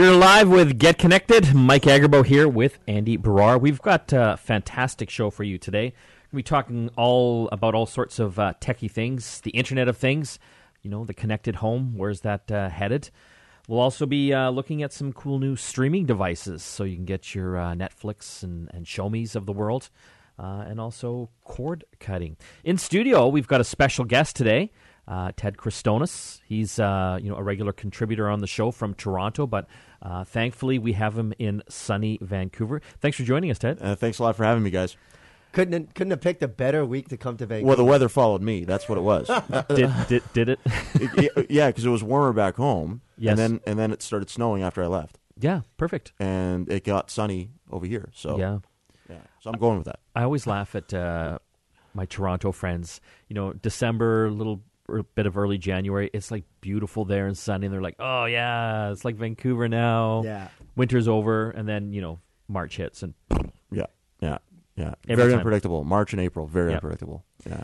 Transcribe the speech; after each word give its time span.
You're 0.00 0.16
live 0.16 0.48
with 0.48 0.78
Get 0.78 0.96
Connected. 0.96 1.54
Mike 1.54 1.82
Agerbo 1.82 2.24
here 2.24 2.48
with 2.48 2.78
Andy 2.88 3.18
Barrar. 3.18 3.60
We've 3.60 3.82
got 3.82 4.10
a 4.14 4.38
fantastic 4.38 5.10
show 5.10 5.28
for 5.28 5.44
you 5.44 5.58
today. 5.58 5.92
We'll 6.32 6.38
be 6.38 6.42
talking 6.42 6.88
all 6.96 7.50
about 7.52 7.74
all 7.74 7.84
sorts 7.84 8.18
of 8.18 8.38
uh, 8.38 8.54
techie 8.62 8.90
things, 8.90 9.42
the 9.42 9.50
Internet 9.50 9.88
of 9.88 9.98
Things, 9.98 10.38
you 10.80 10.88
know, 10.88 11.04
the 11.04 11.12
connected 11.12 11.56
home. 11.56 11.98
Where's 11.98 12.22
that 12.22 12.50
uh, 12.50 12.70
headed? 12.70 13.10
We'll 13.68 13.80
also 13.80 14.06
be 14.06 14.32
uh, 14.32 14.48
looking 14.48 14.82
at 14.82 14.94
some 14.94 15.12
cool 15.12 15.38
new 15.38 15.54
streaming 15.54 16.06
devices 16.06 16.62
so 16.62 16.84
you 16.84 16.96
can 16.96 17.04
get 17.04 17.34
your 17.34 17.58
uh, 17.58 17.74
Netflix 17.74 18.42
and, 18.42 18.70
and 18.72 18.86
Shomi's 18.86 19.36
of 19.36 19.44
the 19.44 19.52
world, 19.52 19.90
uh, 20.38 20.64
and 20.66 20.80
also 20.80 21.28
cord 21.44 21.84
cutting. 21.98 22.38
In 22.64 22.78
studio, 22.78 23.28
we've 23.28 23.46
got 23.46 23.60
a 23.60 23.64
special 23.64 24.06
guest 24.06 24.34
today. 24.34 24.72
Uh, 25.10 25.32
Ted 25.36 25.56
Kritsonis. 25.56 26.40
He's 26.46 26.78
uh, 26.78 27.18
you 27.20 27.28
know 27.30 27.36
a 27.36 27.42
regular 27.42 27.72
contributor 27.72 28.28
on 28.30 28.38
the 28.38 28.46
show 28.46 28.70
from 28.70 28.94
Toronto, 28.94 29.44
but 29.44 29.66
uh, 30.00 30.22
thankfully 30.22 30.78
we 30.78 30.92
have 30.92 31.18
him 31.18 31.34
in 31.36 31.64
sunny 31.68 32.16
Vancouver. 32.22 32.80
Thanks 33.00 33.16
for 33.16 33.24
joining 33.24 33.50
us, 33.50 33.58
Ted. 33.58 33.78
Uh, 33.82 33.96
thanks 33.96 34.20
a 34.20 34.22
lot 34.22 34.36
for 34.36 34.44
having 34.44 34.62
me, 34.62 34.70
guys. 34.70 34.96
Couldn't 35.50 35.96
couldn't 35.96 36.12
have 36.12 36.20
picked 36.20 36.44
a 36.44 36.48
better 36.48 36.84
week 36.86 37.08
to 37.08 37.16
come 37.16 37.36
to 37.38 37.44
Vancouver. 37.46 37.66
Well, 37.66 37.76
the 37.76 37.84
weather 37.84 38.08
followed 38.08 38.40
me. 38.40 38.64
That's 38.64 38.88
what 38.88 38.98
it 38.98 39.00
was. 39.00 39.26
did, 39.68 39.90
did 40.06 40.22
did 40.32 40.48
it? 40.50 40.60
It- 40.94 41.50
yeah, 41.50 41.66
because 41.70 41.84
it 41.84 41.88
was 41.90 42.04
warmer 42.04 42.32
back 42.32 42.54
home, 42.54 43.00
Yes. 43.18 43.32
and 43.32 43.38
then 43.38 43.60
and 43.66 43.76
then 43.76 43.90
it 43.90 44.02
started 44.02 44.30
snowing 44.30 44.62
after 44.62 44.80
I 44.80 44.86
left, 44.86 45.18
yeah, 45.40 45.62
perfect. 45.76 46.12
and 46.20 46.70
it 46.70 46.84
got 46.84 47.10
sunny 47.10 47.50
over 47.68 47.84
here. 47.84 48.10
So 48.14 48.38
Yeah. 48.38 48.58
yeah. 49.08 49.22
So 49.40 49.50
I'm 49.50 49.58
going 49.58 49.78
with 49.78 49.86
that. 49.86 49.98
I 50.14 50.22
always 50.22 50.46
laugh 50.46 50.76
at 50.76 50.94
uh, 50.94 51.40
my 51.94 52.06
Toronto 52.06 52.52
friends. 52.52 53.00
You 53.26 53.34
know, 53.34 53.52
December, 53.54 54.30
little 54.30 54.62
bit 55.14 55.26
of 55.26 55.36
early 55.38 55.58
January, 55.58 56.10
it's 56.12 56.30
like 56.30 56.44
beautiful 56.60 57.04
there 57.04 57.26
and 57.26 57.36
sunny, 57.36 57.66
and 57.66 57.72
they're 57.74 57.80
like, 57.82 57.96
"Oh 57.98 58.24
yeah, 58.26 58.90
it's 58.90 59.04
like 59.04 59.16
Vancouver 59.16 59.68
now." 59.68 60.22
Yeah. 60.24 60.48
winter's 60.76 61.08
over, 61.08 61.50
and 61.50 61.68
then 61.68 61.92
you 61.92 62.00
know 62.00 62.18
March 62.48 62.76
hits, 62.76 63.02
and 63.02 63.14
Yeah, 63.72 63.86
yeah, 64.20 64.38
yeah. 64.76 64.94
Every 65.08 65.16
very 65.16 65.30
time. 65.30 65.38
unpredictable. 65.40 65.84
March 65.84 66.12
and 66.12 66.20
April, 66.20 66.46
very 66.46 66.70
Yep. 66.70 66.76
unpredictable. 66.76 67.24
Yeah. 67.48 67.62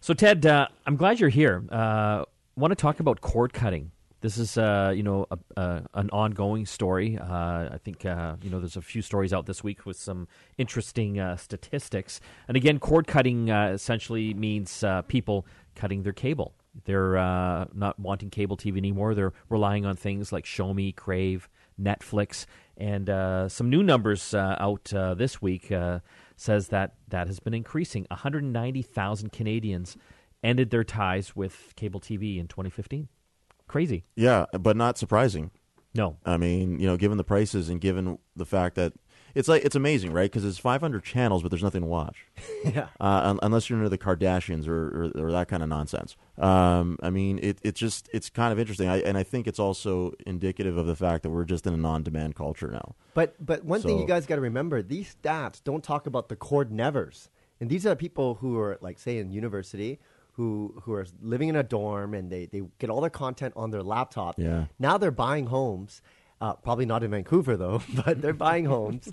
So, 0.00 0.12
Ted, 0.14 0.44
uh, 0.46 0.68
I'm 0.86 0.96
glad 0.96 1.18
you're 1.20 1.28
here. 1.30 1.64
Uh, 1.70 2.24
want 2.56 2.70
to 2.72 2.76
talk 2.76 3.00
about 3.00 3.20
cord 3.20 3.52
cutting? 3.52 3.90
This 4.22 4.38
is, 4.38 4.56
uh, 4.58 4.92
you 4.96 5.02
know, 5.02 5.26
a, 5.30 5.38
a, 5.60 5.82
an 5.94 6.10
ongoing 6.10 6.64
story. 6.66 7.18
Uh, 7.18 7.68
I 7.72 7.78
think, 7.84 8.04
uh, 8.06 8.36
you 8.42 8.50
know, 8.50 8.58
there's 8.58 8.76
a 8.76 8.82
few 8.82 9.02
stories 9.02 9.32
out 9.32 9.46
this 9.46 9.62
week 9.62 9.84
with 9.86 9.96
some 9.96 10.26
interesting 10.58 11.18
uh, 11.20 11.36
statistics. 11.36 12.20
And 12.48 12.56
again, 12.56 12.78
cord 12.78 13.06
cutting 13.06 13.50
uh, 13.50 13.68
essentially 13.72 14.32
means 14.34 14.82
uh, 14.82 15.02
people 15.02 15.46
cutting 15.74 16.02
their 16.02 16.12
cable. 16.14 16.54
They're 16.84 17.16
uh, 17.16 17.66
not 17.74 17.98
wanting 17.98 18.30
cable 18.30 18.56
TV 18.56 18.76
anymore. 18.76 19.14
They're 19.14 19.32
relying 19.48 19.86
on 19.86 19.96
things 19.96 20.32
like 20.32 20.44
Shomi, 20.44 20.94
Crave, 20.94 21.48
Netflix, 21.80 22.46
and 22.76 23.08
uh, 23.08 23.48
some 23.48 23.70
new 23.70 23.82
numbers 23.82 24.34
uh, 24.34 24.56
out 24.58 24.92
uh, 24.92 25.14
this 25.14 25.40
week 25.40 25.72
uh, 25.72 26.00
says 26.36 26.68
that 26.68 26.94
that 27.08 27.26
has 27.26 27.40
been 27.40 27.54
increasing. 27.54 28.06
190,000 28.10 29.32
Canadians 29.32 29.96
ended 30.42 30.70
their 30.70 30.84
ties 30.84 31.34
with 31.34 31.72
cable 31.76 32.00
TV 32.00 32.38
in 32.38 32.48
2015. 32.48 33.08
Crazy. 33.66 34.04
Yeah, 34.14 34.46
but 34.52 34.76
not 34.76 34.98
surprising. 34.98 35.50
No. 35.94 36.18
I 36.24 36.36
mean, 36.36 36.78
you 36.78 36.86
know, 36.86 36.96
given 36.96 37.16
the 37.16 37.24
prices 37.24 37.68
and 37.68 37.80
given 37.80 38.18
the 38.36 38.44
fact 38.44 38.76
that 38.76 38.92
it's 39.36 39.48
like 39.48 39.66
it's 39.66 39.76
amazing, 39.76 40.12
right? 40.12 40.30
Because 40.30 40.46
it's 40.46 40.56
500 40.56 41.04
channels, 41.04 41.42
but 41.42 41.50
there's 41.50 41.62
nothing 41.62 41.82
to 41.82 41.86
watch. 41.86 42.24
yeah. 42.64 42.88
uh, 42.98 43.20
un- 43.22 43.38
unless 43.42 43.68
you're 43.68 43.78
into 43.78 43.90
the 43.90 43.98
Kardashians 43.98 44.66
or, 44.66 45.10
or, 45.14 45.26
or 45.26 45.30
that 45.30 45.46
kind 45.48 45.62
of 45.62 45.68
nonsense. 45.68 46.16
Um, 46.38 46.98
I 47.02 47.10
mean, 47.10 47.38
it 47.42 47.58
it 47.62 47.74
just 47.74 48.08
it's 48.14 48.30
kind 48.30 48.50
of 48.50 48.58
interesting, 48.58 48.88
I, 48.88 49.00
and 49.00 49.18
I 49.18 49.22
think 49.24 49.46
it's 49.46 49.58
also 49.58 50.14
indicative 50.26 50.78
of 50.78 50.86
the 50.86 50.96
fact 50.96 51.22
that 51.22 51.30
we're 51.30 51.44
just 51.44 51.66
in 51.66 51.74
a 51.74 51.76
non-demand 51.76 52.34
culture 52.34 52.70
now. 52.70 52.94
But 53.12 53.34
but 53.44 53.62
one 53.62 53.82
thing 53.82 53.98
you 53.98 54.06
guys 54.06 54.24
got 54.24 54.36
to 54.36 54.40
remember: 54.40 54.80
these 54.80 55.14
stats 55.22 55.62
don't 55.62 55.84
talk 55.84 56.06
about 56.06 56.30
the 56.30 56.36
cord 56.36 56.72
nevers, 56.72 57.28
and 57.60 57.68
these 57.68 57.84
are 57.84 57.94
people 57.94 58.36
who 58.36 58.58
are 58.58 58.78
like 58.80 58.98
say 58.98 59.18
in 59.18 59.30
university. 59.30 60.00
Who, 60.38 60.82
who 60.82 60.92
are 60.92 61.06
living 61.22 61.48
in 61.48 61.56
a 61.56 61.62
dorm 61.62 62.12
and 62.12 62.30
they, 62.30 62.44
they 62.44 62.60
get 62.78 62.90
all 62.90 63.00
their 63.00 63.08
content 63.08 63.54
on 63.56 63.70
their 63.70 63.82
laptop. 63.82 64.38
Yeah. 64.38 64.66
Now 64.78 64.98
they're 64.98 65.10
buying 65.10 65.46
homes, 65.46 66.02
uh, 66.40 66.54
probably 66.54 66.86
not 66.86 67.02
in 67.02 67.10
Vancouver 67.10 67.56
though, 67.56 67.82
but 68.04 68.20
they're 68.20 68.32
buying 68.32 68.64
homes, 68.64 69.12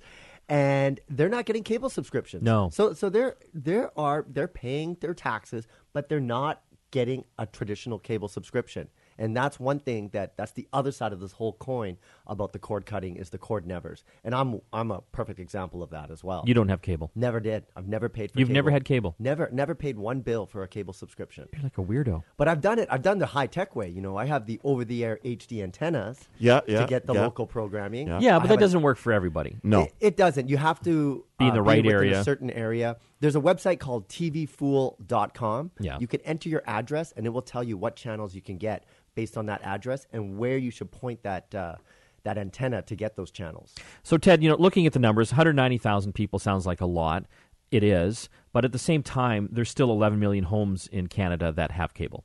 and 0.49 0.99
they're 1.09 1.29
not 1.29 1.45
getting 1.45 1.63
cable 1.63 1.89
subscriptions. 1.89 2.43
No. 2.43 2.69
So 2.71 2.93
so 2.93 3.09
they're 3.09 3.35
there 3.53 3.97
are 3.97 4.25
they're 4.27 4.47
paying 4.47 4.97
their 4.99 5.13
taxes, 5.13 5.67
but 5.93 6.09
they're 6.09 6.19
not 6.19 6.61
getting 6.91 7.25
a 7.39 7.45
traditional 7.45 7.97
cable 7.97 8.27
subscription. 8.27 8.87
And 9.17 9.35
that's 9.35 9.59
one 9.59 9.79
thing 9.79 10.09
that 10.09 10.37
that's 10.37 10.51
the 10.51 10.67
other 10.73 10.91
side 10.91 11.13
of 11.13 11.19
this 11.19 11.31
whole 11.31 11.53
coin 11.53 11.97
about 12.27 12.53
the 12.53 12.59
cord 12.59 12.85
cutting 12.85 13.15
is 13.17 13.29
the 13.29 13.37
cord 13.37 13.65
nevers. 13.67 14.03
And 14.23 14.33
I'm 14.33 14.61
I'm 14.71 14.91
a 14.91 15.01
perfect 15.11 15.39
example 15.39 15.83
of 15.83 15.89
that 15.91 16.09
as 16.11 16.23
well. 16.23 16.43
You 16.45 16.53
don't 16.53 16.69
have 16.69 16.81
cable. 16.81 17.11
never 17.15 17.39
did. 17.39 17.65
I've 17.75 17.87
never 17.87 18.09
paid 18.09 18.31
for 18.31 18.39
You've 18.39 18.47
cable. 18.47 18.55
never 18.55 18.71
had 18.71 18.85
cable? 18.85 19.15
Never 19.19 19.49
never 19.51 19.75
paid 19.75 19.97
one 19.97 20.21
bill 20.21 20.45
for 20.45 20.63
a 20.63 20.67
cable 20.67 20.93
subscription. 20.93 21.49
You're 21.53 21.63
like 21.63 21.77
a 21.77 21.83
weirdo. 21.83 22.23
But 22.37 22.47
I've 22.47 22.61
done 22.61 22.79
it. 22.79 22.87
I've 22.91 23.01
done 23.01 23.19
the 23.19 23.25
high 23.25 23.47
tech 23.47 23.75
way. 23.75 23.89
You 23.89 24.01
know, 24.01 24.15
I 24.17 24.25
have 24.25 24.45
the 24.45 24.59
over 24.63 24.85
the 24.85 25.03
air 25.03 25.19
HD 25.23 25.61
antennas 25.63 26.27
Yeah, 26.37 26.61
yeah, 26.67 26.81
to 26.81 26.87
get 26.87 27.05
the 27.05 27.13
yeah. 27.13 27.21
local 27.21 27.45
programming. 27.47 28.07
Yeah. 28.07 28.19
Yeah, 28.21 28.39
but 28.39 28.47
that 28.49 28.59
doesn't 28.59 28.81
work 28.81 28.97
for 28.97 29.11
everybody. 29.13 29.57
No, 29.63 29.83
it, 29.83 29.93
it 29.99 30.17
doesn't. 30.17 30.47
You 30.49 30.57
have 30.57 30.81
to 30.83 31.25
Be 31.39 31.45
in 31.45 31.51
uh, 31.51 31.55
the 31.55 31.61
right 31.61 31.85
area. 31.85 32.19
A 32.19 32.23
certain 32.23 32.49
area. 32.49 32.97
There's 33.19 33.35
a 33.35 33.41
website 33.41 33.79
called 33.79 34.09
tvfool.com. 34.09 35.71
Yeah. 35.79 35.97
You 35.99 36.07
can 36.07 36.21
enter 36.21 36.49
your 36.49 36.63
address, 36.65 37.13
and 37.15 37.25
it 37.25 37.29
will 37.29 37.41
tell 37.41 37.63
you 37.63 37.77
what 37.77 37.95
channels 37.95 38.35
you 38.35 38.41
can 38.41 38.57
get 38.57 38.85
based 39.15 39.37
on 39.37 39.45
that 39.45 39.61
address 39.63 40.07
and 40.11 40.37
where 40.37 40.57
you 40.57 40.71
should 40.71 40.91
point 40.91 41.23
that 41.23 41.53
uh, 41.53 41.75
that 42.23 42.37
antenna 42.37 42.81
to 42.83 42.95
get 42.95 43.15
those 43.15 43.31
channels. 43.31 43.73
So, 44.01 44.17
Ted, 44.17 44.41
you 44.43 44.49
know, 44.49 44.55
looking 44.57 44.85
at 44.87 44.93
the 44.93 44.99
numbers, 44.99 45.31
190,000 45.31 46.13
people 46.13 46.39
sounds 46.39 46.65
like 46.65 46.81
a 46.81 46.85
lot. 46.85 47.25
It 47.71 47.83
is. 47.83 48.29
But 48.51 48.65
at 48.65 48.71
the 48.71 48.79
same 48.79 49.03
time, 49.03 49.49
there's 49.51 49.69
still 49.69 49.91
11 49.91 50.19
million 50.19 50.45
homes 50.45 50.87
in 50.87 51.07
Canada 51.07 51.51
that 51.53 51.71
have 51.71 51.93
cable. 51.93 52.23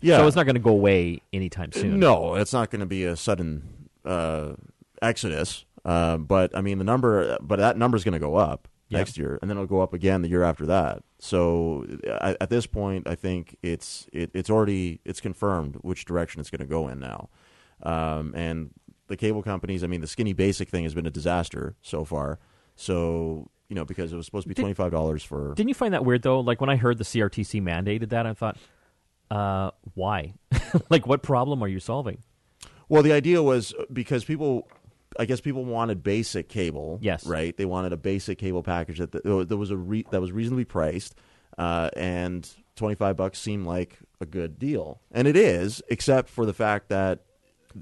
yeah. 0.00 0.18
So 0.18 0.26
it's 0.26 0.36
not 0.36 0.44
going 0.44 0.56
to 0.56 0.60
go 0.60 0.70
away 0.70 1.22
anytime 1.32 1.72
soon. 1.72 1.98
No, 2.00 2.34
it's 2.34 2.52
not 2.52 2.70
going 2.70 2.80
to 2.80 2.86
be 2.86 3.04
a 3.04 3.16
sudden 3.16 3.88
uh, 4.04 4.54
exodus. 5.00 5.64
Uh, 5.84 6.16
but 6.18 6.54
I 6.56 6.60
mean, 6.60 6.78
the 6.78 6.84
number, 6.84 7.38
but 7.40 7.58
that 7.58 7.76
number 7.78 7.96
is 7.96 8.04
going 8.04 8.12
to 8.14 8.18
go 8.18 8.34
up 8.36 8.66
Yeah. 8.88 8.98
next 8.98 9.16
year, 9.16 9.38
and 9.40 9.48
then 9.48 9.56
it'll 9.56 9.66
go 9.68 9.80
up 9.80 9.94
again 9.94 10.22
the 10.22 10.28
year 10.28 10.42
after 10.42 10.66
that. 10.66 11.04
So 11.20 11.86
I, 12.20 12.36
at 12.40 12.50
this 12.50 12.66
point, 12.66 13.06
I 13.08 13.14
think 13.14 13.56
it's 13.62 14.08
it, 14.12 14.30
it's 14.34 14.50
already 14.50 15.00
it's 15.04 15.20
confirmed 15.20 15.76
which 15.82 16.04
direction 16.04 16.40
it's 16.40 16.50
going 16.50 16.58
to 16.60 16.66
go 16.66 16.88
in 16.88 16.98
now. 16.98 17.28
Um, 17.84 18.34
and 18.34 18.70
the 19.08 19.16
cable 19.16 19.42
companies, 19.42 19.82
I 19.82 19.86
mean, 19.86 20.00
the 20.00 20.06
skinny 20.06 20.32
basic 20.32 20.68
thing 20.68 20.84
has 20.84 20.94
been 20.94 21.06
a 21.06 21.10
disaster 21.10 21.74
so 21.82 22.04
far. 22.04 22.38
So 22.76 23.50
you 23.68 23.74
know, 23.74 23.84
because 23.84 24.12
it 24.12 24.16
was 24.16 24.24
supposed 24.24 24.44
to 24.44 24.48
be 24.48 24.54
twenty 24.54 24.74
five 24.74 24.92
dollars 24.92 25.22
for 25.22 25.54
Didn't 25.54 25.68
you 25.68 25.74
find 25.74 25.92
that 25.94 26.04
weird, 26.04 26.22
though? 26.22 26.40
Like 26.40 26.60
when 26.60 26.70
I 26.70 26.76
heard 26.76 26.98
the 26.98 27.04
CRTC 27.04 27.62
mandated 27.62 28.10
that, 28.10 28.26
I 28.26 28.32
thought, 28.32 28.56
uh, 29.30 29.70
why? 29.94 30.34
like, 30.90 31.06
what 31.06 31.22
problem 31.22 31.62
are 31.62 31.68
you 31.68 31.80
solving? 31.80 32.22
Well, 32.88 33.02
the 33.02 33.12
idea 33.12 33.42
was 33.42 33.74
uh, 33.74 33.84
because 33.92 34.24
people, 34.24 34.68
I 35.18 35.26
guess 35.26 35.40
people 35.40 35.64
wanted 35.66 36.02
basic 36.02 36.48
cable. 36.48 36.98
Yes. 37.02 37.26
Right. 37.26 37.54
They 37.54 37.66
wanted 37.66 37.92
a 37.92 37.98
basic 37.98 38.38
cable 38.38 38.62
package 38.62 38.98
that 38.98 39.12
that 39.12 39.56
was 39.56 39.70
a 39.70 39.76
re, 39.76 40.06
that 40.10 40.20
was 40.20 40.32
reasonably 40.32 40.64
priced, 40.64 41.14
uh, 41.58 41.90
and 41.94 42.48
twenty 42.74 42.94
five 42.94 43.16
bucks 43.16 43.38
seemed 43.38 43.66
like 43.66 43.98
a 44.20 44.26
good 44.26 44.58
deal, 44.58 45.00
and 45.12 45.28
it 45.28 45.36
is, 45.36 45.82
except 45.88 46.30
for 46.30 46.46
the 46.46 46.54
fact 46.54 46.88
that 46.88 47.24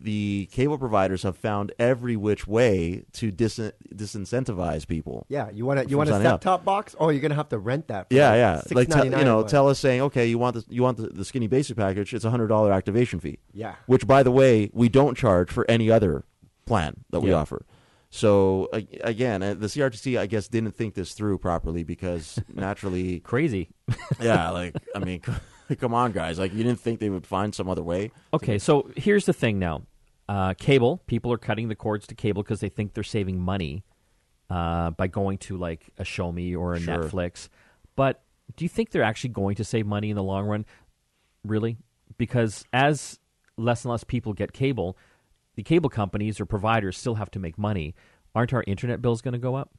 the 0.02 0.48
cable 0.52 0.78
providers 0.78 1.22
have 1.22 1.36
found 1.36 1.72
every 1.78 2.16
which 2.16 2.46
way 2.46 3.04
to 3.14 3.30
dis- 3.30 3.58
disincentivize 3.94 4.86
people. 4.86 5.26
Yeah, 5.28 5.50
you 5.50 5.64
want 5.66 5.80
to 5.80 5.88
you 5.88 5.96
want 5.98 6.10
a 6.10 6.20
set 6.20 6.40
top 6.40 6.64
box? 6.64 6.94
Oh, 6.98 7.08
you're 7.10 7.20
gonna 7.20 7.34
have 7.34 7.48
to 7.50 7.58
rent 7.58 7.88
that. 7.88 8.08
For 8.08 8.14
Yeah, 8.14 8.34
yeah. 8.34 8.62
Like 8.70 8.88
tell- 8.88 9.04
$6.99 9.04 9.18
you 9.18 9.24
know, 9.24 9.42
tell 9.42 9.68
us 9.68 9.78
saying, 9.78 10.00
okay, 10.02 10.26
you 10.26 10.38
want 10.38 10.54
the 10.56 10.64
you 10.68 10.82
want 10.82 10.96
the, 10.98 11.08
the 11.08 11.24
skinny 11.24 11.46
basic 11.46 11.76
package. 11.76 12.14
It's 12.14 12.24
a 12.24 12.30
hundred 12.30 12.48
dollar 12.48 12.72
activation 12.72 13.20
fee. 13.20 13.38
Yeah. 13.52 13.74
Which, 13.86 14.06
by 14.06 14.22
the 14.22 14.30
way, 14.30 14.70
we 14.72 14.88
don't 14.88 15.16
charge 15.16 15.50
for 15.50 15.68
any 15.70 15.90
other 15.90 16.24
plan 16.66 17.04
that 17.10 17.20
we 17.20 17.30
Yeah. 17.30 17.36
offer. 17.36 17.65
So 18.09 18.68
again, 19.03 19.42
uh, 19.42 19.54
the 19.54 19.66
CRTC, 19.66 20.18
I 20.18 20.26
guess, 20.26 20.48
didn't 20.48 20.72
think 20.72 20.94
this 20.94 21.12
through 21.12 21.38
properly 21.38 21.82
because 21.84 22.38
naturally, 22.54 23.21
Crazy. 23.21 23.68
yeah, 24.21 24.50
like 24.50 24.74
I 24.94 25.00
mean, 25.00 25.21
come 25.80 25.95
on, 25.95 26.13
guys, 26.13 26.39
like 26.39 26.53
you 26.53 26.63
didn't 26.63 26.80
think 26.80 27.01
they 27.01 27.10
would 27.10 27.27
find 27.27 27.54
some 27.54 27.68
other 27.68 27.83
way. 27.83 28.10
Okay, 28.33 28.59
so 28.59 28.91
here's 28.97 29.27
the 29.27 29.33
thing 29.33 29.59
now. 29.59 29.83
Uh, 30.28 30.54
cable, 30.54 31.03
people 31.07 31.33
are 31.33 31.39
cutting 31.39 31.68
the 31.68 31.77
cords 31.77 32.07
to 32.09 32.15
cable 32.15 32.42
because 32.42 32.60
they 32.60 32.68
think 32.68 32.95
they're 32.95 33.04
saving 33.04 33.41
money 33.41 33.84
uh, 34.51 34.91
by 34.91 35.07
going 35.07 35.39
to 35.39 35.57
like 35.57 35.91
a 35.98 36.03
Shomi 36.03 36.57
or 36.57 36.74
a 36.74 36.80
Sure. 36.80 36.98
Netflix. 36.98 37.48
But 37.95 38.22
do 38.57 38.65
you 38.65 38.68
think 38.68 38.91
they're 38.91 39.03
actually 39.03 39.30
going 39.30 39.57
to 39.57 39.65
save 39.65 39.86
money 39.86 40.10
in 40.10 40.16
the 40.16 40.22
long 40.22 40.47
run? 40.47 40.65
Really? 41.45 41.77
Because 42.19 42.65
as 42.72 43.19
less 43.57 43.84
and 43.84 43.91
less 43.92 44.04
people 44.04 44.33
get 44.33 44.53
cable, 44.53 44.97
the 45.54 45.62
cable 45.62 45.89
companies 45.91 46.41
or 46.41 46.47
providers 46.47 46.97
still 46.98 47.15
have 47.16 47.30
to 47.33 47.39
make 47.39 47.57
money. 47.57 47.95
Aren't 48.34 48.53
our 48.53 48.65
internet 48.66 49.01
bills 49.01 49.22
going 49.22 49.33
to 49.33 49.39
go 49.39 49.54
up? 49.54 49.71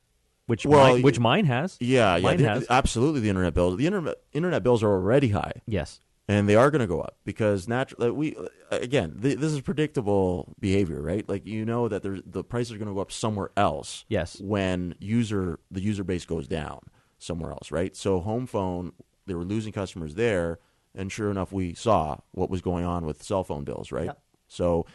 Which 0.48 0.66
Well, 0.66 0.94
mine, 0.94 1.02
which 1.04 1.20
mine 1.20 1.46
has. 1.46 1.78
Yeah, 1.80 2.16
yeah, 2.16 2.22
Mine 2.24 2.38
the- 2.38 2.48
has. 2.50 2.66
absolutely. 2.70 3.20
The 3.22 3.30
internet 3.30 3.54
bills, 3.54 3.78
the 3.78 3.86
internet 3.86 4.16
internet 4.34 4.64
bills 4.64 4.82
are 4.82 4.92
already 4.92 5.30
high. 5.30 5.62
Yes. 5.68 6.00
and 6.30 6.50
they 6.50 6.56
are 6.56 6.70
going 6.72 6.82
to 6.82 6.88
go 6.88 7.00
up 7.00 7.16
because 7.24 7.68
naturally 7.70 8.12
we 8.12 8.36
uh, 8.36 8.48
again 8.72 9.18
th- 9.22 9.38
this 9.38 9.52
is 9.54 9.62
predictable 9.62 10.54
behavior, 10.60 11.02
right? 11.02 11.28
Like 11.30 11.46
you 11.46 11.64
know 11.66 11.88
that 11.88 12.02
there's, 12.04 12.22
the 12.26 12.44
prices 12.44 12.74
are 12.74 12.78
going 12.78 12.88
to 12.90 12.94
go 12.94 13.00
up 13.02 13.12
somewhere 13.12 13.52
else. 13.56 14.04
Yes. 14.10 14.40
when 14.42 14.96
user 15.00 15.60
the 15.72 15.82
user 15.82 16.04
base 16.04 16.26
goes 16.26 16.48
down 16.48 16.80
somewhere 17.20 17.52
else, 17.52 17.72
right? 17.72 17.96
So 17.96 18.20
home 18.20 18.46
phone 18.48 18.92
they 19.26 19.34
were 19.36 19.44
losing 19.46 19.74
customers 19.74 20.16
there, 20.16 20.60
and 20.96 21.12
sure 21.12 21.30
enough, 21.30 21.52
we 21.52 21.74
saw 21.74 22.18
what 22.32 22.50
was 22.50 22.62
going 22.62 22.86
on 22.86 23.06
with 23.06 23.22
cell 23.22 23.44
phone 23.44 23.64
bills, 23.66 23.92
right? 23.92 24.06
Yep. 24.06 24.22
So. 24.48 24.86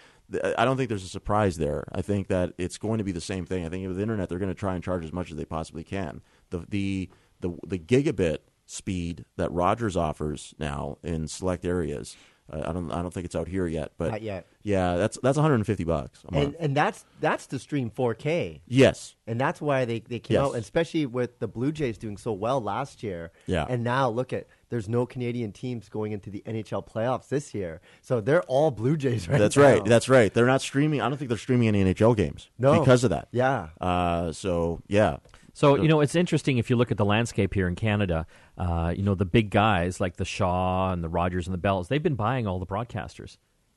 I 0.56 0.64
don't 0.64 0.76
think 0.76 0.88
there's 0.88 1.05
a 1.05 1.08
surprise 1.08 1.56
there. 1.56 1.84
I 1.93 2.02
think 2.02 2.29
that 2.29 2.52
it's 2.58 2.79
going 2.79 2.99
to 2.99 3.05
be 3.05 3.12
the 3.12 3.20
same 3.20 3.44
thing. 3.46 3.64
I 3.67 3.69
think 3.69 3.87
with 3.87 3.96
the 3.96 4.02
internet, 4.02 4.29
they're 4.29 4.38
going 4.38 4.49
to 4.52 4.55
try 4.58 4.75
and 4.75 4.82
charge 4.84 5.05
as 5.05 5.12
much 5.12 5.31
as 5.31 5.37
they 5.37 5.44
possibly 5.44 5.84
can. 5.84 6.20
The 6.50 6.64
the 6.69 7.11
the, 7.40 7.50
the 7.67 7.79
gigabit 7.79 8.38
speed 8.67 9.25
that 9.37 9.50
Rogers 9.52 9.96
offers 9.96 10.55
now 10.58 10.99
in 11.02 11.29
select 11.29 11.64
areas. 11.64 12.17
Uh, 12.52 12.62
I 12.67 12.73
don't 12.73 12.90
I 12.90 13.02
don't 13.02 13.12
think 13.14 13.25
it's 13.26 13.37
out 13.37 13.46
here 13.49 13.67
yet, 13.67 13.93
but 13.99 14.11
Not 14.11 14.23
yet. 14.23 14.46
Yeah, 14.62 14.96
that's 14.96 15.19
that's 15.23 15.37
150 15.37 15.84
bucks 15.84 16.20
a 16.29 16.32
month. 16.35 16.44
And 16.46 16.56
and 16.58 16.76
that's 16.76 17.05
that's 17.20 17.46
to 17.49 17.58
stream 17.58 17.90
4K. 17.90 18.61
yes, 18.67 19.14
And 19.26 19.40
that's 19.40 19.61
why 19.61 19.85
they, 19.85 20.00
they 20.00 20.19
came 20.19 20.35
Yes. 20.37 20.44
out, 20.46 20.55
especially 20.56 21.06
with 21.06 21.38
the 21.38 21.46
Blue 21.49 21.70
Jays 21.73 21.99
doing 21.99 22.17
so 22.17 22.32
well 22.32 22.61
last 22.61 23.02
year. 23.02 23.31
Yeah. 23.46 23.67
And 23.69 23.85
now 23.85 24.08
look 24.11 24.32
at 24.32 24.46
there's 24.73 24.89
no 24.89 25.05
Canadian 25.05 25.53
teams 25.53 25.91
going 25.91 26.13
into 26.13 26.31
the 26.31 26.43
NHL 26.47 26.89
playoffs 26.89 27.29
this 27.29 27.53
year. 27.53 27.83
So 28.01 28.23
they're 28.23 28.41
all 28.45 28.71
Blue 28.71 28.97
Jays 28.97 29.29
right 29.29 29.39
that's 29.39 29.55
now. 29.55 29.63
right. 29.65 29.85
That's 29.85 30.09
right. 30.09 30.33
They're 30.33 30.47
not 30.47 30.63
streaming. 30.63 31.03
I 31.03 31.11
don't 31.11 31.19
think 31.19 31.29
they're 31.29 31.37
streaming 31.37 31.69
any 31.69 31.85
NHL 31.85 32.17
games 32.17 32.49
No. 32.59 32.81
because 32.81 33.05
of 33.05 33.11
that. 33.11 33.29
Yeah. 33.33 33.69
Uh, 33.79 34.33
so 34.33 34.81
yeah, 34.89 35.19
So 35.53 35.77
you 35.77 35.89
know 35.89 36.01
it's 36.01 36.15
interesting 36.15 36.57
if 36.57 36.71
you 36.71 36.77
look 36.77 36.91
at 36.91 36.97
the 36.97 37.05
landscape 37.05 37.53
here 37.53 37.69
in 37.69 37.75
Canada. 37.75 38.27
Uh, 38.57 38.95
you 38.97 39.03
know 39.03 39.15
the 39.15 39.27
big 39.27 39.51
guys 39.51 40.01
like 40.01 40.17
the 40.17 40.25
Shaw 40.25 40.91
and 40.91 41.05
the 41.05 41.11
Rogers 41.11 41.47
and 41.47 41.53
the 41.53 41.59
Bells. 41.59 41.89
They've 41.89 42.03
been 42.03 42.15
buying 42.15 42.47
all 42.47 42.59
the 42.59 42.65
broadcasters, 42.67 43.37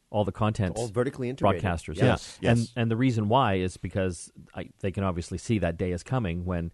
all 0.10 0.24
the 0.24 0.32
content, 0.32 0.78
All 0.78 0.88
vertically 0.88 1.28
integrated. 1.28 1.62
broadcasters. 1.62 1.98
Yes, 1.98 2.38
yeah, 2.40 2.52
yes. 2.52 2.58
and 2.60 2.70
and 2.84 2.90
the 2.92 2.96
reason 2.96 3.28
why 3.28 3.56
is 3.56 3.76
because 3.76 4.32
I, 4.56 4.70
they 4.80 4.92
can 4.92 5.04
obviously 5.04 5.40
see 5.40 5.60
that 5.60 5.76
day 5.76 5.92
is 5.92 6.04
coming 6.04 6.46
when 6.46 6.72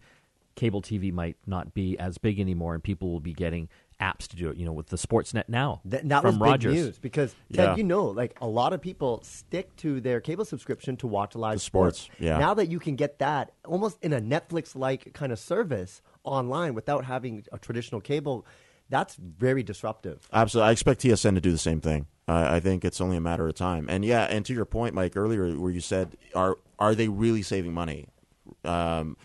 cable 0.54 0.82
TV 0.82 1.10
might 1.12 1.36
not 1.46 1.72
be 1.72 1.98
as 1.98 2.18
big 2.18 2.38
anymore, 2.38 2.74
and 2.74 2.84
people 2.84 3.10
will 3.10 3.20
be 3.20 3.32
getting 3.32 3.68
apps 4.02 4.26
to 4.28 4.36
do 4.36 4.50
it. 4.50 4.56
You 4.56 4.66
know, 4.66 4.72
with 4.72 4.88
the 4.88 4.96
Sportsnet 4.96 5.44
now 5.48 5.80
Th- 5.88 6.02
that 6.04 6.22
from 6.22 6.38
was 6.38 6.48
Rogers. 6.50 6.74
big 6.74 6.84
news 6.84 6.98
because 6.98 7.30
Ted, 7.52 7.64
Yeah. 7.68 7.76
you 7.76 7.84
know, 7.84 8.04
like 8.06 8.36
a 8.40 8.46
lot 8.46 8.72
of 8.72 8.80
people 8.80 9.20
stick 9.22 9.74
to 9.76 10.00
their 10.00 10.20
cable 10.20 10.44
subscription 10.44 10.96
to 10.98 11.06
watch 11.06 11.34
live 11.36 11.54
The 11.56 11.60
sports, 11.60 12.08
yeah. 12.18 12.38
Now 12.38 12.54
that 12.54 12.66
you 12.68 12.78
can 12.78 12.96
get 12.96 13.18
that 13.20 13.52
almost 13.64 13.98
in 14.02 14.12
a 14.12 14.20
Netflix-like 14.20 15.12
kind 15.14 15.30
of 15.32 15.38
service 15.38 16.02
online 16.24 16.74
without 16.74 17.04
having 17.04 17.44
a 17.52 17.58
traditional 17.58 18.00
cable, 18.00 18.44
that's 18.90 19.14
very 19.16 19.62
disruptive. 19.62 20.28
Absolutely. 20.32 20.68
I 20.68 20.72
expect 20.72 21.00
TSN 21.02 21.34
to 21.34 21.40
do 21.40 21.50
the 21.52 21.58
same 21.58 21.80
thing. 21.80 22.06
I 22.28 22.56
I 22.56 22.60
think 22.60 22.84
it's 22.84 23.00
only 23.00 23.16
a 23.16 23.20
matter 23.20 23.46
of 23.48 23.54
time. 23.54 23.86
And 23.88 24.04
yeah, 24.04 24.24
and 24.24 24.44
to 24.46 24.52
your 24.54 24.64
point, 24.66 24.94
Mike, 24.94 25.16
earlier 25.16 25.44
where 25.62 25.70
you 25.72 25.80
said, 25.80 26.16
are 26.34 26.58
are 26.78 26.94
they 26.94 27.08
really 27.08 27.42
saving 27.42 27.72
money? 27.72 28.08
Um, 28.64 29.16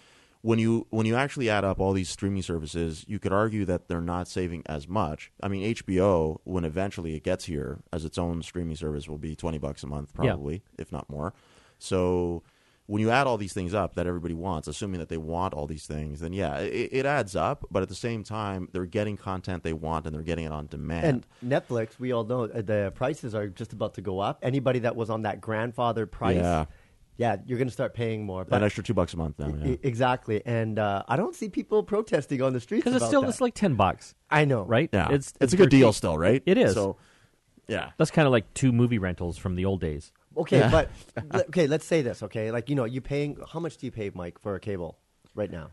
when 0.42 0.60
you 0.60 0.88
when 0.90 1.06
you 1.06 1.16
actually 1.16 1.50
add 1.50 1.64
up 1.66 1.80
all 1.80 1.94
these 1.94 2.10
streaming 2.10 2.42
services, 2.42 3.04
you 3.08 3.20
could 3.20 3.34
argue 3.34 3.66
that 3.66 3.88
they're 3.88 4.02
not 4.02 4.28
saving 4.28 4.64
as 4.68 4.88
much. 4.88 5.32
I 5.42 5.48
mean, 5.48 5.74
HBO, 5.76 6.38
when 6.44 6.64
eventually 6.64 7.16
it 7.16 7.24
gets 7.24 7.46
here 7.46 7.80
as 7.92 8.06
its 8.06 8.18
own 8.18 8.42
streaming 8.44 8.76
service, 8.76 9.08
will 9.08 9.18
be 9.18 9.36
twenty 9.36 9.58
bucks 9.58 9.84
a 9.84 9.88
month, 9.88 10.12
Yeah. 10.16 10.32
probably, 10.32 10.64
if 10.78 10.92
not 10.92 11.10
more. 11.10 11.34
So 11.80 12.44
when 12.86 13.02
you 13.02 13.10
add 13.10 13.28
all 13.28 13.38
these 13.38 13.52
things 13.52 13.74
up 13.74 13.96
that 13.96 14.08
everybody 14.08 14.34
wants, 14.34 14.66
assuming 14.66 15.00
that 15.02 15.10
they 15.10 15.18
want 15.18 15.54
all 15.54 15.68
these 15.68 15.86
things, 15.86 16.22
then 16.22 16.32
yeah, 16.32 16.58
it, 16.60 16.90
it 16.94 17.06
adds 17.06 17.36
up. 17.36 17.66
But 17.70 17.84
at 17.84 17.90
the 17.90 17.96
same 17.96 18.24
time, 18.24 18.70
they're 18.72 18.86
getting 18.86 19.18
content 19.18 19.64
they 19.64 19.74
want 19.74 20.06
and 20.06 20.16
they're 20.16 20.22
getting 20.24 20.46
it 20.46 20.54
on 20.54 20.68
demand. 20.68 21.26
And 21.44 21.52
Netflix, 21.52 22.00
we 22.00 22.14
all 22.14 22.24
know 22.24 22.44
uh, 22.44 22.62
the 22.62 22.94
prices 22.96 23.36
are 23.36 23.48
just 23.50 23.74
about 23.74 23.96
to 23.96 24.02
go 24.02 24.20
up. 24.20 24.40
Anybody 24.42 24.80
that 24.80 24.96
was 24.96 25.10
on 25.10 25.24
that 25.24 25.42
grandfather 25.42 26.06
price, 26.06 26.38
Yeah. 26.38 26.66
Yeah, 27.18 27.38
you're 27.46 27.58
going 27.58 27.68
to 27.68 27.74
start 27.74 27.94
paying 27.94 28.26
more. 28.26 28.46
an 28.50 28.64
extra 28.64 28.84
two 28.84 28.94
bucks 28.94 29.14
a 29.14 29.18
month 29.18 29.40
now. 29.40 29.54
Yeah. 29.64 29.76
exactly, 29.84 30.42
and 30.46 30.78
uh, 30.80 31.04
I 31.08 31.16
don't 31.18 31.36
see 31.36 31.50
people 31.50 31.84
protesting 31.84 32.42
on 32.42 32.54
the 32.54 32.60
streets 32.60 32.84
because 32.84 32.96
it's 32.96 33.08
still 33.08 33.22
that. 33.22 33.30
it's 33.30 33.42
like 33.42 33.54
ten 33.56 33.76
bucks, 33.76 34.16
I 34.30 34.46
know, 34.46 34.62
right? 34.64 34.90
yeah, 34.94 35.10
it's 35.12 35.34
it's, 35.42 35.54
a 35.54 35.58
good 35.58 35.70
deal 35.70 35.90
cheap. 35.90 35.96
still, 35.98 36.18
right? 36.18 36.42
It 36.46 36.58
is. 36.58 36.74
So, 36.74 36.98
yeah, 37.68 37.90
That's 37.98 38.12
kind 38.12 38.26
of 38.28 38.32
like 38.32 38.54
two 38.54 38.72
movie 38.72 38.98
rentals 39.00 39.38
from 39.38 39.56
the 39.56 39.66
old 39.66 39.82
days. 39.82 40.12
Okay, 40.38 40.60
Yeah. 40.60 40.72
but 40.72 40.90
okay, 41.50 41.68
let's 41.68 41.86
say 41.86 42.02
this. 42.02 42.22
Okay, 42.24 42.52
like 42.52 42.70
you 42.70 42.76
know, 42.76 42.86
you 42.86 43.02
paying 43.02 43.38
how 43.52 43.60
much 43.60 43.78
do 43.78 43.86
you 43.88 43.92
pay, 43.92 44.12
Mike, 44.14 44.40
for 44.40 44.56
a 44.56 44.60
cable 44.60 44.98
right 45.36 45.52
now? 45.52 45.72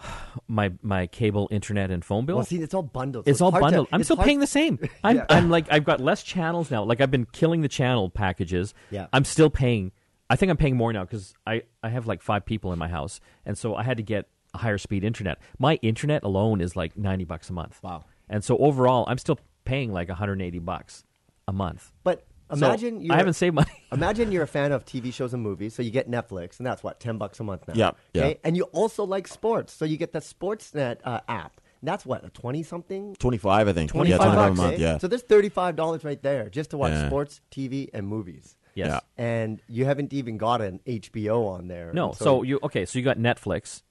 My 0.48 0.72
my 0.82 1.06
cable, 1.06 1.48
internet, 1.50 1.90
and 1.90 2.04
phone 2.04 2.26
bill. 2.26 2.36
Well, 2.36 2.44
see, 2.44 2.56
it's 2.56 2.74
all 2.74 2.82
bundled. 2.82 3.26
so 3.26 3.30
it's 3.30 3.40
all 3.40 3.50
hard 3.50 3.60
to- 3.62 3.66
bundled. 3.66 3.88
I'm 3.92 4.02
still 4.04 4.16
hard- 4.16 4.26
paying 4.26 4.40
the 4.40 4.46
same. 4.46 4.78
I'm, 5.04 5.16
Yeah. 5.16 5.26
I'm 5.28 5.50
like 5.50 5.66
I've 5.70 5.84
got 5.84 6.00
less 6.00 6.22
channels 6.22 6.70
now. 6.70 6.82
Like 6.84 7.00
I've 7.00 7.10
been 7.10 7.26
killing 7.26 7.60
the 7.60 7.68
channel 7.68 8.10
packages. 8.10 8.74
Yeah. 8.90 9.06
I'm 9.12 9.24
still 9.24 9.50
paying. 9.50 9.92
I 10.30 10.36
think 10.36 10.48
I'm 10.50 10.56
paying 10.56 10.76
more 10.76 10.92
now 10.92 11.04
because 11.04 11.34
I 11.46 11.62
I 11.82 11.88
have 11.90 12.06
like 12.06 12.22
five 12.22 12.44
people 12.46 12.72
in 12.72 12.78
my 12.78 12.88
house, 12.88 13.20
and 13.44 13.58
so 13.58 13.74
I 13.74 13.82
had 13.82 13.96
to 13.98 14.02
get 14.02 14.28
a 14.54 14.58
higher 14.58 14.78
speed 14.78 15.04
internet. 15.04 15.38
My 15.58 15.74
internet 15.82 16.22
alone 16.24 16.60
is 16.60 16.76
like 16.76 16.96
ninety 16.96 17.24
bucks 17.24 17.50
a 17.50 17.52
month. 17.52 17.80
Wow. 17.82 18.04
And 18.28 18.42
so 18.44 18.56
overall, 18.58 19.04
I'm 19.08 19.18
still 19.18 19.38
paying 19.64 19.92
like 19.92 20.08
180 20.08 20.60
bucks 20.60 21.04
a 21.48 21.52
month. 21.52 21.92
But 22.04 22.24
So 22.50 22.56
imagine 22.58 23.00
you're, 23.00 23.12
I 23.12 23.16
haven't 23.18 23.34
saved 23.34 23.54
money. 23.56 23.70
Imagine 23.92 24.30
you're 24.32 24.44
a 24.44 24.46
fan 24.58 24.70
of 24.72 24.84
TV 24.84 25.12
shows 25.12 25.34
and 25.34 25.42
movies, 25.42 25.74
so 25.74 25.82
you 25.82 25.90
get 25.90 26.08
Netflix, 26.08 26.58
and 26.58 26.66
that's 26.66 26.82
what 26.84 27.00
ten 27.00 27.18
bucks 27.18 27.40
a 27.40 27.44
month 27.44 27.66
now. 27.68 27.74
Yeah, 27.76 27.90
yeah. 28.14 28.34
And 28.44 28.56
you 28.56 28.64
also 28.72 29.02
like 29.04 29.26
sports, 29.28 29.72
so 29.72 29.84
you 29.84 29.96
get 29.96 30.12
the 30.12 30.20
Sportsnet 30.20 30.98
uh, 31.04 31.20
app. 31.28 31.60
That's 31.82 32.04
what 32.06 32.24
a 32.24 32.30
twenty 32.30 32.62
something. 32.62 33.16
twenty 33.18 33.38
five, 33.38 33.66
I 33.66 33.72
think. 33.72 33.90
25 33.90 34.10
yeah, 34.10 34.16
twenty 34.24 34.36
five 34.36 34.46
a 34.46 34.48
bucks, 34.50 34.58
month. 34.58 34.74
eh? 34.74 34.82
Yeah, 34.82 34.98
So 34.98 35.08
there's 35.08 35.22
thirty-five 35.22 35.74
dollars 35.76 36.04
right 36.04 36.22
there 36.22 36.48
just 36.50 36.70
to 36.70 36.76
watch 36.78 36.92
Yeah. 36.92 37.06
sports, 37.08 37.40
TV, 37.50 37.88
and 37.94 38.06
movies. 38.06 38.56
Yes. 38.74 38.88
Yeah. 38.88 39.00
And 39.24 39.60
you 39.68 39.84
haven't 39.84 40.12
even 40.12 40.38
got 40.38 40.60
an 40.60 40.80
HBO 40.86 41.46
on 41.48 41.68
there. 41.68 41.92
No. 41.92 42.08
And 42.10 42.16
So 42.16 42.42
you 42.42 42.58
okay? 42.62 42.84
So 42.86 42.98
you 42.98 43.04
got 43.04 43.18
Netflix, 43.18 43.82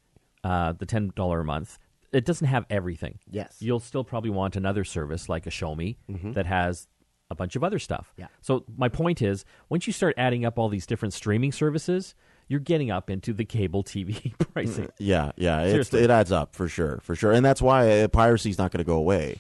uh, 0.44 0.74
the 0.74 0.86
ten 0.86 1.12
dollar 1.16 1.42
a 1.42 1.46
month. 1.46 1.78
It 2.12 2.26
doesn't 2.26 2.48
have 2.48 2.66
everything. 2.70 3.20
Yes. 3.30 3.58
You'll 3.60 3.80
still 3.80 4.04
probably 4.04 4.32
want 4.32 4.56
another 4.56 4.84
service 4.84 5.30
like 5.30 5.46
a 5.46 5.52
Shomi 5.52 5.98
that 6.34 6.48
has 6.48 6.88
a 7.30 7.36
bunch 7.36 7.56
of 7.56 7.64
other 7.64 7.78
stuff. 7.78 8.12
Yeah. 8.18 8.28
So 8.42 8.64
my 8.76 8.90
point 8.90 9.22
is, 9.22 9.46
once 9.70 9.86
you 9.86 9.94
start 9.94 10.16
adding 10.18 10.44
up 10.46 10.58
all 10.58 10.70
these 10.70 10.88
different 10.88 11.14
streaming 11.14 11.52
services, 11.52 12.16
you're 12.48 12.60
getting 12.60 12.90
up 12.90 13.12
into 13.12 13.32
the 13.32 13.46
cable 13.46 13.84
TV 13.84 14.34
pricing. 14.54 14.90
yeah, 14.98 15.34
yeah. 15.38 15.62
It's, 15.62 15.94
it 15.94 16.10
adds 16.10 16.32
up 16.32 16.56
for 16.56 16.68
sure, 16.68 17.00
for 17.04 17.16
sure, 17.16 17.32
and 17.32 17.46
that's 17.46 17.62
why 17.62 18.08
piracy 18.12 18.50
is 18.50 18.58
not 18.58 18.72
going 18.72 18.80
to 18.80 18.88
go 18.88 18.96
away. 18.96 19.38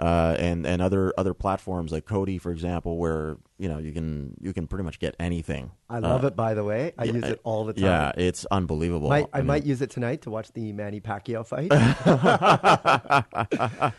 Uh, 0.00 0.34
and 0.38 0.64
and 0.66 0.80
other 0.80 1.12
other 1.18 1.34
platforms 1.34 1.92
like 1.92 2.06
Kodi, 2.06 2.40
for 2.40 2.50
example, 2.50 2.96
where 2.96 3.36
you 3.58 3.68
know 3.68 3.76
you 3.76 3.92
can 3.92 4.34
you 4.40 4.54
can 4.54 4.66
pretty 4.66 4.82
much 4.84 4.98
get 4.98 5.14
anything. 5.20 5.72
I 5.90 5.98
love 5.98 6.24
Uh, 6.24 6.28
it. 6.28 6.36
By 6.36 6.54
the 6.54 6.64
way, 6.64 6.92
I 6.96 7.04
yeah, 7.04 7.12
use 7.12 7.24
it 7.24 7.40
all 7.44 7.66
the 7.66 7.74
time. 7.74 7.84
Yeah, 7.84 8.12
it's 8.16 8.46
unbelievable. 8.50 9.10
Might, 9.10 9.26
I 9.34 9.38
mean, 9.40 9.46
might 9.48 9.64
use 9.66 9.82
it 9.82 9.90
tonight 9.90 10.22
to 10.22 10.30
watch 10.30 10.52
the 10.52 10.72
Manny 10.72 11.02
Pacquiao 11.02 11.44
fight. 11.46 11.68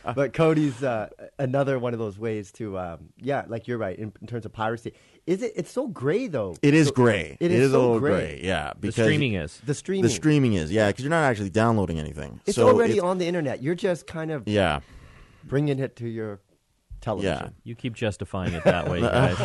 but 0.16 0.34
Kodi's 0.34 0.84
uh, 0.84 1.10
another 1.40 1.80
one 1.80 1.94
of 1.94 2.00
those 2.00 2.18
ways 2.18 2.52
to, 2.54 2.78
um, 2.80 3.10
yeah, 3.20 3.44
like 3.48 3.68
you're 3.68 3.78
right 3.78 3.98
in, 3.98 4.12
in 4.22 4.28
terms 4.28 4.46
of 4.46 4.54
piracy. 4.54 4.94
Is 5.28 5.42
it? 5.44 5.54
It's 5.56 5.72
so 5.72 5.88
gray 5.88 6.28
though. 6.28 6.56
It 6.62 6.74
is 6.74 6.88
So- 6.88 6.94
gray. 6.94 7.38
It 7.40 7.52
is 7.52 7.70
a 7.70 7.74
so 7.74 7.80
little 7.82 8.00
gray. 8.00 8.12
gray. 8.12 8.42
Yeah, 8.44 8.72
The 8.74 8.80
because 8.88 9.06
streaming 9.06 9.34
is. 9.36 9.62
The 9.66 9.74
streaming. 9.76 10.04
the 10.04 10.10
streaming 10.10 10.54
is 10.54 10.72
yeah, 10.72 10.88
because 10.88 11.04
you're 11.04 11.10
not 11.12 11.24
actually 11.24 11.52
downloading 11.52 12.00
anything. 12.00 12.40
It's 12.46 12.56
so 12.56 12.68
already 12.68 12.94
it's- 12.94 13.08
on 13.08 13.18
the 13.20 13.28
internet. 13.28 13.62
You're 13.62 13.76
just 13.76 14.08
kind 14.08 14.32
of 14.32 14.48
Yeah, 14.48 14.80
bringing 15.44 15.80
it 15.80 15.96
to 15.98 16.08
your 16.08 16.40
television. 17.02 17.46
Yeah. 17.46 17.50
You 17.64 17.76
keep 17.76 17.94
justifying 17.94 18.54
it 18.54 18.64
that 18.64 18.90
way, 18.90 19.02
guys. 19.02 19.38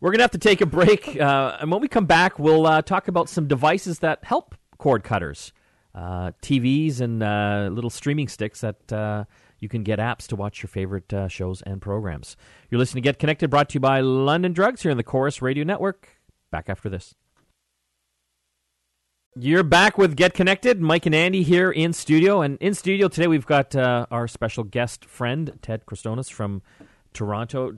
We're 0.00 0.10
going 0.10 0.18
to 0.18 0.24
have 0.24 0.30
to 0.32 0.38
take 0.38 0.60
a 0.60 0.66
break. 0.66 1.20
Uh, 1.20 1.58
and 1.60 1.70
when 1.70 1.80
we 1.80 1.88
come 1.88 2.06
back, 2.06 2.38
we'll 2.38 2.66
uh, 2.66 2.82
talk 2.82 3.08
about 3.08 3.28
some 3.28 3.46
devices 3.46 4.00
that 4.00 4.24
help 4.24 4.54
cord 4.78 5.04
cutters 5.04 5.52
uh, 5.94 6.32
TVs 6.42 7.00
and 7.00 7.22
uh, 7.22 7.68
little 7.70 7.90
streaming 7.90 8.28
sticks 8.28 8.60
that 8.62 8.92
uh, 8.92 9.24
you 9.60 9.68
can 9.68 9.82
get 9.82 9.98
apps 9.98 10.26
to 10.26 10.36
watch 10.36 10.62
your 10.62 10.68
favorite 10.68 11.12
uh, 11.12 11.28
shows 11.28 11.62
and 11.62 11.80
programs. 11.80 12.36
You're 12.70 12.78
listening 12.78 13.02
to 13.02 13.08
Get 13.08 13.18
Connected, 13.18 13.48
brought 13.48 13.68
to 13.70 13.74
you 13.74 13.80
by 13.80 14.00
London 14.00 14.52
Drugs 14.52 14.82
here 14.82 14.90
in 14.90 14.96
the 14.96 15.04
Corus 15.04 15.40
Radio 15.40 15.64
Network. 15.64 16.08
Back 16.50 16.68
after 16.68 16.88
this. 16.88 17.14
You're 19.36 19.64
back 19.64 19.98
with 19.98 20.14
Get 20.16 20.32
Connected. 20.32 20.80
Mike 20.80 21.06
and 21.06 21.14
Andy 21.14 21.42
here 21.42 21.72
in 21.72 21.92
studio. 21.92 22.40
And 22.40 22.56
in 22.58 22.72
studio 22.72 23.08
today, 23.08 23.26
we've 23.26 23.46
got 23.46 23.74
uh, 23.74 24.06
our 24.12 24.28
special 24.28 24.62
guest 24.62 25.04
friend, 25.04 25.58
Ted 25.60 25.86
Kritsonis 25.86 26.30
from 26.30 26.62
Toronto. 27.12 27.76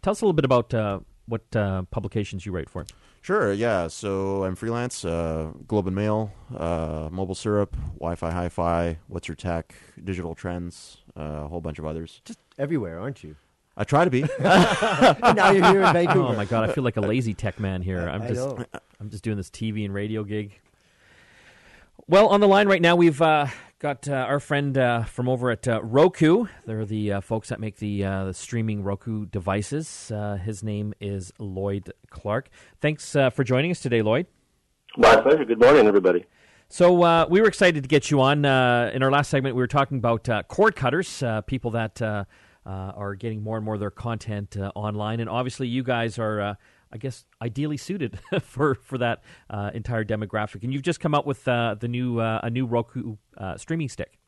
Tell 0.00 0.12
us 0.12 0.22
a 0.22 0.24
little 0.24 0.32
bit 0.32 0.46
about 0.46 0.72
uh, 0.72 1.00
what 1.26 1.42
uh, 1.54 1.82
publications 1.90 2.46
you 2.46 2.52
write 2.52 2.70
for. 2.70 2.86
sure. 3.20 3.52
Yeah, 3.52 3.88
so 3.88 4.44
I'm 4.44 4.54
freelance. 4.54 5.04
Uh, 5.04 5.52
Globe 5.66 5.88
and 5.88 5.96
Mail, 5.96 6.32
uh, 6.56 7.10
Mobile 7.12 7.34
Syrup, 7.34 7.76
Wi-Fi, 7.98 8.30
Hi-Fi, 8.30 8.96
What's 9.08 9.28
Your 9.28 9.34
Tech, 9.34 9.74
Digital 10.02 10.34
Trends, 10.34 10.98
uh, 11.18 11.42
a 11.44 11.48
whole 11.48 11.60
bunch 11.60 11.78
of 11.78 11.84
others. 11.84 12.22
Just 12.24 12.38
everywhere, 12.58 12.98
aren't 12.98 13.22
you? 13.22 13.36
I 13.76 13.84
try 13.84 14.06
to 14.06 14.10
be. 14.10 14.22
now 14.40 15.50
you're 15.50 15.66
here 15.66 15.82
in 15.82 15.92
Vancouver. 15.92 16.28
Oh 16.28 16.34
my 16.34 16.46
god, 16.46 16.68
I 16.68 16.72
feel 16.72 16.82
like 16.82 16.96
a 16.96 17.02
lazy 17.02 17.34
tech 17.34 17.60
man 17.60 17.82
here. 17.82 18.08
I'm 18.08 18.22
I 18.22 18.28
just 18.28 18.40
know. 18.40 18.64
I'm 18.98 19.10
just 19.10 19.22
doing 19.22 19.36
this 19.36 19.50
TV 19.50 19.84
and 19.84 19.92
radio 19.92 20.24
gig. 20.24 20.58
Well, 22.06 22.28
on 22.28 22.40
the 22.40 22.48
line 22.48 22.68
right 22.68 22.80
now, 22.80 22.96
we've 22.96 23.20
uh, 23.20 23.48
got 23.78 24.08
uh, 24.08 24.12
our 24.12 24.40
friend 24.40 24.78
uh, 24.78 25.04
from 25.04 25.28
over 25.28 25.50
at 25.50 25.68
uh, 25.68 25.82
Roku. 25.82 26.46
They're 26.64 26.84
the 26.84 27.14
uh, 27.14 27.20
folks 27.20 27.48
that 27.48 27.60
make 27.60 27.76
the, 27.76 28.04
uh, 28.04 28.24
the 28.26 28.34
streaming 28.34 28.82
Roku 28.82 29.26
devices. 29.26 30.10
his 30.42 30.62
name 30.62 30.94
is 31.00 31.32
Lloyd 31.38 31.92
Clark. 32.10 32.48
Thanks 32.80 33.12
for 33.12 33.44
joining 33.44 33.70
us 33.70 33.80
today, 33.80 34.02
Lloyd. 34.02 34.26
My 34.96 35.20
pleasure. 35.20 35.44
Good 35.44 35.60
morning, 35.60 35.86
everybody. 35.86 36.24
So 36.70 37.26
we 37.26 37.40
were 37.40 37.48
excited 37.48 37.82
to 37.82 37.88
get 37.88 38.10
you 38.10 38.20
on. 38.20 38.44
in 38.44 39.02
our 39.02 39.10
last 39.10 39.30
segment, 39.30 39.54
we 39.54 39.62
were 39.62 39.66
talking 39.66 39.98
about 39.98 40.28
cord 40.48 40.76
cutters, 40.76 41.22
people 41.46 41.72
that 41.72 42.00
are 42.64 43.14
getting 43.16 43.42
more 43.42 43.56
and 43.56 43.64
more 43.64 43.74
of 43.74 43.80
their 43.80 43.90
content 43.90 44.56
online, 44.74 45.20
and 45.20 45.28
obviously, 45.28 45.68
you 45.68 45.82
guys 45.82 46.18
are 46.18 46.56
I 46.92 46.98
guess, 46.98 47.24
ideally 47.42 47.76
suited 47.76 48.18
for 48.42 48.74
for 48.74 48.98
that 48.98 49.22
uh, 49.50 49.70
entire 49.74 50.04
demographic. 50.04 50.62
And 50.62 50.72
you've 50.72 50.82
just 50.82 51.00
come 51.00 51.14
out 51.14 51.26
with 51.26 51.46
uh, 51.46 51.76
the 51.78 51.88
new 51.88 52.20
uh, 52.20 52.40
a 52.42 52.50
new 52.50 52.66
Roku 52.66 53.16
uh, 53.36 53.56
streaming 53.56 53.88
stick. 53.88 54.18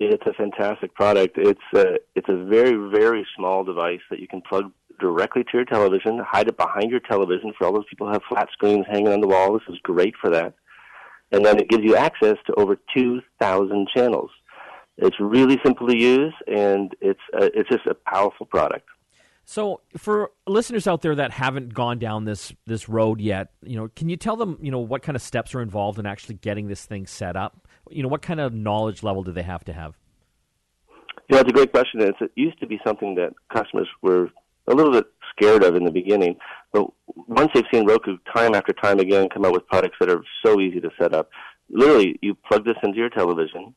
It's 0.00 0.26
a 0.26 0.32
fantastic 0.32 0.94
product. 0.94 1.38
It's 1.38 1.60
a 1.74 1.98
it's 2.14 2.28
a 2.28 2.44
very 2.44 2.74
very 2.90 3.26
small 3.36 3.64
device 3.64 4.00
that 4.10 4.20
you 4.20 4.28
can 4.28 4.42
plug 4.42 4.72
directly 4.98 5.42
to 5.44 5.50
your 5.54 5.64
television, 5.64 6.18
hide 6.18 6.48
it 6.48 6.56
behind 6.56 6.90
your 6.90 7.00
television 7.00 7.52
for 7.56 7.66
all 7.66 7.72
those 7.72 7.84
people 7.90 8.06
who 8.06 8.12
have 8.12 8.22
flat 8.28 8.48
screens 8.52 8.86
hanging 8.88 9.08
on 9.08 9.20
the 9.20 9.26
wall. 9.26 9.52
This 9.52 9.62
is 9.68 9.78
great 9.82 10.14
for 10.20 10.30
that. 10.30 10.54
And 11.32 11.44
then 11.44 11.58
it 11.58 11.68
gives 11.68 11.82
you 11.82 11.96
access 11.96 12.36
to 12.46 12.54
over 12.54 12.76
2,000 12.94 13.88
channels. 13.94 14.30
It's 14.98 15.16
really 15.18 15.58
simple 15.64 15.88
to 15.88 15.96
use, 15.96 16.34
and 16.46 16.94
it's 17.00 17.20
a, 17.32 17.46
it's 17.58 17.68
just 17.70 17.86
a 17.86 17.94
powerful 17.94 18.46
product. 18.46 18.86
So, 19.44 19.80
for 19.96 20.30
listeners 20.46 20.86
out 20.86 21.02
there 21.02 21.14
that 21.16 21.32
haven't 21.32 21.74
gone 21.74 21.98
down 21.98 22.24
this 22.24 22.52
this 22.66 22.88
road 22.88 23.20
yet, 23.20 23.48
you 23.62 23.76
know, 23.76 23.88
can 23.96 24.08
you 24.08 24.16
tell 24.16 24.36
them, 24.36 24.56
you 24.60 24.70
know, 24.70 24.78
what 24.78 25.02
kind 25.02 25.16
of 25.16 25.22
steps 25.22 25.54
are 25.54 25.60
involved 25.60 25.98
in 25.98 26.06
actually 26.06 26.36
getting 26.36 26.68
this 26.68 26.84
thing 26.84 27.06
set 27.06 27.36
up? 27.36 27.66
You 27.90 28.02
know, 28.02 28.08
what 28.08 28.22
kind 28.22 28.40
of 28.40 28.54
knowledge 28.54 29.02
level 29.02 29.22
do 29.22 29.32
they 29.32 29.42
have 29.42 29.64
to 29.64 29.72
have? 29.72 29.98
Yeah, 31.28 31.40
it's 31.40 31.50
a 31.50 31.52
great 31.52 31.72
question. 31.72 32.00
It's, 32.00 32.18
it 32.20 32.30
used 32.36 32.60
to 32.60 32.66
be 32.66 32.80
something 32.86 33.14
that 33.16 33.32
customers 33.52 33.88
were 34.00 34.30
a 34.68 34.74
little 34.74 34.92
bit 34.92 35.06
scared 35.36 35.64
of 35.64 35.74
in 35.74 35.84
the 35.84 35.90
beginning, 35.90 36.36
but 36.72 36.86
once 37.26 37.50
they've 37.54 37.64
seen 37.72 37.86
Roku 37.86 38.18
time 38.34 38.54
after 38.54 38.72
time 38.72 39.00
again 39.00 39.28
come 39.28 39.44
out 39.44 39.52
with 39.52 39.66
products 39.66 39.96
that 39.98 40.10
are 40.10 40.22
so 40.44 40.60
easy 40.60 40.80
to 40.80 40.90
set 41.00 41.14
up, 41.14 41.30
literally, 41.68 42.18
you 42.22 42.34
plug 42.34 42.64
this 42.64 42.76
into 42.82 42.98
your 42.98 43.08
television 43.10 43.74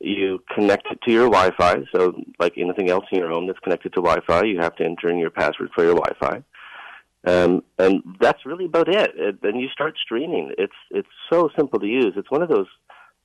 you 0.00 0.42
connect 0.54 0.86
it 0.90 1.00
to 1.02 1.12
your 1.12 1.30
Wi-Fi. 1.30 1.82
So, 1.94 2.20
like 2.38 2.54
anything 2.56 2.90
else 2.90 3.04
in 3.10 3.18
your 3.18 3.30
home 3.30 3.46
that's 3.46 3.58
connected 3.60 3.92
to 3.94 4.02
Wi-Fi, 4.02 4.44
you 4.44 4.58
have 4.58 4.76
to 4.76 4.84
enter 4.84 5.08
in 5.08 5.18
your 5.18 5.30
password 5.30 5.70
for 5.74 5.84
your 5.84 5.94
Wi-Fi. 5.94 6.42
Um, 7.26 7.64
and 7.78 8.02
that's 8.20 8.46
really 8.46 8.66
about 8.66 8.88
it. 8.88 9.12
it. 9.16 9.42
Then 9.42 9.56
you 9.56 9.68
start 9.68 9.96
streaming. 10.02 10.52
It's 10.58 10.72
it's 10.90 11.08
so 11.30 11.50
simple 11.56 11.80
to 11.80 11.86
use. 11.86 12.12
It's 12.16 12.30
one 12.30 12.42
of 12.42 12.48
those 12.48 12.68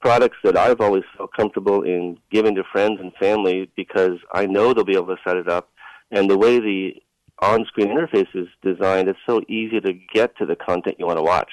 products 0.02 0.38
that 0.44 0.58
I've 0.58 0.82
always 0.82 1.04
felt 1.16 1.32
comfortable 1.34 1.84
in 1.84 2.18
giving 2.32 2.56
to 2.56 2.64
friends 2.72 3.00
and 3.00 3.14
family 3.20 3.70
because 3.76 4.18
I 4.34 4.48
know 4.48 4.74
they'll 4.74 4.84
be 4.84 4.96
able 4.96 5.16
to 5.16 5.22
set 5.26 5.38
it 5.38 5.48
up. 5.48 5.70
And 6.10 6.30
the 6.30 6.38
way 6.38 6.60
the 6.60 6.96
on-screen 7.40 7.88
interface 7.88 8.28
is 8.34 8.48
designed, 8.64 9.08
it's 9.08 9.20
so 9.28 9.42
easy 9.48 9.80
to 9.80 9.94
get 10.14 10.36
to 10.38 10.46
the 10.46 10.56
content 10.56 10.96
you 10.98 11.06
want 11.06 11.20
to 11.20 11.24
watch. 11.24 11.52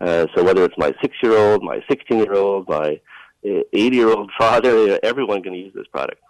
Uh, 0.00 0.26
so 0.34 0.44
whether 0.44 0.64
it's 0.64 0.76
my 0.76 0.92
six-year-old, 1.00 1.62
my 1.62 1.80
16-year-old, 1.90 2.68
my 2.68 3.00
80 3.72 3.96
year 3.96 4.08
old 4.08 4.30
father, 4.38 4.98
everyone 5.02 5.42
can 5.42 5.54
use 5.54 5.72
this 5.74 5.86
product. 5.88 6.20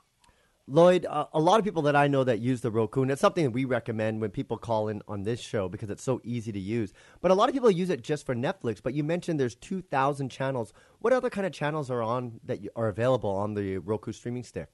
Lloyd, 0.68 1.06
uh, 1.06 1.26
a 1.32 1.38
lot 1.38 1.61
of 1.61 1.64
people 1.64 1.82
that 1.82 1.94
I 1.94 2.08
know 2.08 2.25
that 2.25 2.40
use 2.40 2.61
the 2.61 2.73
Roku, 2.73 3.02
and 3.02 3.11
it's 3.12 3.20
something 3.20 3.44
that 3.44 3.52
we 3.52 3.64
recommend 3.64 4.20
when 4.20 4.30
people 4.30 4.58
call 4.58 4.88
in 4.88 5.00
on 5.06 5.23
this 5.23 5.38
show 5.38 5.68
because 5.68 5.90
it's 5.90 6.02
so 6.02 6.20
easy 6.25 6.50
to 6.50 6.58
use. 6.58 6.92
But 7.20 7.30
a 7.30 7.35
lot 7.35 7.49
of 7.49 7.54
people 7.54 7.70
use 7.70 7.88
it 7.88 8.02
just 8.02 8.26
for 8.26 8.35
Netflix. 8.35 8.82
But 8.82 8.92
you 8.92 9.04
mentioned 9.04 9.38
there's 9.38 9.54
2,000 9.54 10.28
channels. 10.28 10.73
What 10.99 11.12
other 11.12 11.30
kind 11.30 11.46
of 11.46 11.52
channels 11.52 11.88
are 11.88 12.02
on 12.02 12.40
that 12.44 12.58
are 12.75 12.88
available 12.88 13.30
on 13.30 13.54
the 13.54 13.78
Roku 13.78 14.11
streaming 14.11 14.42
stick? 14.42 14.70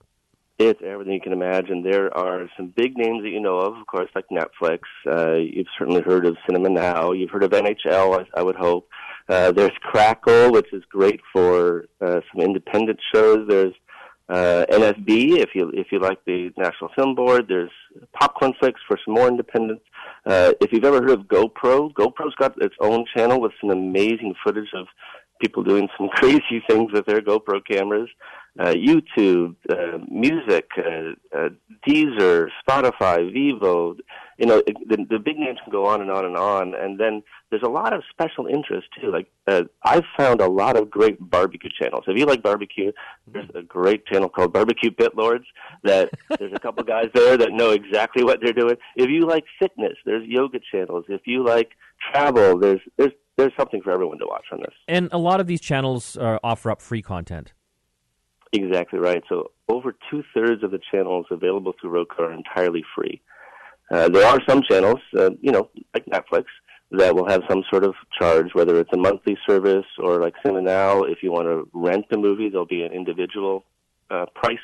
It's 0.59 0.81
everything 0.83 1.13
you 1.13 1.21
can 1.21 1.33
imagine. 1.33 1.83
There 1.83 2.17
are 2.17 2.49
some 2.57 2.69
big 2.69 2.97
names 2.97 3.23
that 3.25 3.31
you 3.31 3.41
know 3.41 3.59
of, 3.59 3.77
of 3.77 3.87
course, 3.87 4.09
like 4.15 4.27
Netflix. 4.33 4.81
Uh, 5.07 5.35
you've 5.35 5.67
certainly 5.79 6.01
heard 6.01 6.25
of 6.25 6.39
Cinema 6.47 6.71
Now. 6.71 7.13
You've 7.13 7.31
heard 7.31 7.43
of 7.43 7.51
NHL, 7.51 8.21
I, 8.21 8.41
I 8.41 8.43
would 8.43 8.57
hope. 8.57 8.89
Uh, 9.29 9.52
there's 9.52 9.76
Crackle, 9.83 10.52
which 10.52 10.73
is 10.73 10.83
great 10.91 11.21
for 11.33 11.87
uh, 12.00 12.21
some 12.33 12.43
independent 12.43 12.99
shows. 13.14 13.47
There's 13.49 13.75
uh, 14.29 14.64
NFB, 14.71 15.38
if 15.38 15.50
you 15.55 15.71
if 15.75 15.88
you 15.91 15.99
like 15.99 16.19
the 16.26 16.50
National 16.57 16.91
Film 16.97 17.14
Board. 17.14 17.47
There's 17.49 17.71
Popcornflix 18.21 18.75
for 18.87 18.99
some 19.05 19.14
more 19.14 19.29
independent. 19.29 19.81
Uh, 20.25 20.52
if 20.61 20.73
you've 20.73 20.85
ever 20.85 21.02
heard 21.02 21.11
of 21.11 21.26
GoPro, 21.26 21.93
GoPro's 21.93 22.35
got 22.37 22.55
its 22.62 22.75
own 22.81 23.05
channel 23.14 23.41
with 23.41 23.52
some 23.61 23.71
amazing 23.71 24.35
footage 24.45 24.71
of 24.75 24.87
people 25.43 25.63
doing 25.63 25.89
some 25.99 26.09
crazy 26.15 26.63
things 26.69 26.93
with 26.93 27.07
their 27.07 27.21
GoPro 27.21 27.61
cameras. 27.69 28.09
Uh, 28.61 28.75
YouTube, 28.75 29.57
uh, 29.71 29.97
music, 30.11 30.69
uh, 30.77 31.13
uh, 31.35 31.49
Deezer, 31.89 32.49
Spotify, 32.69 33.33
Vevo, 33.35 33.99
you 34.37 34.45
know, 34.45 34.63
the, 34.67 35.07
the 35.09 35.19
big 35.19 35.39
names 35.39 35.59
can 35.65 35.73
go 35.73 35.87
on 35.87 36.03
and 36.03 36.11
on 36.11 36.25
and 36.27 36.37
on. 36.37 36.75
And 36.75 37.01
then 37.01 37.23
there's 37.51 37.63
a 37.63 37.69
lot 37.69 37.93
of 37.93 38.03
special 38.11 38.47
interest 38.47 38.89
too. 39.01 39.11
Like 39.11 39.31
uh, 39.47 39.63
I've 39.85 40.05
found 40.19 40.41
a 40.41 40.49
lot 40.49 40.77
of 40.77 40.91
great 40.91 41.19
barbecue 41.19 41.71
channels. 41.71 42.05
If 42.07 42.19
you 42.19 42.27
like 42.27 42.43
barbecue, 42.43 42.93
there's 43.27 43.49
a 43.55 43.63
great 43.63 44.05
channel 44.07 44.29
called 44.29 44.53
Barbecue 44.53 44.91
Pit 44.91 45.13
Lords. 45.17 45.45
That 45.85 46.11
there's 46.39 46.53
a 46.53 46.59
couple 46.59 46.83
guys 46.83 47.09
there 47.15 47.37
that 47.37 47.53
know 47.53 47.71
exactly 47.71 48.25
what 48.25 48.41
they're 48.43 48.53
doing. 48.53 48.77
If 48.97 49.09
you 49.09 49.27
like 49.27 49.45
fitness, 49.59 49.97
there's 50.05 50.27
yoga 50.27 50.59
channels. 50.71 51.05
If 51.09 51.23
you 51.25 51.45
like 51.45 51.71
travel, 52.13 52.59
there's 52.59 52.81
there's 52.97 53.13
there's 53.37 53.53
something 53.59 53.83
for 53.83 53.91
everyone 53.91 54.19
to 54.19 54.27
watch 54.27 54.45
on 54.53 54.61
this. 54.61 54.75
And 54.89 55.09
a 55.12 55.19
lot 55.19 55.41
of 55.41 55.47
these 55.47 55.61
channels 55.61 56.17
uh, 56.17 56.39
offer 56.43 56.71
up 56.71 56.81
free 56.81 57.03
content. 57.03 57.53
Exactly 58.53 58.99
right. 58.99 59.23
So 59.29 59.53
over 59.69 59.95
two 60.11 60.23
thirds 60.35 60.62
of 60.62 60.71
the 60.71 60.81
channels 60.91 61.27
available 61.31 61.73
through 61.81 61.91
Roku 61.91 62.23
are 62.23 62.33
entirely 62.33 62.85
free. 62.95 63.23
Uh, 63.91 64.09
there 64.09 64.27
are 64.27 64.41
some 64.49 64.62
channels, 64.62 65.01
uh, 65.19 65.31
you 65.41 65.51
know, 65.51 65.71
like 65.95 66.05
Netflix, 66.07 66.45
that 66.93 67.15
will 67.15 67.29
have 67.29 67.43
some 67.49 67.62
sort 67.71 67.85
of 67.85 67.95
charge, 68.19 68.49
whether 68.53 68.79
it's 68.79 68.91
a 68.93 68.99
monthly 68.99 69.37
service 69.49 69.87
or 69.99 70.21
like 70.21 70.35
Cinema 70.45 70.61
Now. 70.61 71.03
If 71.03 71.23
you 71.23 71.33
want 71.33 71.47
to 71.47 71.69
rent 71.73 72.07
a 72.12 72.19
movie, 72.19 72.51
there'll 72.51 72.67
be 72.67 72.83
an 72.83 72.93
individual 72.93 73.65
uh, 74.11 74.27
price, 74.35 74.59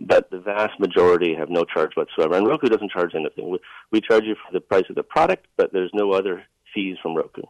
but 0.00 0.30
the 0.30 0.40
vast 0.40 0.80
majority 0.80 1.34
have 1.34 1.50
no 1.50 1.64
charge 1.64 1.90
whatsoever. 1.94 2.34
And 2.36 2.46
Roku 2.46 2.68
doesn't 2.68 2.92
charge 2.92 3.14
anything. 3.14 3.50
We, 3.50 3.58
we 3.92 4.00
charge 4.00 4.24
you 4.24 4.34
for 4.34 4.52
the 4.54 4.60
price 4.60 4.84
of 4.88 4.96
the 4.96 5.02
product, 5.02 5.46
but 5.58 5.72
there's 5.74 5.90
no 5.92 6.12
other 6.12 6.44
fees 6.74 6.96
from 7.02 7.14
Roku. 7.14 7.42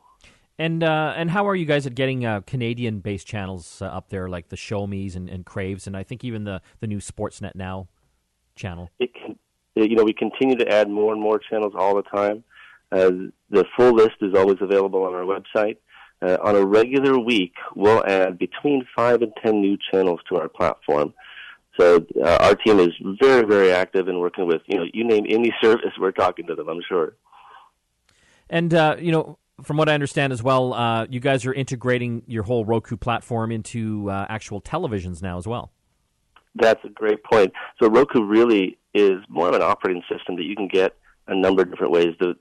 And 0.58 0.82
uh, 0.82 1.12
and 1.16 1.30
how 1.30 1.46
are 1.46 1.54
you 1.54 1.66
guys 1.66 1.86
at 1.86 1.94
getting 1.94 2.24
uh, 2.24 2.40
Canadian 2.40 3.00
based 3.00 3.26
channels 3.26 3.82
uh, 3.82 3.86
up 3.86 4.08
there, 4.08 4.28
like 4.28 4.48
the 4.48 4.56
Shomi's 4.56 5.14
and, 5.14 5.28
and 5.28 5.44
Craves, 5.44 5.86
and 5.86 5.96
I 5.96 6.02
think 6.02 6.24
even 6.24 6.44
the 6.44 6.62
the 6.80 6.86
new 6.86 6.98
Sportsnet 6.98 7.54
Now 7.54 7.88
channel? 8.54 8.90
It 8.98 9.12
can, 9.14 9.38
you 9.74 9.94
know, 9.94 10.04
we 10.04 10.14
continue 10.14 10.56
to 10.56 10.72
add 10.72 10.88
more 10.88 11.12
and 11.12 11.20
more 11.20 11.38
channels 11.38 11.74
all 11.76 11.94
the 11.94 12.02
time. 12.02 12.42
Uh, 12.90 13.10
the 13.50 13.66
full 13.76 13.92
list 13.92 14.16
is 14.22 14.34
always 14.34 14.56
available 14.60 15.04
on 15.04 15.12
our 15.14 15.24
website. 15.24 15.76
Uh, 16.22 16.38
on 16.42 16.56
a 16.56 16.64
regular 16.64 17.18
week, 17.18 17.52
we'll 17.74 18.02
add 18.06 18.38
between 18.38 18.86
five 18.96 19.20
and 19.20 19.32
ten 19.42 19.60
new 19.60 19.76
channels 19.92 20.20
to 20.30 20.36
our 20.38 20.48
platform. 20.48 21.12
So 21.78 22.06
uh, 22.24 22.38
our 22.40 22.54
team 22.54 22.80
is 22.80 22.94
very, 23.20 23.46
very 23.46 23.70
active 23.70 24.08
in 24.08 24.18
working 24.18 24.46
with 24.46 24.62
you 24.66 24.78
know 24.78 24.86
you 24.94 25.04
name 25.04 25.26
any 25.28 25.54
service, 25.62 25.92
we're 25.98 26.12
talking 26.12 26.46
to 26.46 26.54
them. 26.54 26.68
I'm 26.68 26.80
sure. 26.88 27.14
And 28.48 28.72
uh, 28.72 28.96
you 28.98 29.12
know, 29.12 29.38
from 29.62 29.76
what 29.76 29.88
I 29.88 29.94
understand 29.94 30.32
as 30.32 30.42
well, 30.42 30.74
uh, 30.74 31.06
you 31.08 31.20
guys 31.20 31.46
are 31.46 31.54
integrating 31.54 32.22
your 32.26 32.42
whole 32.42 32.64
Roku 32.64 32.96
platform 32.96 33.50
into 33.50 34.10
uh, 34.10 34.26
actual 34.28 34.60
televisions 34.60 35.22
now 35.22 35.38
as 35.38 35.46
well. 35.46 35.72
That's 36.54 36.82
a 36.84 36.88
great 36.88 37.22
point. 37.24 37.52
So 37.82 37.88
Roku 37.88 38.22
really 38.24 38.78
is 38.94 39.18
more 39.28 39.48
of 39.48 39.54
an 39.54 39.62
operating 39.62 40.02
system 40.10 40.36
that 40.36 40.44
you 40.44 40.56
can 40.56 40.68
get 40.68 40.96
a 41.26 41.34
number 41.34 41.62
of 41.62 41.70
different 41.70 41.92
ways. 41.92 42.14
The 42.20 42.34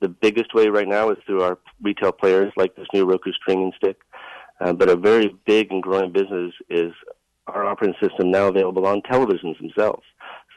the 0.00 0.08
biggest 0.08 0.54
way 0.54 0.68
right 0.68 0.88
now 0.88 1.10
is 1.10 1.18
through 1.26 1.42
our 1.42 1.58
retail 1.82 2.10
players 2.10 2.50
like 2.56 2.74
this 2.74 2.86
new 2.94 3.04
Roku 3.04 3.32
streaming 3.32 3.70
stick. 3.76 3.98
Uh, 4.58 4.72
but 4.72 4.88
a 4.88 4.96
very 4.96 5.36
big 5.46 5.70
and 5.70 5.82
growing 5.82 6.10
business 6.10 6.54
is 6.70 6.92
our 7.46 7.66
operating 7.66 7.96
system 8.00 8.30
now 8.30 8.46
available 8.46 8.86
on 8.86 9.02
televisions 9.02 9.58
themselves. 9.58 10.02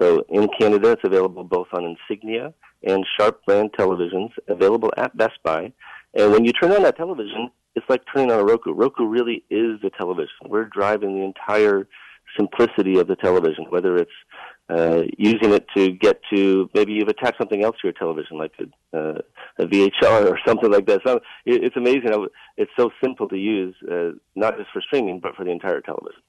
So 0.04 0.26
in 0.28 0.50
Canada, 0.60 0.92
it's 0.92 1.02
available 1.06 1.46
both 1.46 1.68
on 1.72 1.96
Insignia 1.96 2.54
and 2.84 3.06
Sharp 3.18 3.46
brand 3.46 3.72
televisions, 3.72 4.32
available 4.50 4.92
at 4.98 5.16
Best 5.16 5.42
Buy. 5.44 5.72
And 6.14 6.34
when 6.34 6.44
you 6.44 6.52
turn 6.52 6.74
on 6.74 6.84
that 6.84 6.98
television, 6.98 7.50
it's 7.76 7.86
like 7.88 8.02
turning 8.14 8.30
on 8.30 8.40
a 8.42 8.44
Roku. 8.44 8.74
Roku 8.74 9.06
really 9.06 9.46
is 9.50 9.80
the 9.82 9.90
television. 9.98 10.36
We're 10.46 10.66
driving 10.66 11.16
the 11.16 11.24
entire 11.24 11.88
simplicity 12.38 13.00
of 13.00 13.08
the 13.08 13.16
television, 13.16 13.66
whether 13.70 13.96
it's 13.96 14.12
uh, 14.70 15.04
using 15.18 15.54
it 15.54 15.68
to 15.78 15.92
get 15.92 16.20
to 16.34 16.70
maybe 16.74 16.92
you've 16.92 17.08
attached 17.08 17.38
something 17.38 17.64
else 17.64 17.78
to 17.78 17.88
your 17.88 17.94
television, 17.94 18.38
like 18.38 18.52
a, 18.60 18.98
uh, 18.98 19.22
a 19.60 19.66
VHR 19.66 20.30
or 20.30 20.38
something 20.46 20.70
like 20.70 20.86
that. 20.88 21.00
So 21.06 21.22
it's 21.46 21.78
amazing 21.78 22.28
it's 22.58 22.72
so 22.78 22.90
simple 23.02 23.30
to 23.30 23.38
use, 23.38 23.76
uh, 23.90 24.12
not 24.36 24.58
just 24.58 24.70
for 24.74 24.82
streaming, 24.82 25.22
but 25.22 25.36
for 25.36 25.46
the 25.46 25.52
entire 25.52 25.80
television. 25.80 26.22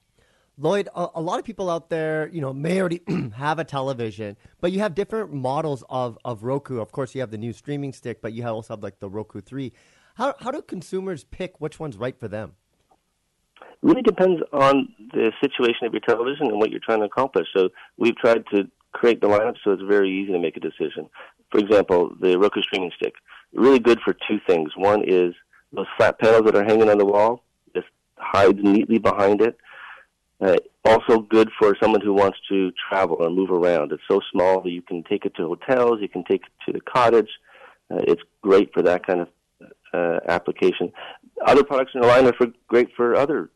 Lloyd, 0.57 0.87
a, 0.95 1.07
a, 1.15 1.21
lot 1.21 1.39
of 1.39 1.45
people 1.45 1.69
out 1.69 1.89
there, 1.89 2.29
you 2.31 2.39
know, 2.41 2.53
may 2.53 2.79
already 2.79 3.01
have 3.35 3.59
a 3.59 3.63
television, 3.63 4.37
but 4.61 4.71
you 4.71 4.79
have 4.79 4.95
different 4.95 5.33
models 5.33 5.83
of, 5.89 6.17
of 6.23 6.43
Roku. 6.43 6.79
Of 6.79 6.91
course, 6.91 7.13
you 7.13 7.21
have 7.21 7.31
the 7.31 7.37
new 7.37 7.51
streaming 7.51 7.91
stick, 7.93 8.21
but 8.21 8.33
you 8.33 8.45
also 8.47 8.73
have 8.73 8.83
like 8.83 8.99
the 8.99 9.09
Roku 9.09 9.41
3. 9.41 9.73
How, 10.15 10.33
how 10.39 10.51
do 10.51 10.61
consumers 10.61 11.25
pick 11.25 11.59
which 11.59 11.79
one's 11.79 11.97
right 11.97 12.17
for 12.17 12.27
them? 12.27 12.53
really 13.85 14.01
depends 14.01 14.41
on 14.51 14.89
the 15.13 15.31
situation 15.39 15.85
of 15.85 15.93
your 15.93 16.01
television 16.01 16.47
and 16.47 16.57
what 16.57 16.71
you're 16.71 16.79
trying 16.79 16.99
to 16.99 17.05
accomplish. 17.05 17.47
So 17.55 17.69
we've 17.97 18.17
tried 18.17 18.43
to 18.51 18.67
create 18.93 19.21
the 19.21 19.27
lineup 19.27 19.55
so 19.63 19.71
it's 19.71 19.83
very 19.83 20.09
easy 20.09 20.31
to 20.31 20.39
make 20.39 20.57
a 20.57 20.59
decision. 20.59 21.07
For 21.51 21.59
example, 21.59 22.11
the 22.19 22.37
Roku 22.37 22.61
streaming 22.61 22.91
stick, 22.95 23.13
really 23.53 23.79
good 23.79 23.99
for 24.03 24.13
two 24.27 24.39
things. 24.47 24.71
One 24.75 25.03
is 25.07 25.35
those 25.71 25.85
flat 25.97 26.19
panels 26.19 26.43
that 26.45 26.55
are 26.55 26.63
hanging 26.63 26.89
on 26.89 26.97
the 26.97 27.05
wall, 27.05 27.43
just 27.75 27.87
hides 28.17 28.57
neatly 28.61 28.97
behind 28.97 29.41
it. 29.41 29.57
Uh, 30.45 30.57
also 30.83 31.21
good 31.21 31.49
for 31.57 31.75
someone 31.81 32.01
who 32.01 32.13
wants 32.13 32.37
to 32.47 32.71
travel 32.89 33.17
or 33.19 33.31
move 33.31 33.49
around. 33.49 33.91
It's 33.91 34.03
so 34.07 34.21
small 34.31 34.61
that 34.61 34.69
you 34.69 34.83
can 34.83 35.03
take 35.03 35.25
it 35.25 35.33
to 35.35 35.47
hotels, 35.47 35.99
you 36.01 36.09
can 36.09 36.23
take 36.23 36.43
it 36.43 36.51
to 36.67 36.73
the 36.73 36.81
cottage. 36.81 37.29
Uh, 37.89 38.01
it's 38.07 38.21
great 38.41 38.71
for 38.71 38.83
that 38.83 39.05
kind 39.05 39.21
of 39.21 39.27
uh, 39.91 40.19
application. 40.27 40.91
Other 41.45 41.63
products 41.63 41.93
in 41.95 42.01
the 42.01 42.07
line 42.07 42.27
are 42.27 42.33
for, 42.33 42.47
great 42.67 42.89
for 42.95 43.15
other 43.15 43.49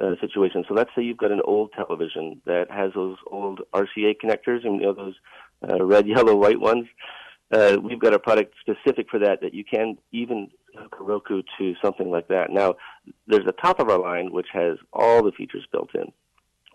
uh, 0.00 0.14
situations. 0.20 0.66
So 0.68 0.74
let's 0.74 0.90
say 0.94 1.02
you've 1.02 1.16
got 1.16 1.32
an 1.32 1.40
old 1.44 1.72
television 1.72 2.40
that 2.44 2.70
has 2.70 2.92
those 2.94 3.16
old 3.26 3.62
RCA 3.72 4.14
connectors, 4.22 4.64
and 4.64 4.80
you 4.80 4.82
know 4.82 4.92
those 4.92 5.14
uh, 5.68 5.84
red, 5.84 6.06
yellow, 6.14 6.36
white 6.36 6.60
ones. 6.60 6.86
Uh, 7.50 7.78
we've 7.82 7.98
got 7.98 8.14
a 8.14 8.18
product 8.18 8.54
specific 8.60 9.08
for 9.10 9.18
that 9.18 9.40
that 9.40 9.54
you 9.54 9.64
can 9.64 9.96
even 10.12 10.48
hook 10.76 10.96
a 11.00 11.02
Roku 11.02 11.42
to 11.58 11.74
something 11.82 12.10
like 12.10 12.28
that. 12.28 12.50
Now, 12.50 12.74
there's 13.26 13.46
a 13.46 13.52
top 13.52 13.80
of 13.80 13.88
our 13.88 13.98
line 13.98 14.30
which 14.30 14.48
has 14.52 14.76
all 14.92 15.22
the 15.22 15.32
features 15.32 15.66
built 15.72 15.90
in. 15.94 16.12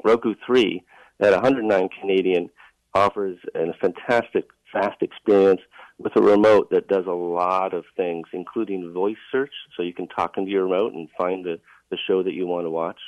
Roku 0.03 0.35
3 0.45 0.83
at 1.19 1.31
109 1.31 1.89
Canadian 1.99 2.49
offers 2.93 3.37
a 3.55 3.73
fantastic 3.81 4.49
fast 4.71 5.01
experience 5.01 5.61
with 5.97 6.15
a 6.15 6.21
remote 6.21 6.69
that 6.71 6.87
does 6.87 7.05
a 7.07 7.11
lot 7.11 7.73
of 7.73 7.85
things, 7.95 8.27
including 8.33 8.91
voice 8.93 9.17
search, 9.31 9.53
so 9.75 9.83
you 9.83 9.93
can 9.93 10.07
talk 10.07 10.37
into 10.37 10.51
your 10.51 10.63
remote 10.63 10.93
and 10.93 11.07
find 11.17 11.45
the, 11.45 11.59
the 11.89 11.97
show 12.07 12.23
that 12.23 12.33
you 12.33 12.47
want 12.47 12.65
to 12.65 12.71
watch. 12.71 12.99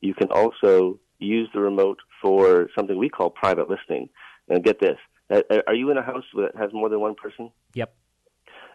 You 0.00 0.14
can 0.14 0.28
also 0.30 0.98
use 1.18 1.48
the 1.52 1.60
remote 1.60 1.98
for 2.22 2.68
something 2.74 2.98
we 2.98 3.08
call 3.08 3.30
private 3.30 3.68
listening. 3.68 4.08
And 4.48 4.64
get 4.64 4.80
this, 4.80 4.98
uh, 5.30 5.42
uh, 5.48 5.58
are 5.66 5.74
you 5.74 5.90
in 5.90 5.96
a 5.96 6.02
house 6.02 6.24
that 6.34 6.56
has 6.56 6.72
more 6.72 6.88
than 6.88 7.00
one 7.00 7.14
person? 7.14 7.50
Yep. 7.74 7.94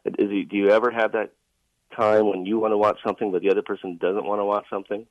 Uh, 0.05 0.11
is, 0.19 0.29
do 0.49 0.55
you 0.55 0.69
ever 0.69 0.91
have 0.91 1.11
that 1.13 1.31
time 1.97 2.29
when 2.29 2.45
you 2.45 2.59
want 2.59 2.71
to 2.71 2.77
watch 2.77 2.97
something 3.05 3.31
but 3.31 3.41
the 3.41 3.49
other 3.49 3.61
person 3.61 3.97
doesn't 3.97 4.25
want 4.25 4.39
to 4.39 4.45
watch 4.45 4.65
something? 4.69 5.05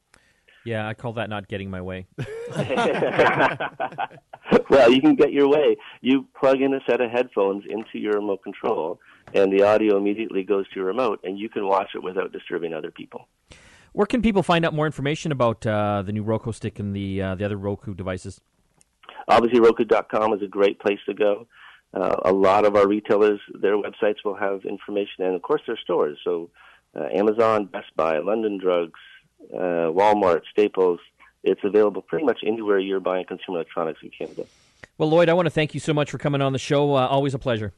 Yeah, 0.64 0.88
I 0.88 0.94
call 0.94 1.12
that 1.14 1.28
not 1.28 1.48
getting 1.48 1.70
my 1.70 1.82
way. 1.82 2.06
well, 4.70 4.90
you 4.90 5.00
can 5.00 5.14
get 5.14 5.32
your 5.32 5.48
way. 5.48 5.76
You 6.00 6.26
plug 6.38 6.62
in 6.62 6.72
a 6.72 6.80
set 6.88 7.00
of 7.00 7.10
headphones 7.10 7.64
into 7.68 7.98
your 7.98 8.14
remote 8.14 8.42
control, 8.42 8.98
and 9.34 9.52
the 9.52 9.62
audio 9.62 9.98
immediately 9.98 10.42
goes 10.42 10.66
to 10.70 10.76
your 10.76 10.86
remote, 10.86 11.20
and 11.22 11.38
you 11.38 11.48
can 11.48 11.66
watch 11.66 11.90
it 11.94 12.02
without 12.02 12.32
disturbing 12.32 12.72
other 12.72 12.90
people. 12.90 13.28
Where 13.92 14.06
can 14.06 14.22
people 14.22 14.42
find 14.42 14.64
out 14.64 14.74
more 14.74 14.86
information 14.86 15.32
about 15.32 15.66
uh, 15.66 16.02
the 16.02 16.12
new 16.12 16.22
Roku 16.22 16.52
stick 16.52 16.78
and 16.78 16.96
the 16.96 17.22
uh, 17.22 17.34
the 17.34 17.44
other 17.44 17.56
Roku 17.56 17.94
devices? 17.94 18.40
Obviously, 19.28 19.60
Roku.com 19.60 20.32
is 20.32 20.42
a 20.42 20.48
great 20.48 20.80
place 20.80 20.98
to 21.06 21.14
go. 21.14 21.46
Uh, 21.94 22.16
a 22.24 22.32
lot 22.32 22.64
of 22.64 22.74
our 22.74 22.88
retailers, 22.88 23.38
their 23.60 23.76
websites 23.76 24.24
will 24.24 24.34
have 24.34 24.64
information, 24.64 25.24
and 25.24 25.34
of 25.34 25.42
course, 25.42 25.62
their 25.66 25.76
stores. 25.76 26.18
So, 26.24 26.50
uh, 26.96 27.06
Amazon, 27.14 27.66
Best 27.66 27.94
Buy, 27.94 28.18
London 28.18 28.58
Drugs, 28.58 28.98
uh, 29.52 29.90
Walmart, 29.90 30.42
Staples. 30.50 31.00
It's 31.42 31.60
available 31.62 32.02
pretty 32.02 32.24
much 32.24 32.40
anywhere 32.46 32.78
you're 32.78 33.00
buying 33.00 33.26
consumer 33.26 33.58
electronics 33.58 34.00
in 34.02 34.10
Canada. 34.10 34.46
Well, 34.96 35.10
Lloyd, 35.10 35.28
I 35.28 35.34
want 35.34 35.46
to 35.46 35.50
thank 35.50 35.74
you 35.74 35.80
so 35.80 35.92
much 35.92 36.10
for 36.10 36.18
coming 36.18 36.40
on 36.40 36.52
the 36.52 36.58
show. 36.58 36.94
Uh, 36.94 37.06
always 37.06 37.34
a 37.34 37.38
pleasure. 37.38 37.72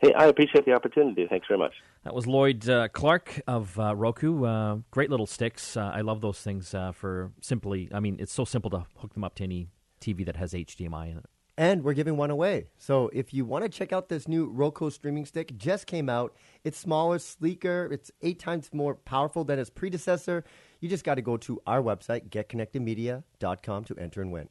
Hey, 0.00 0.14
I 0.14 0.26
appreciate 0.26 0.64
the 0.64 0.72
opportunity. 0.72 1.26
Thanks 1.28 1.46
very 1.46 1.58
much. 1.58 1.74
That 2.04 2.14
was 2.14 2.26
Lloyd 2.26 2.66
uh, 2.68 2.88
Clark 2.88 3.42
of 3.46 3.78
uh, 3.78 3.94
Roku. 3.94 4.44
Uh, 4.44 4.78
great 4.90 5.10
little 5.10 5.26
sticks. 5.26 5.76
Uh, 5.76 5.90
I 5.94 6.00
love 6.00 6.22
those 6.22 6.40
things 6.40 6.74
uh, 6.74 6.92
for 6.92 7.32
simply, 7.42 7.90
I 7.92 8.00
mean, 8.00 8.16
it's 8.18 8.32
so 8.32 8.46
simple 8.46 8.70
to 8.70 8.86
hook 8.96 9.12
them 9.12 9.24
up 9.24 9.34
to 9.36 9.44
any 9.44 9.68
TV 10.00 10.24
that 10.24 10.36
has 10.36 10.54
HDMI 10.54 11.10
in 11.10 11.18
it. 11.18 11.26
And 11.58 11.84
we're 11.84 11.92
giving 11.92 12.16
one 12.16 12.30
away. 12.30 12.68
So 12.78 13.10
if 13.12 13.34
you 13.34 13.44
want 13.44 13.64
to 13.64 13.68
check 13.68 13.92
out 13.92 14.08
this 14.08 14.26
new 14.26 14.46
Roku 14.46 14.88
streaming 14.88 15.26
stick, 15.26 15.54
just 15.58 15.86
came 15.86 16.08
out. 16.08 16.34
It's 16.64 16.78
smaller, 16.78 17.18
sleeker. 17.18 17.86
It's 17.92 18.10
eight 18.22 18.38
times 18.38 18.70
more 18.72 18.94
powerful 18.94 19.44
than 19.44 19.58
its 19.58 19.68
predecessor. 19.68 20.44
You 20.80 20.88
just 20.88 21.04
got 21.04 21.16
to 21.16 21.22
go 21.22 21.36
to 21.36 21.60
our 21.66 21.82
website, 21.82 22.30
getconnectedmedia.com, 22.30 23.84
to 23.84 23.96
enter 23.98 24.22
and 24.22 24.32
win. 24.32 24.48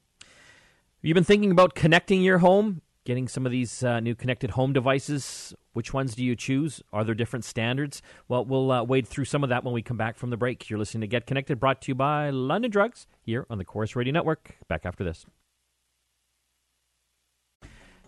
You've 1.01 1.15
been 1.15 1.23
thinking 1.23 1.51
about 1.51 1.75
connecting 1.75 2.21
your 2.21 2.39
home, 2.39 2.81
getting 3.05 3.27
some 3.27 3.45
of 3.45 3.51
these 3.51 3.83
uh, 3.83 3.99
new 3.99 4.13
connected 4.15 4.51
home 4.51 4.73
devices. 4.73 5.55
Which 5.73 5.93
ones 5.93 6.13
do 6.13 6.23
you 6.23 6.35
choose? 6.35 6.83
Are 6.93 7.03
there 7.03 7.15
different 7.15 7.45
standards? 7.45 8.01
Well, 8.27 8.45
we'll 8.45 8.71
uh, 8.71 8.83
wade 8.83 9.07
through 9.07 9.25
some 9.25 9.43
of 9.43 9.49
that 9.49 9.63
when 9.63 9.73
we 9.73 9.81
come 9.81 9.97
back 9.97 10.17
from 10.17 10.29
the 10.29 10.37
break. 10.37 10.69
You're 10.69 10.77
listening 10.77 11.01
to 11.01 11.07
Get 11.07 11.25
Connected, 11.25 11.59
brought 11.59 11.81
to 11.83 11.87
you 11.91 11.95
by 11.95 12.29
London 12.29 12.69
Drugs, 12.69 13.07
here 13.21 13.45
on 13.49 13.57
the 13.57 13.65
Corus 13.65 13.95
Radio 13.95 14.13
Network. 14.13 14.57
Back 14.67 14.85
after 14.85 15.03
this. 15.03 15.25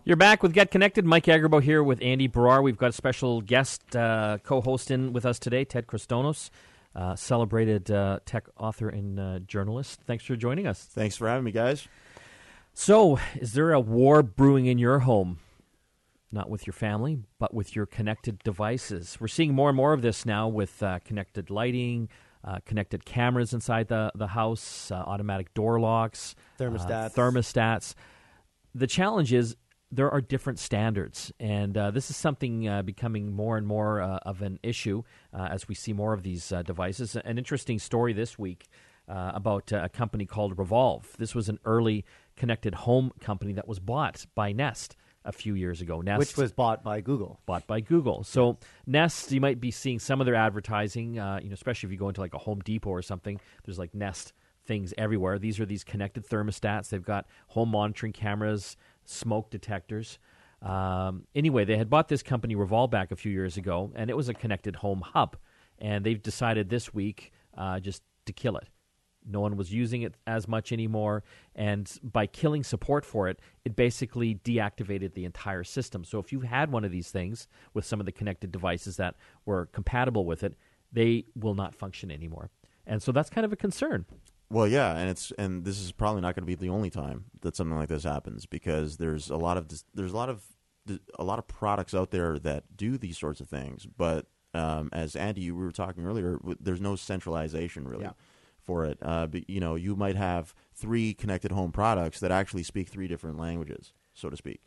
You're 0.03 0.17
back 0.17 0.41
with 0.41 0.53
Get 0.53 0.71
Connected. 0.71 1.05
Mike 1.05 1.25
Agerbo 1.25 1.61
here 1.61 1.83
with 1.83 2.01
Andy 2.01 2.27
Barrar. 2.27 2.61
We've 2.61 2.77
got 2.77 2.89
a 2.89 2.93
special 2.93 3.41
guest 3.41 3.95
uh, 3.95 4.39
co-hosting 4.43 5.13
with 5.13 5.27
us 5.27 5.37
today, 5.37 5.63
Ted 5.63 5.85
Kritsonis, 5.85 6.49
uh, 6.95 7.15
celebrated 7.15 7.89
uh, 7.89 8.19
tech 8.25 8.47
author 8.57 8.89
and 8.89 9.19
uh, 9.19 9.39
journalist. 9.39 10.01
Thanks 10.05 10.25
for 10.25 10.35
joining 10.35 10.67
us. 10.67 10.83
Thanks 10.83 11.15
for 11.15 11.27
having 11.27 11.43
me, 11.43 11.51
guys. 11.51 11.87
So, 12.73 13.19
is 13.35 13.53
there 13.53 13.71
a 13.73 13.79
war 13.79 14.23
brewing 14.23 14.65
in 14.65 14.77
your 14.77 14.99
home? 14.99 15.39
Not 16.31 16.49
with 16.49 16.65
your 16.65 16.73
family, 16.73 17.19
but 17.39 17.53
with 17.53 17.75
your 17.75 17.85
connected 17.85 18.39
devices. 18.39 19.17
We're 19.19 19.27
seeing 19.27 19.53
more 19.53 19.69
and 19.69 19.75
more 19.75 19.91
of 19.91 20.01
this 20.01 20.25
now 20.25 20.47
with 20.47 20.81
uh, 20.81 20.99
connected 21.03 21.49
lighting, 21.49 22.07
uh, 22.45 22.59
connected 22.65 23.03
cameras 23.03 23.53
inside 23.53 23.89
the, 23.89 24.11
the 24.15 24.27
house, 24.27 24.91
automatic 24.91 25.53
door 25.53 25.79
locks, 25.79 26.35
thermostats. 26.57 27.13
thermostats. 27.13 27.95
The 28.73 28.87
challenge 28.87 29.33
is 29.33 29.57
there 29.91 30.09
are 30.09 30.21
different 30.21 30.57
standards, 30.57 31.31
and 31.39 31.77
uh, 31.77 31.91
this 31.91 32.09
is 32.09 32.15
something 32.15 32.67
uh, 32.67 32.81
becoming 32.81 33.33
more 33.33 33.57
and 33.57 33.67
more 33.67 34.01
uh, 34.01 34.19
of 34.23 34.41
an 34.41 34.59
issue 34.63 35.03
uh, 35.33 35.49
as 35.51 35.67
we 35.67 35.75
see 35.75 35.91
more 35.91 36.13
of 36.13 36.23
these 36.23 36.51
uh, 36.51 36.61
devices. 36.61 37.15
An 37.15 37.37
interesting 37.37 37.77
story 37.77 38.13
this 38.13 38.39
week 38.39 38.67
uh, 39.09 39.31
about 39.33 39.71
a 39.73 39.89
company 39.89 40.25
called 40.25 40.55
Revolv. 40.55 41.03
This 41.17 41.35
was 41.35 41.49
an 41.49 41.59
early 41.65 42.05
connected 42.37 42.73
home 42.73 43.11
company 43.19 43.53
that 43.53 43.67
was 43.67 43.79
bought 43.79 44.25
by 44.33 44.53
Nest 44.53 44.95
a 45.25 45.31
few 45.31 45.53
years 45.55 45.81
ago. 45.81 45.99
Nest, 46.01 46.19
which 46.19 46.37
was 46.37 46.53
bought 46.53 46.83
by 46.83 47.01
Google. 47.01 47.41
Bought 47.45 47.67
by 47.67 47.81
Google. 47.81 48.23
So 48.23 48.57
Nest, 48.87 49.31
you 49.31 49.41
might 49.41 49.59
be 49.59 49.71
seeing 49.71 49.99
some 49.99 50.21
of 50.21 50.25
their 50.25 50.35
advertising. 50.35 51.15
you 51.15 51.19
know, 51.21 51.41
especially 51.51 51.87
if 51.87 51.91
you 51.91 51.99
go 51.99 52.07
into 52.07 52.21
like 52.21 52.33
a 52.33 52.39
Home 52.39 52.59
Depot 52.61 52.89
or 52.89 53.01
something. 53.01 53.39
There's 53.65 53.77
like 53.77 53.93
Nest 53.93 54.33
things 54.65 54.93
everywhere. 54.97 55.39
These 55.39 55.59
are 55.59 55.65
these 55.65 55.83
connected 55.83 56.25
thermostats. 56.27 56.89
They've 56.89 57.03
got 57.03 57.25
home 57.47 57.69
monitoring 57.69 58.13
cameras 58.13 58.77
smoke 59.05 59.49
detectors. 59.49 60.19
Um, 60.61 61.25
anyway, 61.33 61.65
they 61.65 61.77
had 61.77 61.89
bought 61.89 62.07
this 62.07 62.21
company 62.23 62.55
Revolv 62.55 62.91
back 62.91 63.11
a 63.11 63.15
few 63.15 63.31
years 63.31 63.57
ago, 63.57 63.91
and 63.95 64.09
it 64.09 64.17
was 64.17 64.29
a 64.29 64.33
connected 64.33 64.75
home 64.77 65.01
hub. 65.01 65.37
And 65.79 66.05
they've 66.05 66.21
decided 66.21 66.69
this 66.69 66.93
week 66.93 67.31
uh, 67.57 67.79
just 67.79 68.03
to 68.25 68.33
kill 68.33 68.57
it. 68.57 68.67
No 69.25 69.39
one 69.39 69.55
was 69.55 69.71
using 69.71 70.01
it 70.01 70.15
as 70.25 70.47
much 70.47 70.71
anymore, 70.71 71.23
and 71.55 71.91
by 72.03 72.25
killing 72.25 72.63
support 72.63 73.05
for 73.05 73.27
it, 73.27 73.39
it 73.65 73.75
basically 73.75 74.35
deactivated 74.35 75.13
the 75.13 75.25
entire 75.25 75.63
system. 75.63 76.03
So 76.03 76.17
if 76.17 76.31
you 76.31 76.39
had 76.39 76.71
one 76.71 76.83
of 76.83 76.91
these 76.91 77.11
things 77.11 77.47
with 77.73 77.85
some 77.85 77.99
of 77.99 78.07
the 78.07 78.11
connected 78.11 78.51
devices 78.51 78.97
that 78.97 79.15
were 79.45 79.67
compatible 79.67 80.25
with 80.25 80.43
it, 80.43 80.55
they 80.91 81.25
will 81.35 81.53
not 81.53 81.75
function 81.75 82.09
anymore. 82.09 82.49
And 82.87 83.01
so 83.01 83.11
that's 83.11 83.29
kind 83.29 83.45
of 83.45 83.53
a 83.53 83.55
concern. 83.55 84.05
Well, 84.51 84.67
yeah, 84.67 84.97
and 84.97 85.09
it's 85.09 85.31
and 85.37 85.63
this 85.63 85.79
is 85.79 85.91
probably 85.91 86.21
not 86.21 86.35
going 86.35 86.43
to 86.43 86.47
be 86.47 86.55
the 86.55 86.69
only 86.69 86.89
time 86.89 87.25
that 87.41 87.55
something 87.55 87.77
like 87.77 87.89
this 87.89 88.03
happens 88.03 88.45
because 88.45 88.97
there's 88.97 89.29
a 89.29 89.37
lot 89.37 89.57
of 89.57 89.67
there's 89.93 90.11
a 90.11 90.15
lot 90.15 90.29
of 90.29 90.43
a 91.17 91.23
lot 91.23 91.39
of 91.39 91.47
products 91.47 91.93
out 91.93 92.11
there 92.11 92.37
that 92.39 92.75
do 92.75 92.97
these 92.97 93.17
sorts 93.17 93.39
of 93.39 93.47
things, 93.47 93.85
but 93.85 94.27
um, 94.53 94.89
as 94.91 95.15
Andy, 95.15 95.41
you 95.41 95.55
were 95.55 95.71
talking 95.71 96.05
earlier, 96.05 96.39
there's 96.59 96.81
no 96.81 96.95
centralization 96.95 97.87
really 97.87 98.03
yeah. 98.03 98.11
for 98.59 98.85
it. 98.85 98.97
Uh, 99.01 99.27
but, 99.27 99.49
you 99.49 99.59
know, 99.59 99.75
you 99.75 99.95
might 99.95 100.15
have 100.15 100.53
three 100.73 101.13
connected 101.13 101.51
home 101.51 101.71
products 101.71 102.19
that 102.19 102.31
actually 102.31 102.63
speak 102.63 102.89
three 102.89 103.07
different 103.07 103.39
languages, 103.39 103.93
so 104.13 104.29
to 104.29 104.37
speak. 104.37 104.61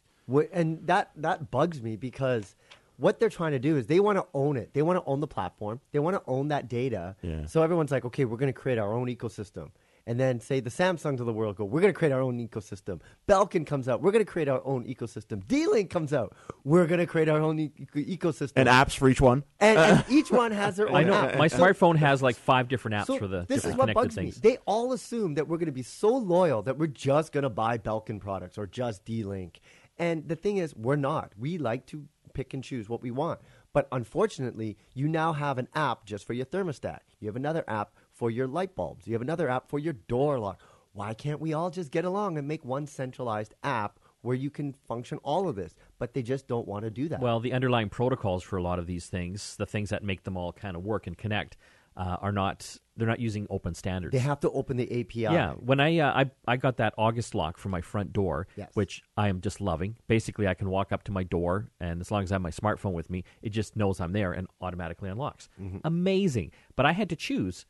And 0.53 0.87
that 0.87 1.11
that 1.17 1.51
bugs 1.51 1.83
me 1.83 1.97
because 1.97 2.57
what 2.97 3.19
they're 3.19 3.29
trying 3.29 3.53
to 3.53 3.59
do 3.59 3.77
is 3.77 3.87
they 3.87 4.01
want 4.01 4.19
to 4.19 4.27
own 4.35 4.57
it. 4.57 4.73
They 4.73 4.83
want 4.83 4.99
to 4.99 5.05
own 5.09 5.21
the 5.21 5.27
platform. 5.27 5.81
They 5.93 5.99
want 5.99 6.17
to 6.17 6.23
own 6.27 6.49
that 6.49 6.69
data. 6.69 7.17
Yeah. 7.23 7.47
So 7.47 7.63
everyone's 7.63 7.91
like, 7.91 8.05
okay, 8.05 8.25
we're 8.25 8.37
going 8.37 8.53
to 8.53 8.59
create 8.59 8.79
our 8.79 8.93
own 8.93 9.07
ecosystem. 9.07 9.71
And 10.07 10.21
then 10.21 10.39
say 10.39 10.61
the 10.61 10.69
Samsungs 10.69 11.21
of 11.21 11.25
the 11.25 11.33
world 11.33 11.57
go, 11.57 11.65
we're 11.65 11.81
going 11.81 11.93
to 11.93 11.99
create 11.99 12.13
our 12.13 12.21
own 12.21 12.37
ecosystem. 12.39 13.01
Belkin 13.27 13.67
comes 13.67 13.89
out, 13.89 14.03
we're 14.03 14.13
going 14.13 14.25
to 14.25 14.31
create 14.31 14.49
our 14.49 14.61
own 14.67 14.85
ecosystem. 14.85 15.47
D-Link 15.47 15.89
comes 15.89 16.13
out, 16.13 16.37
we're 16.63 16.87
going 16.87 17.01
to 17.01 17.07
create 17.07 17.31
our 17.31 17.41
own 17.41 17.59
e- 17.59 17.73
ecosystem. 17.95 18.53
And 18.57 18.69
apps 18.69 18.95
for 18.95 19.09
each 19.09 19.23
one. 19.23 19.45
And, 19.61 19.79
and 19.79 20.05
each 20.11 20.31
one 20.31 20.53
has 20.53 20.77
their 20.77 20.91
own. 20.91 20.97
I 20.97 21.05
know 21.05 21.15
app. 21.15 21.39
my 21.39 21.49
smartphone 21.49 21.97
has 21.97 22.21
like 22.21 22.37
five 22.37 22.69
different 22.69 22.97
apps 22.97 23.07
so 23.07 23.19
for 23.19 23.27
the 23.27 23.47
this 23.49 23.63
different 23.63 23.75
is 23.75 23.79
what 23.79 23.85
connected 23.85 23.95
bugs 23.95 24.15
things. 24.15 24.43
Me. 24.43 24.51
They 24.51 24.59
all 24.67 24.93
assume 24.93 25.35
that 25.37 25.49
we're 25.49 25.57
going 25.57 25.67
to 25.67 25.73
be 25.73 25.83
so 25.83 26.15
loyal 26.15 26.61
that 26.65 26.77
we're 26.77 26.87
just 26.87 27.33
going 27.33 27.45
to 27.45 27.51
buy 27.51 27.79
Belkin 27.79 28.21
products 28.21 28.59
or 28.59 28.67
just 28.67 29.07
D-Link. 29.07 29.59
And 29.97 30.29
the 30.29 30.37
thing 30.37 30.59
is, 30.59 30.75
we're 30.75 30.97
not. 30.97 31.33
We 31.39 31.57
like 31.57 31.87
to 31.87 32.05
pick 32.35 32.53
and 32.53 32.63
choose 32.63 32.89
what 32.89 33.03
we 33.03 33.11
want. 33.11 33.41
But 33.73 33.89
unfortunately, 33.91 34.77
you 34.93 35.09
now 35.09 35.33
have 35.33 35.59
an 35.59 35.69
app 35.75 36.05
just 36.05 36.27
for 36.27 36.33
your 36.33 36.47
thermostat. 36.47 37.01
You 37.19 37.29
have 37.29 37.37
another 37.37 37.65
app 37.67 37.93
for 38.13 38.31
your 38.31 38.47
light 38.47 38.75
bulbs. 38.75 39.07
You 39.07 39.15
have 39.15 39.23
another 39.23 39.49
app 39.49 39.69
for 39.69 39.79
your 39.79 39.95
door 39.95 40.39
lock. 40.39 40.61
Why 40.93 41.15
can't 41.15 41.41
we 41.41 41.53
all 41.53 41.71
just 41.71 41.91
get 41.91 42.05
along 42.05 42.39
and 42.39 42.47
make 42.47 42.65
one 42.65 42.87
centralized 42.87 43.55
app 43.65 43.99
where 44.23 44.37
you 44.37 44.49
can 44.49 44.75
function 44.87 45.19
all 45.25 45.49
of 45.49 45.57
this? 45.57 45.75
But 45.99 46.15
they 46.15 46.23
just 46.23 46.47
don't 46.47 46.69
want 46.69 46.85
to 46.85 46.91
do 46.91 47.09
that. 47.09 47.21
Well, 47.21 47.41
the 47.41 47.53
underlying 47.53 47.89
protocols 47.89 48.45
for 48.45 48.57
a 48.57 48.63
lot 48.63 48.79
of 48.79 48.87
these 48.87 49.07
things, 49.07 49.57
the 49.57 49.67
things 49.67 49.91
that 49.91 50.05
make 50.05 50.23
them 50.23 50.37
all 50.37 50.53
kind 50.53 50.77
of 50.77 50.85
work 50.85 51.07
and 51.09 51.19
connect, 51.19 51.57
uh, 51.97 52.17
are 52.21 52.33
not. 52.33 52.77
They're 52.97 53.09
not 53.09 53.19
using 53.19 53.47
open 53.51 53.75
standards. 53.75 54.13
they 54.13 54.21
have 54.21 54.39
to 54.41 54.51
open 54.51 54.77
the 54.77 55.01
API. 55.01 55.23
Yeah, 55.23 55.55
when 55.55 55.81
I, 55.81 55.99
uh, 55.99 56.25
I 56.25 56.31
I 56.53 56.57
got 56.57 56.77
that 56.77 56.95
August 56.97 57.35
lock 57.35 57.57
for 57.59 57.69
my 57.69 57.81
front 57.81 58.13
door, 58.13 58.47
Yes. 58.57 58.71
which 58.75 59.03
I 59.17 59.29
am 59.29 59.41
just 59.41 59.61
loving. 59.61 59.97
Basically, 60.07 60.47
I 60.47 60.55
can 60.55 60.69
walk 60.71 60.93
up 60.93 61.03
to 61.05 61.13
my 61.13 61.25
door, 61.25 61.71
and 61.81 62.01
as 62.01 62.11
long 62.13 62.23
as 62.23 62.31
I 62.31 62.37
have 62.37 62.43
my 62.43 62.51
smartphone 62.51 62.93
with 62.93 63.11
me, 63.11 63.25
it 63.43 63.51
just 63.51 63.75
knows 63.77 64.01
I'm 64.01 64.13
there 64.13 64.33
and 64.33 64.47
automatically 64.61 65.11
unlocks. 65.11 65.49
Mm-hmm. 65.61 65.79
Amazing. 65.85 66.53
But 66.77 66.87
I 66.87 66.93
had 66.93 67.09
to 67.11 67.17
choose 67.17 67.67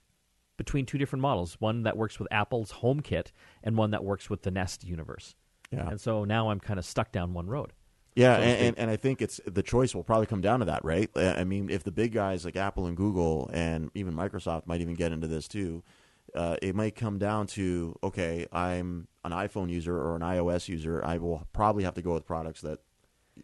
between 0.58 0.84
two 0.84 0.98
different 0.98 1.22
models: 1.22 1.56
one 1.58 1.82
that 1.84 1.96
works 1.96 2.18
with 2.18 2.28
Apple's 2.30 2.72
HomeKit, 2.72 3.28
and 3.62 3.76
one 3.78 3.90
that 3.92 4.04
works 4.04 4.28
with 4.28 4.42
the 4.42 4.50
Nest 4.50 4.84
universe. 4.84 5.34
Yeah. 5.70 5.88
And 5.88 6.00
so 6.00 6.24
now 6.24 6.50
I'm 6.50 6.60
kind 6.60 6.78
of 6.78 6.84
stuck 6.84 7.12
down 7.12 7.32
one 7.32 7.46
road. 7.46 7.72
Yeah, 8.14 8.36
so 8.36 8.42
and, 8.42 8.66
and, 8.66 8.78
and 8.78 8.90
I 8.90 8.96
think 8.96 9.20
it's 9.20 9.40
the 9.46 9.62
choice 9.62 9.94
will 9.94 10.04
probably 10.04 10.26
come 10.26 10.40
down 10.40 10.60
to 10.60 10.66
that, 10.66 10.84
right? 10.84 11.10
I 11.16 11.44
mean, 11.44 11.68
if 11.68 11.82
the 11.82 11.90
big 11.90 12.12
guys 12.12 12.44
like 12.44 12.56
Apple 12.56 12.86
and 12.86 12.96
Google 12.96 13.50
and 13.52 13.90
even 13.94 14.14
Microsoft 14.14 14.66
might 14.66 14.80
even 14.80 14.94
get 14.94 15.10
into 15.12 15.26
this 15.26 15.48
too, 15.48 15.82
uh, 16.34 16.56
it 16.62 16.74
might 16.74 16.94
come 16.94 17.18
down 17.18 17.46
to 17.48 17.96
okay, 18.02 18.46
I'm 18.52 19.08
an 19.24 19.32
iPhone 19.32 19.68
user 19.68 19.96
or 19.96 20.16
an 20.16 20.22
iOS 20.22 20.68
user. 20.68 21.04
I 21.04 21.18
will 21.18 21.46
probably 21.52 21.84
have 21.84 21.94
to 21.94 22.02
go 22.02 22.14
with 22.14 22.26
products 22.26 22.60
that 22.60 22.80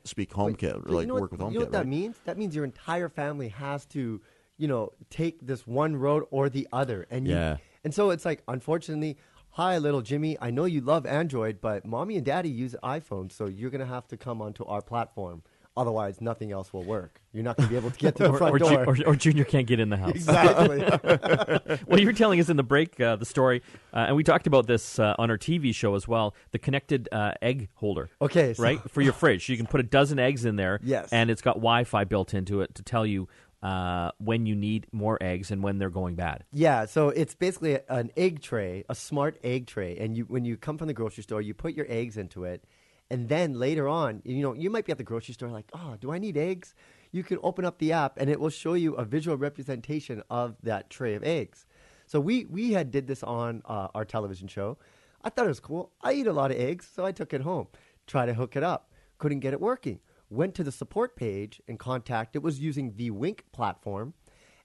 speak 0.04 0.30
HomeKit 0.30 0.76
or 0.76 0.80
But 0.80 0.90
like 0.92 1.00
you 1.02 1.06
know 1.08 1.14
what, 1.14 1.20
work 1.22 1.32
with 1.32 1.40
You 1.40 1.50
know 1.50 1.60
what 1.60 1.72
that 1.72 1.78
right? 1.78 1.86
means? 1.86 2.16
That 2.24 2.38
means 2.38 2.54
your 2.54 2.64
entire 2.64 3.08
family 3.08 3.48
has 3.48 3.86
to, 3.86 4.20
you 4.56 4.68
know, 4.68 4.92
take 5.08 5.44
this 5.44 5.66
one 5.66 5.96
road 5.96 6.24
or 6.30 6.48
the 6.48 6.68
other. 6.72 7.06
And 7.10 7.26
you, 7.26 7.34
Yeah. 7.34 7.56
And 7.82 7.94
so 7.94 8.10
it's 8.10 8.24
like, 8.24 8.42
unfortunately, 8.46 9.16
hi, 9.52 9.78
little 9.78 10.02
Jimmy. 10.02 10.36
I 10.40 10.50
know 10.50 10.64
you 10.64 10.80
love 10.80 11.06
Android, 11.06 11.60
but 11.60 11.84
mommy 11.84 12.16
and 12.16 12.24
daddy 12.24 12.48
use 12.50 12.74
iPhone, 12.82 13.30
so 13.32 13.46
you're 13.46 13.70
gonna 13.70 13.86
have 13.86 14.06
to 14.08 14.16
come 14.16 14.40
onto 14.42 14.64
our 14.64 14.82
platform. 14.82 15.42
Otherwise, 15.76 16.20
nothing 16.20 16.50
else 16.50 16.72
will 16.72 16.82
work. 16.82 17.20
You're 17.32 17.44
not 17.44 17.56
gonna 17.56 17.68
be 17.68 17.76
able 17.76 17.90
to 17.92 17.98
get 17.98 18.16
to 18.16 18.24
the 18.24 18.30
Or, 18.34 18.38
front 18.38 18.54
or, 18.54 18.58
Ju- 18.58 18.64
door. 18.64 18.84
or, 18.86 18.96
or 19.06 19.16
Junior 19.16 19.44
can't 19.44 19.66
get 19.68 19.78
in 19.78 19.88
the 19.88 19.96
house. 19.96 20.10
exactly. 20.10 21.78
well, 21.86 22.00
you 22.00 22.06
were 22.06 22.12
telling 22.12 22.40
us 22.40 22.48
in 22.48 22.56
the 22.56 22.64
break 22.64 23.00
uh, 23.00 23.16
the 23.16 23.24
story, 23.24 23.62
uh, 23.94 23.98
and 24.08 24.16
we 24.16 24.24
talked 24.24 24.46
about 24.48 24.66
this 24.66 24.98
uh, 24.98 25.14
on 25.16 25.30
our 25.30 25.38
TV 25.38 25.72
show 25.74 25.94
as 25.94 26.08
well. 26.08 26.34
The 26.50 26.58
connected 26.58 27.08
uh, 27.12 27.32
egg 27.40 27.68
holder, 27.74 28.10
okay. 28.20 28.52
So, 28.54 28.62
right, 28.64 28.80
for 28.90 29.00
your 29.00 29.12
fridge. 29.12 29.48
You 29.48 29.56
can 29.56 29.66
put 29.66 29.80
a 29.80 29.84
dozen 29.84 30.18
eggs 30.18 30.44
in 30.44 30.56
there. 30.56 30.80
Yes. 30.90 31.08
and 31.12 31.30
it's 31.30 31.40
got 31.42 31.54
Wi-Fi 31.56 32.04
built 32.04 32.34
into 32.34 32.62
it 32.62 32.74
to 32.74 32.82
tell 32.82 33.06
you 33.06 33.28
uh, 33.62 34.10
when 34.18 34.46
you 34.46 34.54
need 34.54 34.86
more 34.92 35.18
eggs 35.20 35.50
and 35.50 35.62
when 35.62 35.78
they're 35.78 35.90
going 35.90 36.14
bad. 36.14 36.44
Yeah, 36.52 36.86
so 36.86 37.10
it's 37.10 37.34
basically 37.34 37.78
an 37.88 38.10
egg 38.16 38.40
tray, 38.40 38.84
a 38.88 38.94
smart 38.94 39.38
egg 39.44 39.66
tray, 39.66 39.96
and 39.98 40.16
you 40.16 40.24
when 40.24 40.44
you 40.44 40.56
come 40.56 40.78
from 40.78 40.88
the 40.88 40.94
grocery 40.94 41.22
store, 41.22 41.42
you 41.42 41.54
put 41.54 41.74
your 41.74 41.86
eggs 41.88 42.16
into 42.16 42.44
it, 42.44 42.64
and 43.10 43.28
then 43.28 43.54
later 43.54 43.88
on, 43.88 44.22
you 44.24 44.42
know, 44.42 44.54
you 44.54 44.70
might 44.70 44.86
be 44.86 44.92
at 44.92 44.98
the 44.98 45.04
grocery 45.04 45.34
store 45.34 45.50
like, 45.50 45.70
"Oh, 45.72 45.96
do 46.00 46.12
I 46.12 46.18
need 46.18 46.36
eggs?" 46.36 46.74
You 47.12 47.24
can 47.24 47.38
open 47.42 47.64
up 47.64 47.78
the 47.78 47.92
app 47.92 48.18
and 48.18 48.30
it 48.30 48.38
will 48.38 48.50
show 48.50 48.74
you 48.74 48.94
a 48.94 49.04
visual 49.04 49.36
representation 49.36 50.22
of 50.30 50.54
that 50.62 50.90
tray 50.90 51.14
of 51.14 51.24
eggs. 51.24 51.66
So 52.06 52.20
we 52.20 52.44
we 52.44 52.72
had 52.72 52.90
did 52.90 53.06
this 53.06 53.22
on 53.22 53.62
uh, 53.66 53.88
our 53.94 54.04
television 54.04 54.48
show. 54.48 54.78
I 55.22 55.28
thought 55.28 55.44
it 55.44 55.48
was 55.48 55.60
cool. 55.60 55.92
I 56.02 56.12
eat 56.14 56.26
a 56.26 56.32
lot 56.32 56.50
of 56.50 56.56
eggs, 56.56 56.88
so 56.92 57.04
I 57.04 57.12
took 57.12 57.34
it 57.34 57.42
home. 57.42 57.66
Try 58.06 58.26
to 58.26 58.34
hook 58.34 58.56
it 58.56 58.62
up. 58.62 58.90
Couldn't 59.18 59.40
get 59.40 59.52
it 59.52 59.60
working. 59.60 60.00
Went 60.30 60.54
to 60.54 60.64
the 60.64 60.72
support 60.72 61.16
page 61.16 61.60
and 61.68 61.78
contact. 61.78 62.36
It 62.36 62.42
was 62.42 62.60
using 62.60 62.94
the 62.96 63.10
Wink 63.10 63.44
platform. 63.52 64.14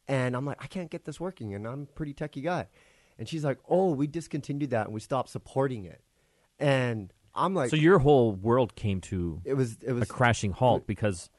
And 0.07 0.35
I'm 0.35 0.45
like, 0.45 0.63
I 0.63 0.67
can't 0.67 0.91
get 0.91 1.05
this 1.05 1.19
working. 1.19 1.53
And 1.55 1.67
I'm 1.67 1.81
a 1.83 1.85
pretty 1.87 2.13
techie 2.13 2.43
guy. 2.43 2.67
And 3.17 3.27
she's 3.27 3.43
like, 3.43 3.57
Oh, 3.67 3.91
we 3.91 4.07
discontinued 4.07 4.69
that 4.69 4.85
and 4.85 4.93
we 4.93 4.99
stopped 4.99 5.29
supporting 5.29 5.85
it. 5.85 6.01
And 6.59 7.11
I'm 7.33 7.53
like, 7.55 7.71
So 7.71 7.75
your 7.75 7.99
whole 7.99 8.33
world 8.33 8.75
came 8.75 9.01
to 9.01 9.41
it 9.43 9.55
was, 9.55 9.77
it 9.81 9.91
was 9.91 10.03
a 10.03 10.05
crashing 10.05 10.51
halt 10.51 10.85
because 10.85 11.29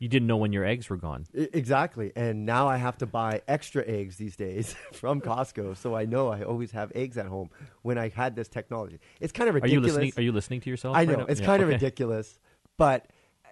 you 0.00 0.08
didn't 0.08 0.28
know 0.28 0.36
when 0.36 0.52
your 0.52 0.64
eggs 0.64 0.88
were 0.88 0.96
gone. 0.96 1.26
Exactly. 1.34 2.12
And 2.14 2.46
now 2.46 2.68
I 2.68 2.76
have 2.76 2.98
to 2.98 3.06
buy 3.06 3.42
extra 3.48 3.84
eggs 3.86 4.16
these 4.16 4.36
days 4.36 4.74
from 4.92 5.20
Costco. 5.20 5.76
So 5.76 5.94
I 5.94 6.04
know 6.04 6.28
I 6.28 6.42
always 6.42 6.70
have 6.72 6.92
eggs 6.94 7.18
at 7.18 7.26
home 7.26 7.50
when 7.82 7.98
I 7.98 8.08
had 8.08 8.36
this 8.36 8.48
technology. 8.48 9.00
It's 9.20 9.32
kind 9.32 9.48
of 9.48 9.56
ridiculous. 9.56 9.90
Are 9.90 9.90
you 9.90 9.94
listening? 9.94 10.12
Are 10.16 10.22
you 10.22 10.32
listening 10.32 10.60
to 10.62 10.70
yourself? 10.70 10.96
I 10.96 11.00
right 11.00 11.08
know. 11.08 11.16
now? 11.18 11.24
It's 11.26 11.40
Yeah, 11.40 11.46
kind 11.46 11.62
of 11.62 11.68
ridiculous. 11.68 12.38
But 12.76 13.06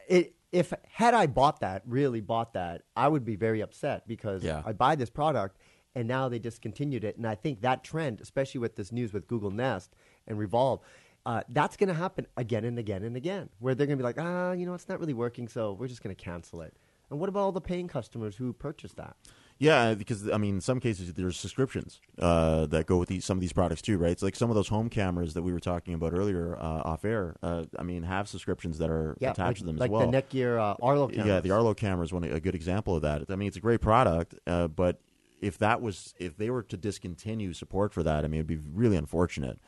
it, 0.08 0.34
if 0.52 0.72
had 0.88 1.14
I 1.14 1.26
bought 1.26 1.60
that, 1.60 1.82
really 1.86 2.20
bought 2.20 2.52
that, 2.54 2.82
I 2.96 3.08
would 3.08 3.24
be 3.24 3.36
very 3.36 3.60
upset 3.60 4.06
because 4.06 4.42
Yeah. 4.42 4.62
I 4.64 4.72
buy 4.72 4.94
this 4.94 5.10
product 5.10 5.58
and 5.94 6.06
now 6.06 6.28
they 6.28 6.38
discontinued 6.38 7.04
it. 7.04 7.16
And 7.16 7.26
I 7.26 7.34
think 7.34 7.62
that 7.62 7.82
trend, 7.84 8.20
especially 8.20 8.60
with 8.60 8.76
this 8.76 8.92
news 8.92 9.12
with 9.12 9.26
Google 9.26 9.50
Nest 9.50 9.94
and 10.26 10.38
Revolv, 10.38 10.80
uh, 11.24 11.42
that's 11.48 11.76
going 11.76 11.88
to 11.88 11.94
happen 11.94 12.26
again 12.36 12.64
and 12.64 12.78
again 12.78 13.02
and 13.02 13.16
again, 13.16 13.48
where 13.58 13.74
they're 13.74 13.86
going 13.86 13.98
to 13.98 14.02
be 14.02 14.06
like, 14.06 14.18
ah, 14.18 14.52
you 14.52 14.64
know, 14.64 14.74
it's 14.74 14.88
not 14.88 15.00
really 15.00 15.14
working, 15.14 15.48
so 15.48 15.72
we're 15.72 15.88
just 15.88 16.02
going 16.02 16.14
to 16.14 16.22
cancel 16.22 16.60
it. 16.60 16.76
And 17.10 17.18
what 17.18 17.28
about 17.28 17.40
all 17.40 17.52
the 17.52 17.60
paying 17.60 17.88
customers 17.88 18.36
who 18.36 18.52
purchased 18.52 18.96
that? 18.96 19.16
Yeah, 19.58 19.94
because 19.94 20.28
I 20.30 20.36
mean, 20.36 20.56
in 20.56 20.60
some 20.60 20.80
cases 20.80 21.12
there's 21.14 21.38
subscriptions 21.38 22.00
uh, 22.18 22.66
that 22.66 22.86
go 22.86 22.98
with 22.98 23.08
these, 23.08 23.24
some 23.24 23.38
of 23.38 23.40
these 23.40 23.54
products 23.54 23.80
too, 23.80 23.96
right? 23.96 24.10
It's 24.10 24.22
like 24.22 24.36
some 24.36 24.50
of 24.50 24.56
those 24.56 24.68
home 24.68 24.90
cameras 24.90 25.34
that 25.34 25.42
we 25.42 25.52
were 25.52 25.60
talking 25.60 25.94
about 25.94 26.12
earlier 26.12 26.56
uh, 26.56 26.82
off 26.84 27.04
air. 27.04 27.36
Uh, 27.42 27.64
I 27.78 27.82
mean, 27.82 28.02
have 28.02 28.28
subscriptions 28.28 28.78
that 28.78 28.90
are 28.90 29.12
attached 29.12 29.38
like, 29.38 29.56
to 29.56 29.64
them 29.64 29.76
like 29.76 29.88
as 29.88 29.92
well. 29.92 30.10
Like 30.10 30.28
the 30.30 30.38
Netgear 30.38 30.60
uh, 30.60 30.74
Arlo 30.82 31.08
cameras. 31.08 31.26
Yeah, 31.26 31.40
the 31.40 31.52
Arlo 31.52 31.72
camera 31.72 32.04
is 32.04 32.12
one 32.12 32.24
a 32.24 32.40
good 32.40 32.54
example 32.54 32.96
of 32.96 33.02
that. 33.02 33.22
I 33.30 33.36
mean, 33.36 33.48
it's 33.48 33.56
a 33.56 33.60
great 33.60 33.80
product, 33.80 34.34
uh, 34.46 34.68
but 34.68 35.00
if 35.40 35.58
that 35.58 35.80
was 35.80 36.14
if 36.18 36.36
they 36.36 36.50
were 36.50 36.62
to 36.64 36.76
discontinue 36.76 37.54
support 37.54 37.94
for 37.94 38.02
that, 38.02 38.24
I 38.24 38.28
mean, 38.28 38.40
it'd 38.40 38.46
be 38.46 38.58
really 38.74 38.96
unfortunate. 38.96 39.58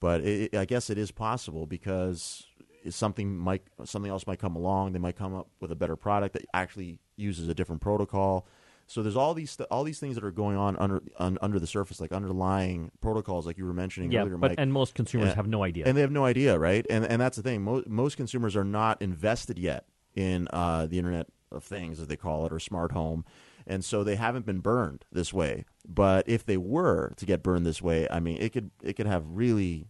But 0.00 0.20
it, 0.20 0.54
I 0.54 0.64
guess 0.66 0.90
it 0.90 0.98
is 0.98 1.10
possible 1.10 1.66
because 1.66 2.46
something 2.90 3.36
might 3.36 3.62
something 3.84 4.10
else 4.10 4.26
might 4.26 4.38
come 4.38 4.56
along. 4.56 4.92
They 4.92 4.98
might 4.98 5.16
come 5.16 5.34
up 5.34 5.48
with 5.60 5.72
a 5.72 5.76
better 5.76 5.96
product 5.96 6.34
that 6.34 6.44
actually 6.52 7.00
uses 7.16 7.48
a 7.48 7.54
different 7.54 7.80
protocol. 7.80 8.46
So 8.88 9.02
there's 9.02 9.16
all 9.16 9.34
these 9.34 9.56
all 9.70 9.84
these 9.84 10.00
things 10.00 10.14
that 10.16 10.24
are 10.24 10.30
going 10.30 10.56
on 10.56 10.76
under 10.78 11.02
un, 11.18 11.36
under 11.42 11.60
the 11.60 11.66
surface, 11.66 12.00
like 12.00 12.10
underlying 12.10 12.90
protocols, 13.02 13.46
like 13.46 13.58
you 13.58 13.66
were 13.66 13.74
mentioning 13.74 14.10
Yeah, 14.10 14.22
earlier, 14.22 14.38
but 14.38 14.52
Mike. 14.52 14.58
and 14.58 14.72
most 14.72 14.94
consumers 14.94 15.28
Yeah. 15.28 15.34
have 15.36 15.46
no 15.46 15.62
idea. 15.62 15.84
And 15.86 15.94
they 15.96 16.00
have 16.00 16.10
no 16.10 16.24
idea, 16.24 16.58
right? 16.58 16.84
And 16.88 17.04
and 17.04 17.20
that's 17.20 17.36
the 17.36 17.42
thing. 17.42 17.62
Most 17.62 17.86
most 17.86 18.16
consumers 18.16 18.56
are 18.56 18.64
not 18.64 19.00
invested 19.02 19.58
yet 19.58 19.84
in 20.14 20.48
uh, 20.52 20.86
the 20.86 20.98
Internet 20.98 21.28
of 21.52 21.62
Things, 21.64 22.00
as 22.00 22.06
they 22.08 22.16
call 22.16 22.46
it, 22.46 22.52
or 22.52 22.58
smart 22.58 22.92
home, 22.92 23.24
and 23.66 23.84
so 23.84 24.02
they 24.02 24.16
haven't 24.16 24.46
been 24.46 24.60
burned 24.60 25.04
this 25.12 25.32
way. 25.32 25.64
But 25.86 26.26
if 26.26 26.44
they 26.46 26.56
were 26.56 27.12
to 27.16 27.26
get 27.26 27.42
burned 27.42 27.66
this 27.66 27.82
way, 27.82 28.08
I 28.10 28.20
mean, 28.20 28.38
it 28.40 28.54
could 28.54 28.70
it 28.82 28.94
could 28.94 29.06
have 29.06 29.24
really 29.28 29.86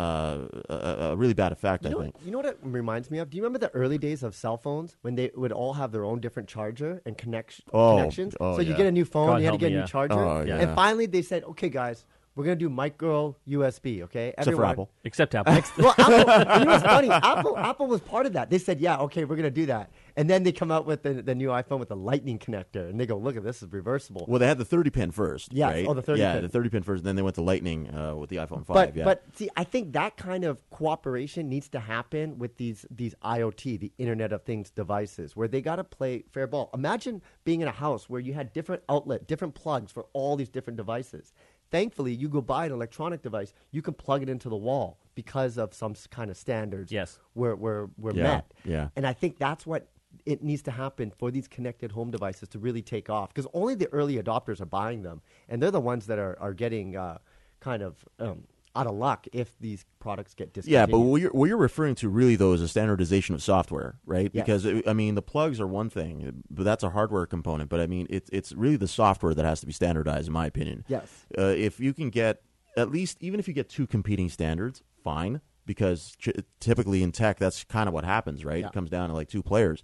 uh, 0.00 0.38
a, 0.68 0.96
a 1.12 1.16
really 1.16 1.34
bad 1.34 1.52
effect. 1.52 1.84
You 1.84 1.98
I 1.98 2.02
think. 2.04 2.14
you 2.24 2.30
know 2.32 2.38
what 2.38 2.46
it 2.46 2.58
reminds 2.62 3.10
me 3.10 3.18
of? 3.18 3.28
Do 3.30 3.36
you 3.36 3.42
remember 3.42 3.58
the 3.66 3.72
early 3.74 3.98
days 3.98 4.22
of 4.22 4.34
cell 4.34 4.56
phones 4.56 4.96
when 5.02 5.14
they 5.14 5.30
would 5.34 5.52
all 5.52 5.74
have 5.74 5.92
their 5.92 6.04
own 6.04 6.20
different 6.20 6.48
charger 6.48 6.92
and 7.06 7.16
connection 7.18 7.64
Oh, 7.72 7.96
connections? 7.96 8.34
oh, 8.40 8.56
so 8.56 8.62
you 8.62 8.70
yeah. 8.70 8.76
get 8.76 8.86
a 8.86 8.92
new 8.92 9.04
phone, 9.04 9.26
God 9.28 9.36
you 9.40 9.44
had 9.46 9.52
to 9.52 9.58
get 9.58 9.66
me, 9.66 9.72
a 9.74 9.76
new 9.76 9.82
yeah. 9.82 9.86
charger. 9.86 10.14
Oh, 10.18 10.42
yeah. 10.42 10.56
And 10.62 10.74
finally 10.74 11.06
they 11.06 11.22
said, 11.22 11.44
okay, 11.52 11.68
guys, 11.68 12.04
we're 12.36 12.44
going 12.44 12.58
to 12.58 12.64
do 12.64 12.70
micro 12.70 13.36
USB, 13.48 14.02
okay? 14.02 14.32
Except 14.38 14.56
for 14.56 14.64
Apple. 14.64 14.90
Except 15.04 15.34
Apple. 15.34 15.62
well, 15.78 15.94
Apple, 15.98 16.58
you 16.60 16.64
know 16.64 16.70
what's 16.70 16.84
funny? 16.84 17.10
Apple, 17.10 17.58
Apple 17.58 17.86
was 17.86 18.00
part 18.00 18.24
of 18.26 18.34
that. 18.34 18.50
They 18.50 18.58
said, 18.58 18.80
yeah, 18.80 18.98
okay, 18.98 19.24
we're 19.24 19.36
going 19.36 19.42
to 19.44 19.50
do 19.50 19.66
that. 19.66 19.90
And 20.16 20.30
then 20.30 20.44
they 20.44 20.52
come 20.52 20.70
out 20.70 20.86
with 20.86 21.02
the, 21.02 21.14
the 21.14 21.34
new 21.34 21.48
iPhone 21.48 21.80
with 21.80 21.88
the 21.88 21.96
lightning 21.96 22.38
connector. 22.38 22.88
And 22.88 23.00
they 23.00 23.06
go, 23.06 23.18
look 23.18 23.36
at 23.36 23.42
this, 23.42 23.62
is 23.62 23.72
reversible. 23.72 24.26
Well, 24.28 24.38
they 24.38 24.46
had 24.46 24.58
the 24.58 24.64
30 24.64 24.90
pin 24.90 25.10
first, 25.10 25.52
Yes. 25.52 25.72
right? 25.72 25.86
Oh, 25.86 25.94
the 25.94 26.02
30 26.02 26.20
yeah, 26.20 26.34
pin. 26.34 26.42
the 26.42 26.48
30 26.48 26.68
pin 26.68 26.82
first. 26.82 27.00
And 27.00 27.06
then 27.06 27.16
they 27.16 27.22
went 27.22 27.34
to 27.34 27.42
Lightning 27.42 27.92
uh, 27.94 28.14
with 28.14 28.30
the 28.30 28.36
iPhone 28.36 28.64
5. 28.64 28.74
But 28.74 28.96
yeah. 28.96 29.04
but 29.04 29.24
see, 29.34 29.48
I 29.56 29.64
think 29.64 29.92
that 29.92 30.16
kind 30.16 30.44
of 30.44 30.68
cooperation 30.70 31.48
needs 31.48 31.68
to 31.70 31.80
happen 31.80 32.38
with 32.38 32.56
these 32.58 32.86
these 32.90 33.14
IoT, 33.24 33.80
the 33.80 33.92
Internet 33.98 34.32
of 34.32 34.44
Things 34.44 34.70
devices, 34.70 35.34
where 35.36 35.48
they 35.48 35.60
got 35.60 35.76
to 35.76 35.84
play 35.84 36.24
fair 36.32 36.46
ball. 36.46 36.70
Imagine 36.74 37.22
being 37.44 37.60
in 37.60 37.68
a 37.68 37.72
house 37.72 38.08
where 38.08 38.20
you 38.20 38.34
had 38.34 38.52
different 38.52 38.82
outlet, 38.88 39.26
different 39.26 39.54
plugs 39.54 39.90
for 39.92 40.06
all 40.12 40.36
these 40.36 40.48
different 40.48 40.76
devices. 40.76 41.32
Thankfully, 41.70 42.12
you 42.14 42.28
go 42.28 42.40
buy 42.40 42.66
an 42.66 42.72
electronic 42.72 43.22
device, 43.22 43.52
you 43.70 43.82
can 43.82 43.94
plug 43.94 44.22
it 44.22 44.28
into 44.28 44.48
the 44.48 44.56
wall 44.56 44.98
because 45.14 45.56
of 45.58 45.72
some 45.74 45.94
kind 46.10 46.30
of 46.30 46.36
standards. 46.36 46.90
Yes. 46.90 47.18
were 47.34 47.54
were 47.54 47.90
were 47.98 48.12
Yeah, 48.14 48.22
met. 48.22 48.54
yeah. 48.64 48.88
and 48.96 49.06
I 49.06 49.12
think 49.12 49.38
that's 49.38 49.66
what 49.66 49.88
it 50.26 50.42
needs 50.42 50.62
to 50.62 50.72
happen 50.72 51.12
for 51.16 51.30
these 51.30 51.46
connected 51.46 51.92
home 51.92 52.10
devices 52.10 52.48
to 52.48 52.58
really 52.58 52.82
take 52.82 53.08
off 53.08 53.28
because 53.32 53.46
only 53.54 53.76
the 53.76 53.88
early 53.92 54.16
adopters 54.20 54.60
are 54.60 54.66
buying 54.66 55.02
them, 55.02 55.22
and 55.48 55.62
they're 55.62 55.70
the 55.70 55.80
ones 55.80 56.06
that 56.06 56.18
are 56.18 56.36
are 56.40 56.52
getting 56.54 56.96
uh, 56.96 57.18
kind 57.60 57.82
of 57.82 58.04
um, 58.18 58.42
out 58.76 58.86
of 58.86 58.94
luck 58.94 59.26
if 59.32 59.58
these 59.58 59.84
products 59.98 60.32
get 60.34 60.52
discontinued. 60.52 60.88
Yeah, 60.88 60.92
but 60.92 61.00
what 61.00 61.20
you're, 61.20 61.30
what 61.32 61.46
you're 61.48 61.56
referring 61.56 61.94
to 61.96 62.08
really 62.08 62.36
though 62.36 62.52
is 62.52 62.62
a 62.62 62.68
standardization 62.68 63.34
of 63.34 63.42
software, 63.42 63.98
right? 64.06 64.30
Yes. 64.32 64.44
Because 64.46 64.64
it- 64.64 64.86
I 64.88 64.92
mean, 64.92 65.14
the 65.16 65.22
plugs 65.22 65.60
are 65.60 65.66
one 65.66 65.90
thing, 65.90 66.44
but 66.50 66.64
that's 66.64 66.84
a 66.84 66.90
hardware 66.90 67.26
component. 67.26 67.68
But 67.68 67.80
I 67.80 67.86
mean, 67.86 68.06
it's 68.10 68.30
it's 68.32 68.52
really 68.52 68.76
the 68.76 68.88
software 68.88 69.34
that 69.34 69.44
has 69.44 69.60
to 69.60 69.66
be 69.66 69.72
standardized, 69.72 70.28
in 70.28 70.32
my 70.32 70.46
opinion. 70.46 70.84
Yes. 70.88 71.08
Uh, 71.36 71.42
if 71.56 71.80
you 71.80 71.92
can 71.92 72.10
get 72.10 72.42
at 72.76 72.90
least, 72.90 73.18
even 73.20 73.40
if 73.40 73.48
you 73.48 73.54
get 73.54 73.68
two 73.68 73.86
competing 73.86 74.28
standards, 74.28 74.82
fine. 75.02 75.40
Because 75.66 76.16
ch- 76.18 76.30
typically 76.58 77.02
in 77.02 77.12
tech, 77.12 77.38
that's 77.38 77.62
kind 77.64 77.86
of 77.88 77.94
what 77.94 78.04
happens, 78.04 78.44
right? 78.44 78.60
Yeah. 78.60 78.66
It 78.68 78.72
comes 78.72 78.90
down 78.90 79.08
to 79.08 79.14
like 79.14 79.28
two 79.28 79.42
players. 79.42 79.82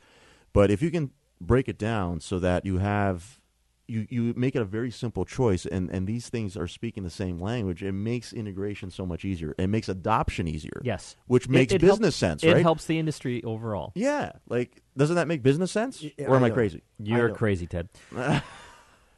But 0.52 0.70
if 0.70 0.82
you 0.82 0.90
can 0.90 1.10
break 1.40 1.68
it 1.68 1.78
down 1.78 2.20
so 2.20 2.38
that 2.40 2.64
you 2.64 2.78
have 2.78 3.40
you, 3.88 4.06
you 4.10 4.34
make 4.36 4.56
it 4.56 4.62
a 4.62 4.64
very 4.64 4.90
simple 4.90 5.24
choice, 5.24 5.64
and, 5.66 5.90
and 5.90 6.06
these 6.06 6.28
things 6.28 6.56
are 6.56 6.66
speaking 6.66 7.02
the 7.04 7.10
same 7.10 7.40
language. 7.40 7.82
It 7.82 7.92
makes 7.92 8.32
integration 8.32 8.90
so 8.90 9.06
much 9.06 9.24
easier. 9.24 9.54
It 9.58 9.68
makes 9.68 9.88
adoption 9.88 10.48
easier. 10.48 10.80
Yes. 10.84 11.16
which 11.26 11.48
makes 11.48 11.72
it 11.72 11.80
business 11.80 12.18
helps- 12.20 12.42
sense, 12.42 12.44
It 12.44 12.62
helps 12.62 12.86
the 12.86 12.98
industry 12.98 13.42
overall. 13.44 13.92
Yeah, 13.94 14.32
like 14.48 14.82
doesn't 14.96 15.16
that 15.16 15.28
make 15.28 15.42
business 15.42 15.70
sense, 15.70 16.02
Y- 16.02 16.12
or 16.26 16.36
am 16.36 16.42
I 16.44 16.48
I 16.48 16.50
crazy? 16.50 16.82
You're 16.98 17.28
know. 17.28 17.34
crazy, 17.34 17.66
Ted. 17.66 17.88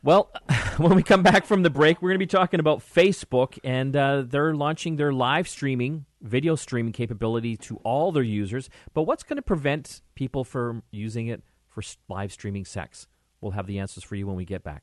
well, 0.02 0.30
when 0.76 0.94
we 0.94 1.02
come 1.02 1.22
back 1.22 1.44
from 1.46 1.62
the 1.62 1.70
break, 1.70 2.00
we're 2.00 2.10
going 2.10 2.16
to 2.20 2.26
be 2.26 2.26
talking 2.26 2.60
about 2.60 2.80
Facebook, 2.80 3.58
and 3.64 3.94
uh, 3.96 4.22
they're 4.26 4.54
launching 4.54 4.96
their 4.96 5.12
live 5.12 5.48
streaming, 5.48 6.04
video 6.20 6.54
streaming 6.54 6.92
capability 6.92 7.56
to 7.56 7.76
all 7.84 8.12
their 8.12 8.22
users. 8.22 8.68
But 8.94 9.02
what's 9.02 9.22
going 9.22 9.36
to 9.36 9.42
prevent 9.42 10.02
people 10.14 10.44
from 10.44 10.82
using 10.90 11.26
it 11.28 11.42
for 11.68 11.82
live 12.08 12.32
streaming 12.32 12.64
sex? 12.64 13.06
We'll 13.40 13.52
have 13.52 13.66
the 13.66 13.78
answers 13.78 14.04
for 14.04 14.14
you 14.14 14.26
when 14.26 14.36
we 14.36 14.44
get 14.44 14.62
back. 14.62 14.82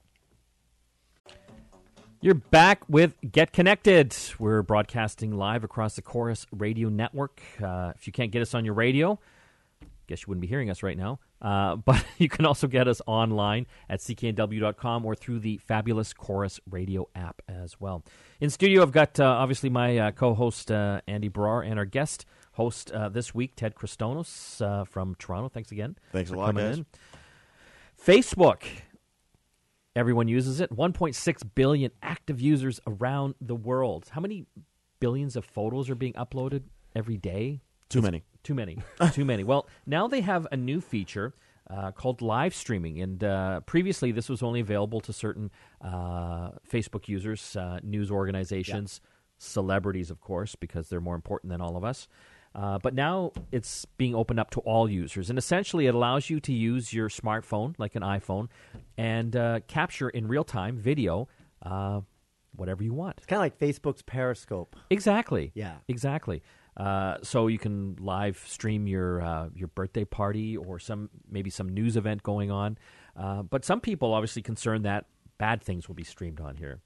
You're 2.22 2.34
back 2.34 2.82
with 2.88 3.14
Get 3.32 3.54
Connected. 3.54 4.16
We're 4.40 4.64
broadcasting 4.64 5.38
live 5.38 5.64
across 5.64 5.96
the 5.96 6.02
Corus 6.02 6.48
Radio 6.52 6.90
Network. 6.90 7.42
Uh, 7.62 7.92
if 7.96 8.08
you 8.08 8.14
can't 8.14 8.32
get 8.32 8.42
us 8.42 8.56
on 8.56 8.66
your 8.66 8.74
radio, 8.74 9.20
guess 10.08 10.22
you 10.22 10.26
wouldn't 10.28 10.42
be 10.42 10.48
hearing 10.48 10.70
us 10.70 10.84
right 10.84 10.98
now. 10.98 11.20
Uh, 11.42 11.76
but 11.86 12.04
you 12.18 12.30
can 12.30 12.46
also 12.46 12.68
get 12.68 12.88
us 12.88 13.02
online 13.06 13.68
at 13.90 14.00
cknw.com 14.00 15.06
or 15.06 15.16
through 15.16 15.40
the 15.40 15.58
fabulous 15.58 16.14
Corus 16.14 16.60
Radio 16.70 17.08
app 17.16 17.42
as 17.48 17.80
well. 17.80 18.04
In 18.40 18.50
studio, 18.50 18.82
I've 18.82 18.92
got 18.92 19.20
uh, 19.20 19.26
obviously 19.26 19.70
my 19.70 19.98
uh, 19.98 20.12
co 20.12 20.34
host, 20.34 20.72
uh, 20.72 21.02
Andy 21.08 21.30
Brar, 21.30 21.70
and 21.70 21.78
our 21.80 21.86
guest 21.86 22.26
host 22.54 22.92
uh, 22.92 23.10
this 23.10 23.36
week, 23.36 23.56
Ted 23.56 23.76
Kritsonis 23.76 24.62
uh, 24.62 24.86
from 24.86 25.16
Toronto. 25.16 25.50
Thanks 25.50 25.72
again. 25.72 25.98
Thanks 26.12 26.32
a 26.32 26.36
lot, 26.36 26.48
coming 26.48 26.66
guys. 26.66 26.78
in. 26.80 26.86
Facebook. 28.06 28.62
Everyone 29.96 30.28
uses 30.28 30.60
it. 30.60 30.72
1.6 30.72 31.56
billion 31.56 31.92
active 32.04 32.40
users 32.40 32.80
around 32.86 33.34
the 33.42 33.56
world. 33.56 34.10
How 34.12 34.22
many 34.22 34.46
billions 35.00 35.36
of 35.36 35.44
photos 35.44 35.90
are 35.90 35.96
being 35.96 36.14
uploaded 36.14 36.64
every 36.96 37.18
day? 37.18 37.62
Too 37.90 38.02
many. 38.02 38.24
Too 38.44 38.54
many. 38.54 38.78
Too 39.12 39.26
many. 39.26 39.44
Well, 39.44 39.68
now 39.88 40.08
they 40.08 40.22
have 40.22 40.46
a 40.52 40.58
new 40.58 40.82
feature 40.82 41.34
uh, 41.68 41.92
called 41.92 42.22
live 42.22 42.54
streaming. 42.54 43.02
And 43.02 43.24
uh, 43.24 43.62
previously, 43.62 44.12
this 44.12 44.30
was 44.30 44.44
only 44.44 44.60
available 44.60 45.02
to 45.02 45.12
certain 45.12 45.50
uh, 45.82 46.52
Facebook 46.72 47.08
users, 47.08 47.56
uh, 47.56 47.80
news 47.82 48.12
organizations, 48.12 49.02
celebrities, 49.40 50.12
of 50.12 50.22
course, 50.22 50.56
because 50.56 50.90
they're 50.90 51.02
more 51.02 51.16
important 51.16 51.50
than 51.50 51.62
all 51.62 51.76
of 51.76 51.84
us. 51.84 52.08
Uh, 52.56 52.80
but 52.80 52.94
now 52.94 53.34
it's 53.52 53.84
being 53.98 54.16
opened 54.16 54.40
up 54.40 54.50
to 54.50 54.62
all 54.62 54.90
users. 54.90 55.30
And 55.30 55.38
essentially, 55.38 55.88
it 55.88 55.94
allows 55.94 56.30
you 56.30 56.40
to 56.40 56.54
use 56.54 56.94
your 56.94 57.10
smartphone, 57.10 57.76
like 57.78 57.96
an 57.96 58.02
iPhone, 58.02 58.48
and 58.98 59.36
uh, 59.36 59.60
capture 59.68 60.10
in 60.10 60.28
real 60.28 60.46
time 60.46 60.78
video 60.78 61.28
uh, 61.64 62.00
whatever 62.56 62.84
you 62.84 62.94
want. 62.94 63.16
It's 63.18 63.26
kind 63.26 63.38
of 63.38 63.42
like 63.42 63.60
Facebook's 63.60 64.02
Periscope. 64.02 64.76
Exactly. 64.90 65.52
Yeah. 65.54 65.76
Exactly. 65.90 66.42
Uh, 66.78 67.18
so 67.24 67.48
you 67.48 67.58
can 67.58 67.96
live 68.00 68.42
stream 68.48 68.88
your 68.88 69.22
uh, 69.22 69.50
your 69.54 69.70
birthday 69.70 70.04
party 70.04 70.58
or 70.58 70.78
some 70.78 71.10
maybe 71.30 71.50
some 71.50 71.70
news 71.70 71.96
event 71.96 72.24
going 72.24 72.52
on. 72.52 72.78
Uh, 73.18 73.44
but 73.44 73.64
some 73.64 73.80
people 73.80 74.14
obviously 74.14 74.42
concerned 74.42 74.86
that 74.86 75.06
bad 75.38 75.62
things 75.62 75.88
will 75.88 75.96
be 75.96 76.04
streamed 76.04 76.42
on 76.42 76.58
here, 76.58 76.82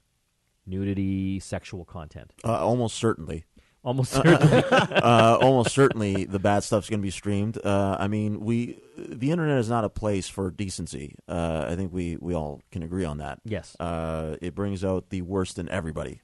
nudity, 0.66 1.40
sexual 1.40 1.84
content. 1.84 2.32
Uh, 2.44 2.64
almost 2.64 2.96
certainly. 2.96 3.44
Almost 3.82 4.12
certainly. 4.12 4.64
uh, 4.70 5.38
almost 5.40 5.72
certainly 5.72 6.24
the 6.24 6.38
bad 6.38 6.62
stuff's 6.62 6.90
going 6.90 7.00
to 7.00 7.02
be 7.02 7.10
streamed. 7.10 7.58
Uh, 7.64 7.96
I 7.98 8.08
mean, 8.08 8.40
we 8.40 8.78
the 8.98 9.30
internet 9.30 9.58
is 9.58 9.70
not 9.70 9.84
a 9.84 9.88
place 9.88 10.28
for 10.28 10.50
decency. 10.50 11.14
Uh, 11.26 11.66
I 11.68 11.76
think 11.76 11.92
we, 11.92 12.18
we 12.20 12.34
all 12.34 12.60
can 12.70 12.82
agree 12.82 13.04
on 13.06 13.18
that. 13.18 13.40
yes. 13.44 13.76
Uh, 13.80 14.36
it 14.42 14.54
brings 14.54 14.84
out 14.84 15.08
the 15.08 15.22
worst 15.22 15.58
in 15.58 15.68
everybody. 15.70 16.20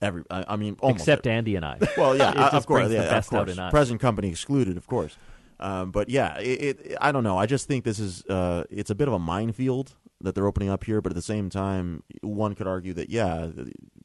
Every, 0.00 0.22
I, 0.30 0.44
I 0.48 0.56
mean, 0.56 0.76
almost 0.80 1.02
Except 1.02 1.26
every- 1.26 1.36
Andy 1.36 1.56
and 1.56 1.64
I. 1.64 1.78
well, 1.96 2.16
yeah, 2.16 2.30
uh, 2.30 2.50
of 2.52 2.66
course, 2.66 2.88
the 2.88 2.94
yeah, 2.94 3.08
best 3.08 3.32
of 3.32 3.46
course. 3.46 3.70
Present 3.70 4.00
company 4.00 4.28
excluded, 4.28 4.76
of 4.76 4.86
course. 4.86 5.16
Um, 5.58 5.90
but 5.90 6.08
yeah, 6.10 6.38
it, 6.38 6.80
it, 6.84 6.96
I 7.00 7.12
don't 7.12 7.24
know. 7.24 7.38
I 7.38 7.46
just 7.46 7.66
think 7.66 7.84
this 7.84 7.98
is 7.98 8.24
uh, 8.26 8.64
it's 8.70 8.90
a 8.90 8.94
bit 8.94 9.08
of 9.08 9.14
a 9.14 9.18
minefield 9.18 9.94
that 10.20 10.34
they're 10.34 10.46
opening 10.46 10.68
up 10.68 10.84
here. 10.84 11.00
But 11.00 11.12
at 11.12 11.16
the 11.16 11.22
same 11.22 11.48
time, 11.48 12.02
one 12.20 12.54
could 12.54 12.66
argue 12.66 12.92
that 12.92 13.08
yeah, 13.08 13.48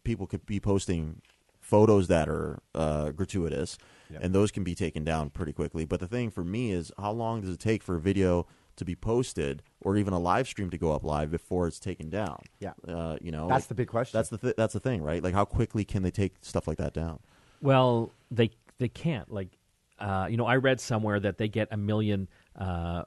people 0.04 0.28
could 0.28 0.46
be 0.46 0.60
posting 0.62 1.22
photos 1.71 2.07
that 2.10 2.27
are 2.27 2.60
uh, 2.75 3.12
gratuitous, 3.12 3.77
and 4.21 4.36
those 4.36 4.51
can 4.51 4.63
be 4.63 4.75
taken 4.75 5.05
down 5.05 5.29
pretty 5.29 5.53
quickly. 5.53 5.86
But 5.86 6.01
the 6.01 6.07
thing 6.07 6.29
for 6.29 6.43
me 6.43 6.73
is, 6.73 6.91
how 6.99 7.13
long 7.13 7.39
does 7.41 7.49
it 7.51 7.62
take 7.62 7.81
for 7.81 7.95
a 7.95 7.99
video 7.99 8.45
to 8.75 8.84
be 8.84 8.95
posted, 8.95 9.63
or 9.79 9.95
even 9.95 10.13
a 10.13 10.19
live 10.19 10.47
stream 10.47 10.69
to 10.69 10.77
go 10.77 10.91
up 10.91 11.03
live 11.03 11.31
before 11.31 11.67
it's 11.67 11.79
taken 11.79 12.10
down? 12.10 12.39
Yeah. 12.60 12.73
uh, 12.88 13.15
you 13.21 13.31
know, 13.31 13.47
That's 13.47 13.63
like, 13.63 13.67
the 13.69 13.75
big 13.75 13.88
question. 13.88 14.17
That's 14.17 14.29
the 14.29 14.38
th- 14.38 14.55
that's 14.57 14.73
the 14.73 14.81
thing, 14.81 15.01
right? 15.01 15.23
Like, 15.23 15.34
how 15.34 15.45
quickly 15.45 15.86
can 15.86 16.03
they 16.03 16.12
take 16.12 16.34
stuff 16.41 16.67
like 16.67 16.77
that 16.77 16.93
down? 16.93 17.19
Well, 17.62 18.12
they 18.29 18.51
they 18.77 18.89
can't. 18.89 19.31
Like, 19.31 19.57
uh, 19.97 20.27
you 20.29 20.36
know, 20.36 20.45
I 20.45 20.57
read 20.57 20.81
somewhere 20.81 21.19
that 21.21 21.38
they 21.38 21.47
get 21.47 21.69
a 21.71 21.77
million 21.77 22.27
uh, 22.57 23.03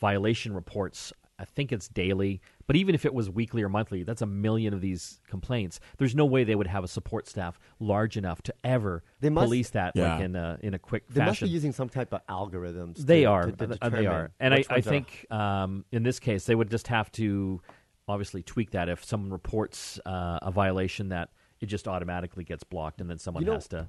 violation 0.00 0.54
reports. 0.54 1.14
I 1.42 1.44
think 1.44 1.72
it's 1.72 1.88
daily, 1.88 2.40
but 2.68 2.76
even 2.76 2.94
if 2.94 3.04
it 3.04 3.12
was 3.12 3.28
weekly 3.28 3.62
or 3.64 3.68
monthly, 3.68 4.04
that's 4.04 4.22
a 4.22 4.26
million 4.26 4.72
of 4.72 4.80
these 4.80 5.20
complaints. 5.28 5.80
There's 5.98 6.14
no 6.14 6.24
way 6.24 6.44
they 6.44 6.54
would 6.54 6.68
have 6.68 6.84
a 6.84 6.88
support 6.88 7.26
staff 7.26 7.58
large 7.80 8.16
enough 8.16 8.40
to 8.42 8.54
ever 8.62 9.02
They 9.20 9.28
must- 9.28 9.46
police 9.46 9.70
that 9.70 9.94
Yeah. 9.96 10.14
like 10.14 10.24
in 10.24 10.36
a 10.36 10.58
in 10.62 10.72
a 10.74 10.78
quick 10.78 11.02
fashion. 11.08 11.20
they 11.20 11.26
must 11.26 11.40
be 11.42 11.48
using 11.48 11.72
some 11.72 11.88
type 11.88 12.14
of 12.14 12.24
algorithms. 12.28 12.98
They 12.98 13.22
to- 13.22 13.26
are. 13.26 13.50
to- 13.50 13.66
to 13.66 13.78
Uh, 13.82 13.88
they 13.88 14.06
are. 14.06 14.30
And 14.38 14.54
I, 14.54 14.62
I 14.70 14.80
think 14.80 15.26
um, 15.32 15.84
in 15.90 16.04
this 16.04 16.20
case, 16.20 16.46
they 16.46 16.54
would 16.54 16.70
just 16.70 16.86
have 16.86 17.10
to 17.12 17.60
obviously 18.06 18.42
tweak 18.44 18.70
that. 18.70 18.88
If 18.88 19.04
someone 19.04 19.32
reports 19.32 19.98
uh, 20.06 20.38
a 20.42 20.52
violation, 20.52 21.08
that 21.08 21.30
it 21.60 21.66
just 21.66 21.88
automatically 21.88 22.44
gets 22.44 22.62
blocked, 22.64 23.00
and 23.00 23.10
then 23.10 23.18
someone 23.18 23.42
You 23.42 23.48
know- 23.48 23.54
has 23.54 23.68
to. 23.68 23.88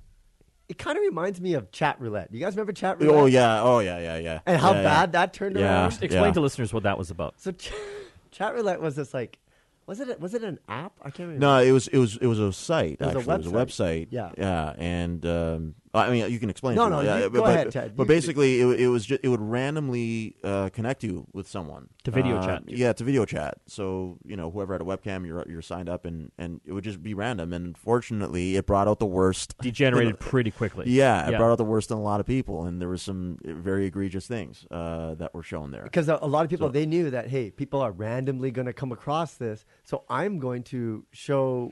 It 0.69 0.78
kind 0.78 0.97
of 0.97 1.02
reminds 1.02 1.39
me 1.41 1.54
of 1.56 1.71
chat 1.71 1.99
roulette. 1.99 2.30
You 2.32 2.39
guys 2.39 2.54
remember 2.56 2.71
chat 2.73 2.99
roulette? 2.99 3.15
Oh 3.15 3.26
yeah, 3.26 3.62
oh 3.62 3.80
yeah, 3.80 3.99
yeah, 3.99 4.17
yeah. 4.17 4.39
And 4.45 4.60
how 4.62 4.71
Yeah, 4.71 4.78
yeah. 4.78 4.84
bad 4.84 5.12
that 5.13 5.34
turned 5.34 5.56
Yeah. 5.58 5.63
around. 5.82 5.88
Explain 6.02 6.26
Yeah. 6.26 6.32
to 6.32 6.41
listeners 6.41 6.73
what 6.73 6.84
that 6.84 6.97
was 6.97 7.12
about. 7.12 7.36
So 7.38 7.52
ch- 7.52 7.71
chat 8.32 8.54
roulette 8.54 8.82
was 8.82 8.95
this 8.95 9.13
like, 9.13 9.39
was 9.86 9.99
it 9.99 10.10
a, 10.10 10.17
was 10.19 10.34
it 10.34 10.43
an 10.43 10.60
app? 10.69 10.93
I 11.02 11.06
can't 11.10 11.28
remember. 11.28 11.39
No, 11.45 11.58
it 11.60 11.71
was 11.71 11.88
it 11.89 11.97
was 11.97 12.17
it 12.17 12.28
was 12.28 12.39
a 12.39 12.54
site. 12.54 12.99
was 12.99 13.13
a 13.15 13.19
actually, 13.19 13.34
it 13.34 13.38
was 13.38 13.47
a 13.47 13.49
website. 13.52 14.08
Yeah. 14.12 14.32
yeah, 14.38 14.73
and 14.78 15.26
um, 15.26 15.76
I 15.95 16.10
mean 16.10 16.32
you 16.32 16.39
can 16.39 16.49
explain. 16.49 16.75
No, 16.75 16.89
no, 16.89 17.01
you- 17.01 17.08
yeah, 17.08 17.19
go 17.29 17.41
but, 17.41 17.49
ahead, 17.49 17.71
Ted. 17.71 17.95
But 17.95 18.03
You- 18.03 18.08
basically, 18.08 18.62
it, 18.62 18.79
it 18.82 18.88
was 18.88 19.06
just, 19.06 19.21
it 19.23 19.27
would 19.29 19.41
randomly 19.41 20.36
uh, 20.43 20.69
connect 20.69 21.03
you 21.03 21.27
with 21.34 21.47
someone 21.47 21.89
To 22.03 22.12
video 22.12 22.38
Uh, 22.38 22.45
chat. 22.45 22.63
Yeah, 22.67 22.93
to 22.93 23.03
video 23.03 23.25
chat. 23.25 23.60
So 23.67 24.17
you 24.25 24.36
know, 24.36 24.49
whoever 24.49 24.73
had 24.73 24.82
a 24.82 24.86
webcam, 24.86 25.25
you're 25.25 25.45
you're 25.47 25.62
signed 25.62 25.89
up, 25.89 26.06
and 26.06 26.32
and 26.38 26.62
it 26.65 26.73
would 26.73 26.84
just 26.84 27.03
be 27.03 27.13
random. 27.13 27.53
And 27.53 27.77
fortunately, 27.77 28.56
it 28.56 28.65
brought 28.65 28.88
out 28.88 28.99
the 28.99 29.06
worst. 29.06 29.56
Degenerated 29.60 30.19
pretty 30.32 30.51
quickly. 30.51 30.86
Yeah, 30.89 31.27
it 31.27 31.32
Yeah. 31.32 31.38
brought 31.38 31.51
out 31.51 31.58
the 31.60 31.63
worst 31.65 31.91
in 31.91 31.97
a 31.97 32.01
lot 32.01 32.19
of 32.19 32.25
people, 32.25 32.65
and 32.65 32.82
there 32.82 32.89
was 32.89 33.01
some 33.01 33.38
very 33.43 33.86
egregious 33.86 34.25
things 34.27 34.65
uh, 34.71 35.13
that 35.15 35.34
were 35.34 35.43
shown 35.43 35.71
there. 35.71 35.84
because 35.84 36.10
a, 36.10 36.17
a 36.21 36.27
lot 36.27 36.43
of 36.43 36.49
people 36.49 36.67
So- 36.67 36.71
they 36.71 36.86
knew 36.86 37.10
that 37.12 37.27
hey, 37.29 37.51
people 37.51 37.82
are 37.82 37.91
randomly 37.91 38.49
going 38.51 38.65
to 38.67 38.73
come 38.73 38.91
across 38.91 39.36
this, 39.36 39.63
so 39.84 40.03
I'm 40.10 40.39
going 40.39 40.63
to 40.63 41.06
show 41.12 41.71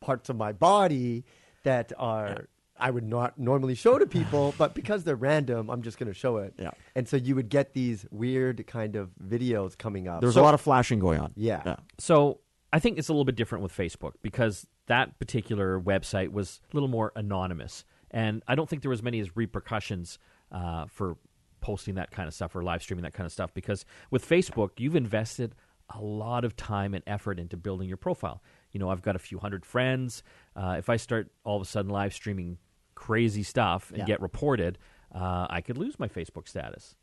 parts 0.00 0.28
of 0.30 0.36
my 0.36 0.52
body 0.52 1.24
that 1.64 1.92
are 1.98 2.46
I 2.78 2.90
would 2.90 3.04
not 3.04 3.38
normally 3.38 3.74
show 3.74 3.98
to 3.98 4.06
people, 4.06 4.54
but 4.58 4.74
because 4.74 5.04
they're 5.04 5.16
random, 5.16 5.68
I'm 5.70 5.82
just 5.82 5.98
going 5.98 6.08
to 6.08 6.14
show 6.14 6.38
it. 6.38 6.54
Yeah. 6.58 6.70
And 6.94 7.08
so 7.08 7.16
you 7.16 7.34
would 7.34 7.48
get 7.48 7.74
these 7.74 8.06
weird 8.10 8.66
kind 8.66 8.96
of 8.96 9.10
videos 9.22 9.76
coming 9.76 10.08
up. 10.08 10.20
There's 10.20 10.34
So- 10.34 10.42
a 10.42 10.44
lot 10.44 10.54
of 10.54 10.60
flashing 10.60 10.98
going 10.98 11.20
on. 11.20 11.32
Yeah. 11.36 11.62
yeah. 11.64 11.76
So 11.98 12.40
I 12.72 12.78
think 12.78 12.98
it's 12.98 13.08
a 13.08 13.12
little 13.12 13.24
bit 13.24 13.36
different 13.36 13.62
with 13.62 13.76
Facebook 13.76 14.12
because 14.22 14.66
that 14.86 15.18
particular 15.18 15.80
website 15.80 16.32
was 16.32 16.60
a 16.72 16.76
little 16.76 16.88
more 16.88 17.12
anonymous, 17.16 17.84
and 18.10 18.42
I 18.48 18.54
don't 18.54 18.68
think 18.68 18.82
there 18.82 18.90
was 18.90 19.02
many 19.02 19.20
as 19.20 19.36
repercussions 19.36 20.18
uh, 20.52 20.86
for 20.86 21.16
posting 21.60 21.96
that 21.96 22.10
kind 22.10 22.26
of 22.28 22.32
stuff 22.34 22.54
or 22.54 22.62
live 22.62 22.82
streaming 22.82 23.02
that 23.02 23.12
kind 23.14 23.26
of 23.26 23.32
stuff. 23.32 23.52
Because 23.52 23.84
with 24.10 24.26
Facebook, 24.26 24.70
you've 24.78 24.96
invested 24.96 25.54
a 25.94 26.00
lot 26.00 26.44
of 26.44 26.54
time 26.56 26.94
and 26.94 27.02
effort 27.06 27.38
into 27.40 27.56
building 27.56 27.88
your 27.88 27.96
profile. 27.96 28.42
You 28.72 28.80
know, 28.80 28.90
I've 28.90 29.02
got 29.02 29.16
a 29.16 29.18
few 29.18 29.38
hundred 29.38 29.64
friends. 29.66 30.22
Uh, 30.54 30.76
if 30.78 30.88
I 30.88 30.96
start 30.96 31.30
all 31.44 31.56
of 31.56 31.62
a 31.62 31.64
sudden 31.64 31.90
live 31.90 32.12
streaming 32.14 32.58
crazy 32.98 33.42
stuff 33.42 33.90
and 33.90 33.98
Yeah. 33.98 34.04
get 34.04 34.20
reported, 34.20 34.76
uh, 35.14 35.46
I 35.48 35.60
could 35.60 35.78
lose 35.78 35.98
my 35.98 36.08
Facebook 36.08 36.48
status. 36.48 36.96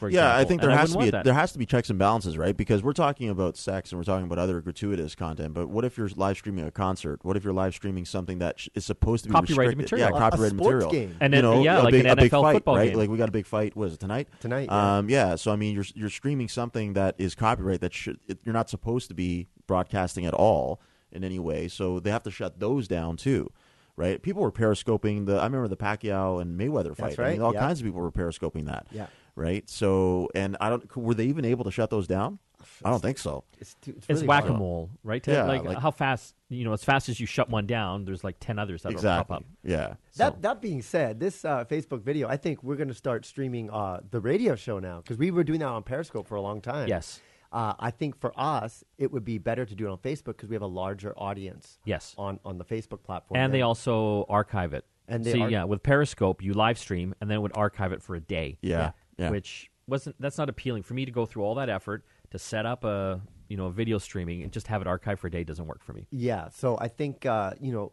For 0.00 0.10
Yeah, 0.10 0.22
I 0.26 0.40
example, 0.42 0.48
think 0.48 0.62
and 0.62 0.70
there 0.72 0.76
has 0.78 0.90
to 0.92 0.98
be 0.98 1.10
want 1.12 1.24
there 1.24 1.34
has 1.34 1.52
to 1.52 1.58
be 1.58 1.64
checks 1.64 1.88
and 1.88 2.00
balances, 2.00 2.36
right? 2.36 2.56
Because 2.56 2.82
we're 2.82 2.92
talking 2.92 3.28
about 3.30 3.56
sex 3.56 3.92
and 3.92 3.98
we're 3.98 4.04
talking 4.04 4.24
about 4.26 4.36
other 4.38 4.60
gratuitous 4.60 5.14
content. 5.14 5.54
But 5.54 5.68
what 5.68 5.84
if 5.84 5.96
you're 5.96 6.08
live 6.16 6.36
streaming 6.36 6.64
a 6.64 6.72
concert? 6.72 7.20
What 7.24 7.36
if 7.36 7.44
you're 7.44 7.52
live 7.52 7.74
streaming 7.74 8.04
something 8.04 8.38
that 8.40 8.58
sh- 8.58 8.68
is 8.74 8.84
supposed 8.84 9.22
to 9.24 9.28
be 9.28 9.34
Copyrighted 9.34 9.78
restricted? 9.78 9.78
material. 9.78 10.08
Yeah, 10.08 10.14
A- 10.14 10.16
a 10.16 10.30
copyrighted 10.30 10.58
sports 10.58 10.84
material. 10.84 10.90
game. 10.90 11.16
And 11.20 11.32
you 11.32 11.36
then- 11.42 11.50
know, 11.50 11.62
yeah, 11.62 11.80
a 11.80 11.82
like 11.84 11.92
big, 11.92 12.06
an 12.06 12.10
a 12.10 12.16
big 12.16 12.30
NFL 12.32 12.42
fight, 12.42 12.52
football 12.54 12.76
right? 12.76 12.88
game. 12.90 12.98
Like 12.98 13.08
we 13.10 13.16
got 13.18 13.28
a 13.28 13.32
big 13.32 13.46
fight. 13.46 13.76
Was 13.76 13.94
it 13.94 14.00
tonight? 14.00 14.26
Tonight, 14.40 14.64
yeah. 14.68 14.98
Um, 14.98 15.08
yeah. 15.08 15.36
So 15.36 15.52
I 15.52 15.56
mean, 15.56 15.74
you're 15.76 15.86
you're 15.94 16.10
streaming 16.10 16.48
something 16.48 16.94
that 16.94 17.14
is 17.18 17.36
copyright 17.36 17.80
that 17.80 17.94
should 17.94 18.18
it, 18.26 18.40
you're 18.44 18.52
not 18.54 18.68
supposed 18.68 19.06
to 19.08 19.14
be 19.14 19.46
broadcasting 19.68 20.26
at 20.26 20.34
all 20.34 20.80
in 21.12 21.22
any 21.22 21.38
way. 21.38 21.68
So 21.68 22.00
they 22.00 22.10
have 22.10 22.24
to 22.24 22.32
shut 22.32 22.58
those 22.58 22.88
down 22.88 23.16
too. 23.16 23.48
Right, 23.98 24.22
people 24.22 24.42
were 24.42 24.52
periscoping 24.52 25.26
the. 25.26 25.38
I 25.40 25.44
remember 25.44 25.66
the 25.66 25.76
Pacquiao 25.76 26.40
and 26.40 26.58
Mayweather 26.58 26.96
fight. 26.96 27.18
I 27.18 27.22
right, 27.22 27.32
mean, 27.32 27.42
all 27.42 27.52
yeah. 27.52 27.58
kinds 27.60 27.80
of 27.80 27.84
people 27.84 28.00
were 28.00 28.12
periscoping 28.12 28.66
that 28.66 28.86
Yeah. 28.92 29.08
right? 29.34 29.68
So, 29.68 30.30
and 30.36 30.56
I 30.60 30.70
don't. 30.70 30.96
Were 30.96 31.14
they 31.14 31.26
even 31.26 31.44
able 31.44 31.64
to 31.64 31.72
shut 31.72 31.90
those 31.90 32.06
down? 32.06 32.38
I 32.84 32.90
don't 32.90 33.00
think 33.02 33.18
so. 33.18 33.44
It's, 33.58 33.74
too, 33.82 33.94
it's, 33.96 34.06
It's 34.08 34.22
whack 34.22 34.48
a 34.48 34.52
mole, 34.52 34.90
right? 35.02 35.22
Ted? 35.22 35.34
Yeah, 35.34 35.44
like, 35.44 35.64
like- 35.64 35.78
how 35.78 35.90
fast, 35.90 36.34
you 36.48 36.64
know, 36.64 36.72
as 36.72 36.84
fast 36.84 37.08
as 37.08 37.18
you 37.18 37.26
shut 37.26 37.50
one 37.50 37.66
down, 37.66 38.04
there's 38.04 38.22
like 38.22 38.36
10 38.40 38.58
others 38.58 38.82
that 38.82 38.94
will 38.94 39.02
pop 39.02 39.30
up. 39.30 39.44
Yeah. 39.64 39.94
That 40.16 40.34
So- 40.34 40.38
that 40.42 40.60
being 40.60 40.82
said, 40.82 41.20
this 41.20 41.44
uh, 41.44 41.64
Facebook 41.64 42.02
video, 42.02 42.28
I 42.28 42.36
think 42.36 42.62
we're 42.62 42.76
going 42.76 42.88
to 42.88 42.94
start 42.94 43.24
streaming 43.24 43.70
uh, 43.70 44.00
the 44.10 44.20
radio 44.20 44.54
show 44.54 44.78
now 44.78 44.98
because 44.98 45.18
we 45.18 45.30
were 45.30 45.44
doing 45.44 45.60
that 45.60 45.66
on 45.68 45.82
Periscope 45.82 46.26
for 46.26 46.36
a 46.36 46.40
long 46.40 46.60
time. 46.60 46.88
Yes. 46.88 47.20
Uh, 47.50 47.74
I 47.78 47.90
think 47.90 48.20
for 48.20 48.32
us, 48.38 48.84
it 48.98 49.10
would 49.10 49.24
be 49.24 49.38
better 49.38 49.64
to 49.64 49.74
do 49.74 49.86
it 49.86 49.90
on 49.90 49.98
Facebook 49.98 50.36
because 50.36 50.48
we 50.48 50.54
have 50.54 50.62
a 50.62 50.66
larger 50.66 51.14
audience. 51.16 51.78
Yes. 51.84 52.14
On 52.18 52.38
on 52.44 52.58
the 52.58 52.64
Facebook 52.64 53.02
platform. 53.02 53.40
And 53.40 53.52
they 53.52 53.62
also 53.62 54.26
archive 54.28 54.74
it. 54.74 54.84
And 55.06 55.24
they 55.24 55.32
See, 55.32 55.40
ar- 55.40 55.50
yeah, 55.50 55.64
with 55.64 55.82
Periscope, 55.82 56.42
you 56.42 56.52
live 56.52 56.78
stream 56.78 57.14
and 57.20 57.30
then 57.30 57.38
it 57.38 57.40
would 57.40 57.56
archive 57.56 57.92
it 57.92 58.02
for 58.02 58.14
a 58.14 58.20
day. 58.20 58.58
Yeah. 58.60 58.92
Yeah. 59.16 59.30
Which 59.30 59.70
wasn't 59.86 60.16
that's 60.20 60.36
not 60.38 60.48
appealing 60.48 60.82
for 60.82 60.94
me 60.94 61.06
to 61.06 61.10
go 61.10 61.24
through 61.24 61.42
all 61.42 61.54
that 61.54 61.70
effort 61.70 62.04
to 62.30 62.38
set 62.38 62.66
up 62.66 62.84
a 62.84 63.20
you 63.48 63.56
know 63.56 63.66
a 63.66 63.70
video 63.72 63.98
streaming 63.98 64.42
and 64.42 64.52
just 64.52 64.66
have 64.66 64.82
it 64.82 64.86
archived 64.86 65.18
for 65.18 65.28
a 65.28 65.30
day 65.30 65.44
doesn't 65.44 65.66
work 65.66 65.82
for 65.82 65.94
me. 65.94 66.06
Yeah, 66.10 66.48
so 66.50 66.76
I 66.78 66.88
think 66.88 67.24
uh, 67.24 67.52
you 67.60 67.72
know, 67.72 67.92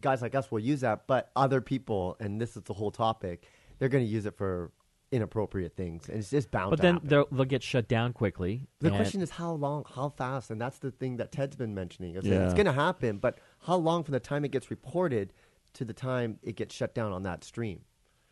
guys 0.00 0.20
like 0.20 0.34
us 0.34 0.50
will 0.50 0.58
use 0.58 0.80
that, 0.80 1.06
but 1.06 1.30
other 1.36 1.60
people, 1.60 2.16
and 2.18 2.40
this 2.40 2.56
is 2.56 2.64
the 2.64 2.74
whole 2.74 2.90
topic, 2.90 3.46
they're 3.78 3.88
going 3.88 4.04
to 4.04 4.10
use 4.10 4.26
it 4.26 4.36
for 4.36 4.72
inappropriate 5.12 5.76
things, 5.76 6.08
and 6.08 6.18
it's 6.18 6.30
just 6.30 6.50
bound. 6.50 6.70
But 6.70 6.76
to 6.76 6.82
then 6.82 6.94
happen. 6.94 7.08
they'll, 7.08 7.28
they'll 7.30 7.44
get 7.44 7.62
shut 7.62 7.86
down 7.86 8.12
quickly. 8.12 8.66
the 8.80 8.90
question 8.90 9.20
is 9.20 9.30
how 9.30 9.52
long, 9.52 9.84
how 9.94 10.08
fast, 10.08 10.50
and 10.50 10.60
that's 10.60 10.78
the 10.78 10.90
thing 10.90 11.18
that 11.18 11.30
Ted's 11.30 11.54
been 11.54 11.74
mentioning. 11.74 12.16
Is 12.16 12.24
that 12.24 12.30
Yeah. 12.30 12.44
it's 12.44 12.54
going 12.54 12.66
to 12.66 12.72
happen, 12.72 13.18
but 13.18 13.38
how 13.66 13.76
long 13.76 14.02
from 14.02 14.12
the 14.12 14.20
time 14.20 14.44
it 14.44 14.50
gets 14.50 14.70
reported 14.70 15.32
to 15.74 15.84
the 15.84 15.92
time 15.92 16.38
it 16.42 16.56
gets 16.56 16.74
shut 16.74 16.94
down 16.94 17.12
on 17.12 17.22
that 17.22 17.44
stream? 17.44 17.82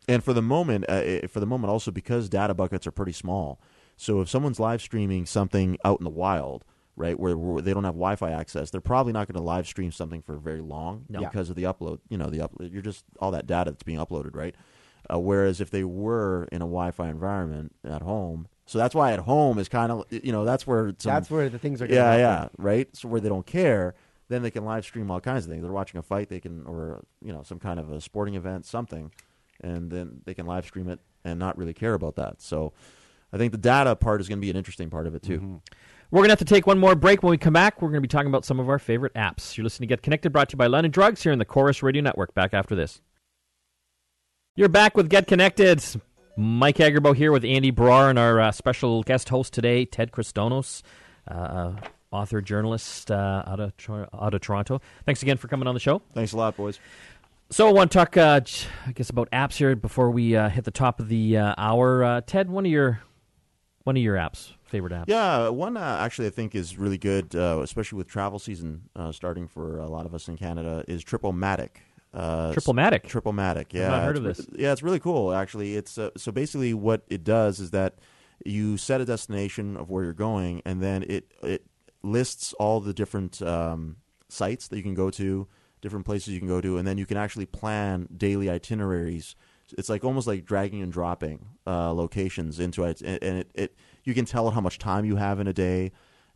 And 0.07 0.23
for 0.23 0.33
the 0.33 0.41
moment, 0.41 0.85
uh, 0.89 0.93
i- 1.23 1.27
for 1.27 1.39
the 1.39 1.45
moment, 1.45 1.69
also 1.71 1.91
because 1.91 2.27
data 2.27 2.53
buckets 2.55 2.87
are 2.87 2.91
pretty 2.91 3.11
small. 3.13 3.61
So 3.97 4.19
if 4.21 4.29
someone's 4.29 4.59
live 4.59 4.81
streaming 4.81 5.27
something 5.27 5.77
out 5.85 5.99
in 5.99 6.03
the 6.03 6.09
wild, 6.09 6.65
right, 6.95 7.19
where, 7.19 7.37
where 7.37 7.61
they 7.61 7.73
don't 7.73 7.83
have 7.83 7.93
Wi-Fi 7.93 8.31
access, 8.31 8.71
they're 8.71 8.81
probably 8.81 9.13
not 9.13 9.27
going 9.27 9.35
to 9.39 9.43
live 9.45 9.67
stream 9.67 9.91
something 9.91 10.23
for 10.23 10.37
very 10.37 10.61
long 10.61 11.05
No. 11.07 11.19
because 11.19 11.51
of 11.51 11.55
the 11.55 11.63
upload. 11.63 11.99
You 12.09 12.17
know, 12.17 12.31
the 12.31 12.39
upload. 12.39 12.73
You're 12.73 12.81
just 12.81 13.05
all 13.19 13.29
that 13.31 13.45
data 13.45 13.69
that's 13.71 13.83
being 13.83 13.99
uploaded, 13.99 14.35
right? 14.35 14.55
Uh, 15.09 15.19
whereas 15.19 15.59
if 15.59 15.69
they 15.69 15.83
were 15.83 16.47
in 16.51 16.61
a 16.61 16.65
Wi-Fi 16.65 17.09
environment 17.09 17.73
at 17.83 18.01
home, 18.01 18.47
so 18.65 18.77
that's 18.77 18.95
why 18.95 19.11
at 19.11 19.19
home 19.19 19.59
is 19.59 19.67
kind 19.67 19.91
of 19.91 20.05
you 20.09 20.31
know 20.31 20.45
that's 20.45 20.65
where 20.65 20.93
some, 20.97 21.13
that's 21.13 21.29
where 21.29 21.49
the 21.49 21.59
things 21.59 21.81
are. 21.81 21.87
Gonna 21.87 21.99
yeah, 21.99 22.11
happen. 22.11 22.19
yeah, 22.19 22.47
right. 22.57 22.95
So 22.95 23.07
where 23.09 23.19
they 23.19 23.29
don't 23.29 23.45
care, 23.45 23.95
then 24.29 24.41
they 24.41 24.51
can 24.51 24.63
live 24.63 24.85
stream 24.85 25.11
all 25.11 25.19
kinds 25.19 25.45
of 25.45 25.51
things. 25.51 25.61
They're 25.61 25.71
watching 25.71 25.99
a 25.99 26.03
fight, 26.03 26.29
they 26.29 26.39
can, 26.39 26.65
or 26.65 27.03
you 27.21 27.33
know, 27.33 27.43
some 27.43 27.59
kind 27.59 27.79
of 27.79 27.91
a 27.91 27.99
sporting 27.99 28.35
event, 28.35 28.65
something, 28.65 29.11
and 29.59 29.91
then 29.91 30.21
they 30.25 30.33
can 30.33 30.45
live 30.45 30.65
stream 30.65 30.87
it 30.89 30.99
and 31.23 31.37
not 31.37 31.57
really 31.57 31.73
care 31.73 31.93
about 31.93 32.15
that. 32.15 32.41
So, 32.41 32.73
I 33.33 33.37
think 33.37 33.51
the 33.51 33.57
data 33.57 33.95
part 33.95 34.21
is 34.21 34.29
going 34.29 34.39
to 34.39 34.41
be 34.41 34.49
an 34.49 34.55
interesting 34.55 34.89
part 34.89 35.05
of 35.05 35.15
it 35.15 35.21
too. 35.21 35.39
Mm-hmm. 35.39 35.55
We're 36.11 36.19
going 36.19 36.27
to 36.27 36.31
have 36.31 36.39
to 36.39 36.45
take 36.45 36.67
one 36.67 36.77
more 36.77 36.95
break. 36.95 37.23
When 37.23 37.31
we 37.31 37.37
come 37.37 37.53
back, 37.53 37.81
we're 37.81 37.87
going 37.89 37.95
to 37.95 38.01
be 38.01 38.07
talking 38.07 38.27
about 38.27 38.43
some 38.43 38.59
of 38.59 38.69
our 38.69 38.79
favorite 38.79 39.13
apps. 39.13 39.55
You're 39.55 39.63
listening 39.63 39.87
to 39.87 39.91
Get 39.93 40.01
Connected, 40.01 40.31
brought 40.31 40.49
to 40.49 40.53
you 40.53 40.57
by 40.57 40.67
London 40.67 40.91
Drugs 40.91 41.23
here 41.23 41.31
in 41.31 41.39
the 41.39 41.45
Corus 41.45 41.81
Radio 41.81 42.01
Network. 42.01 42.33
Back 42.33 42.53
after 42.53 42.75
this. 42.75 43.01
You're 44.53 44.67
back 44.67 44.97
with 44.97 45.09
Get 45.09 45.27
Connected. 45.27 45.81
Mike 46.35 46.75
Agerbo 46.75 47.15
here 47.15 47.31
with 47.31 47.45
Andy 47.45 47.71
Brar 47.71 48.09
and 48.09 48.19
our 48.19 48.37
uh, 48.41 48.51
special 48.51 49.01
guest 49.01 49.29
host 49.29 49.53
today, 49.53 49.85
Ted 49.85 50.11
Kritsonis, 50.11 50.81
uh, 51.29 51.75
author, 52.11 52.41
journalist 52.41 53.09
uh, 53.09 53.43
out, 53.47 53.61
of, 53.61 53.77
Tor- 53.77 54.09
out 54.13 54.33
of 54.33 54.41
Toronto. 54.41 54.81
Thanks 55.05 55.21
again 55.21 55.37
for 55.37 55.47
coming 55.47 55.69
on 55.69 55.73
the 55.73 55.79
show. 55.79 56.01
Thanks 56.13 56.33
a 56.33 56.37
lot, 56.37 56.57
boys. 56.57 56.81
So 57.49 57.65
I 57.69 57.71
want 57.71 57.91
to 57.91 57.97
talk, 57.97 58.17
uh, 58.17 58.41
I 58.87 58.91
guess, 58.91 59.09
about 59.09 59.31
apps 59.31 59.55
here 59.55 59.73
before 59.73 60.11
we 60.11 60.35
uh, 60.35 60.49
hit 60.49 60.65
the 60.65 60.71
top 60.71 60.99
of 60.99 61.07
the 61.07 61.37
uh, 61.37 61.55
hour. 61.57 62.03
Uh, 62.03 62.19
Ted, 62.19 62.49
one 62.49 62.65
of 62.65 62.71
your 62.73 62.99
one 63.83 63.95
of 63.95 64.03
your 64.03 64.15
apps, 64.15 64.51
favorite 64.63 64.91
apps? 64.91 65.05
Yeah, 65.07 65.47
one 65.47 65.77
uh, 65.77 65.97
actually 66.01 66.27
I 66.27 66.31
think 66.31 66.55
is 66.55 66.77
really 66.77 66.97
good, 66.97 67.33
uh, 67.37 67.61
especially 67.63 67.99
with 67.99 68.09
travel 68.09 68.37
season 68.37 68.89
uh, 68.97 69.13
starting 69.13 69.47
for 69.47 69.79
a 69.79 69.87
lot 69.87 70.05
of 70.05 70.13
us 70.13 70.27
in 70.27 70.35
Canada, 70.35 70.83
is 70.89 71.03
Tripomatic. 71.05 71.81
Uh, 72.13 72.51
Tripomatic. 72.51 73.07
Tripomatic, 73.07 73.73
yeah. 73.73 73.87
not 73.87 74.03
heard 74.03 74.17
of 74.17 74.25
re- 74.25 74.45
Yeah, 74.57 74.71
it's 74.73 74.83
really 74.83 74.99
cool. 74.99 75.33
Actually, 75.33 75.75
it's 75.75 75.97
uh, 75.97 76.09
so 76.17 76.31
basically 76.31 76.73
what 76.73 77.03
it 77.07 77.23
does 77.23 77.59
is 77.59 77.71
that 77.71 77.95
you 78.45 78.77
set 78.77 79.01
a 79.01 79.05
destination 79.05 79.77
of 79.77 79.89
where 79.89 80.03
you're 80.03 80.13
going, 80.13 80.61
and 80.65 80.81
then 80.81 81.03
it 81.03 81.31
it 81.41 81.65
lists 82.03 82.53
all 82.53 82.79
the 82.79 82.93
different 82.93 83.41
um, 83.41 83.97
sites 84.27 84.67
that 84.67 84.77
you 84.77 84.83
can 84.83 84.93
go 84.93 85.09
to, 85.11 85.47
different 85.81 86.05
places 86.05 86.33
you 86.33 86.39
can 86.39 86.47
go 86.47 86.59
to, 86.59 86.77
and 86.77 86.87
then 86.87 86.97
you 86.97 87.05
can 87.05 87.17
actually 87.17 87.45
plan 87.45 88.09
daily 88.15 88.49
itineraries. 88.49 89.35
It's 89.77 89.87
like 89.87 90.03
almost 90.03 90.27
like 90.27 90.43
dragging 90.43 90.81
and 90.81 90.91
dropping 90.91 91.45
uh, 91.65 91.93
locations 91.93 92.59
into 92.59 92.83
it, 92.83 93.01
and 93.01 93.23
and 93.23 93.37
it, 93.37 93.51
it 93.53 93.75
you 94.03 94.13
can 94.13 94.25
tell 94.25 94.49
it 94.49 94.51
how 94.51 94.61
much 94.61 94.79
time 94.79 95.05
you 95.05 95.15
have 95.15 95.39
in 95.39 95.47
a 95.47 95.53
day. 95.53 95.91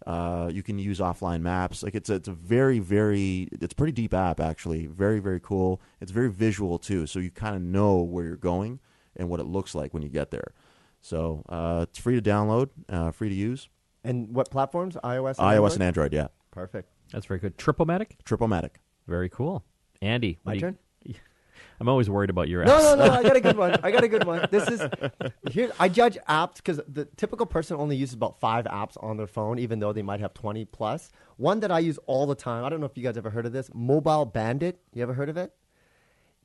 Uh, 0.05 0.49
you 0.53 0.61
can 0.61 0.77
use 0.77 0.99
offline 0.99 1.41
maps. 1.41 1.81
Like 1.81 1.95
it's 1.95 2.09
a, 2.09 2.15
it's 2.15 2.27
a 2.27 2.31
very 2.33 2.79
very 2.79 3.47
it's 3.51 3.73
a 3.73 3.75
pretty 3.75 3.91
deep 3.93 4.13
app 4.13 4.39
actually. 4.39 4.85
Very 4.85 5.19
very 5.19 5.39
cool. 5.39 5.81
It's 5.99 6.11
very 6.11 6.29
visual 6.29 6.77
too, 6.77 7.07
so 7.07 7.19
you 7.19 7.31
kind 7.31 7.55
of 7.55 7.61
know 7.61 8.01
where 8.01 8.23
you're 8.25 8.35
going 8.35 8.79
and 9.15 9.29
what 9.29 9.39
it 9.39 9.45
looks 9.45 9.73
like 9.73 9.93
when 9.93 10.03
you 10.03 10.09
get 10.09 10.29
there. 10.31 10.53
So 11.01 11.43
uh, 11.49 11.85
it's 11.89 11.99
free 11.99 12.19
to 12.19 12.21
download, 12.21 12.69
uh, 12.89 13.11
free 13.11 13.29
to 13.29 13.35
use. 13.35 13.69
And 14.03 14.35
what 14.35 14.51
platforms? 14.51 14.95
iOS. 15.03 15.37
And 15.39 15.47
iOS 15.47 15.53
Android? 15.55 15.73
and 15.73 15.83
Android, 15.83 16.13
yeah. 16.13 16.27
Perfect. 16.51 16.89
That's 17.11 17.25
very 17.25 17.39
good. 17.39 17.57
Tripomatic? 17.57 18.17
Tripomatic. 18.23 18.75
Very 19.07 19.29
cool. 19.29 19.63
Andy, 20.01 20.39
My 20.43 20.53
do 20.53 20.57
you- 20.57 20.61
turn. 20.61 20.77
I'm 21.79 21.89
always 21.89 22.09
worried 22.09 22.29
about 22.29 22.47
your 22.47 22.63
apps. 22.63 22.67
No, 22.67 22.95
no, 22.95 23.05
no. 23.07 23.13
I 23.13 23.23
got 23.23 23.35
a 23.35 23.41
good 23.41 23.57
one. 23.57 23.75
I 23.83 23.91
got 23.91 24.03
a 24.03 24.07
good 24.07 24.23
one. 24.25 24.47
This 24.49 24.67
is 24.69 24.81
here. 25.51 25.71
I 25.79 25.89
judge 25.89 26.17
apps 26.29 26.55
because 26.57 26.79
the 26.87 27.05
typical 27.17 27.45
person 27.45 27.77
only 27.77 27.95
uses 27.97 28.15
about 28.15 28.39
five 28.39 28.65
apps 28.65 28.95
on 29.03 29.17
their 29.17 29.27
phone, 29.27 29.59
even 29.59 29.79
though 29.79 29.91
they 29.93 30.01
might 30.01 30.19
have 30.21 30.33
twenty 30.33 30.65
plus. 30.65 31.11
One 31.37 31.59
that 31.59 31.71
I 31.71 31.79
use 31.79 31.97
all 32.05 32.25
the 32.27 32.35
time. 32.35 32.63
I 32.63 32.69
don't 32.69 32.79
know 32.79 32.85
if 32.85 32.97
you 32.97 33.03
guys 33.03 33.17
ever 33.17 33.29
heard 33.29 33.45
of 33.45 33.51
this. 33.51 33.69
Mobile 33.73 34.25
Bandit. 34.25 34.79
You 34.93 35.03
ever 35.03 35.13
heard 35.13 35.29
of 35.29 35.37
it? 35.37 35.51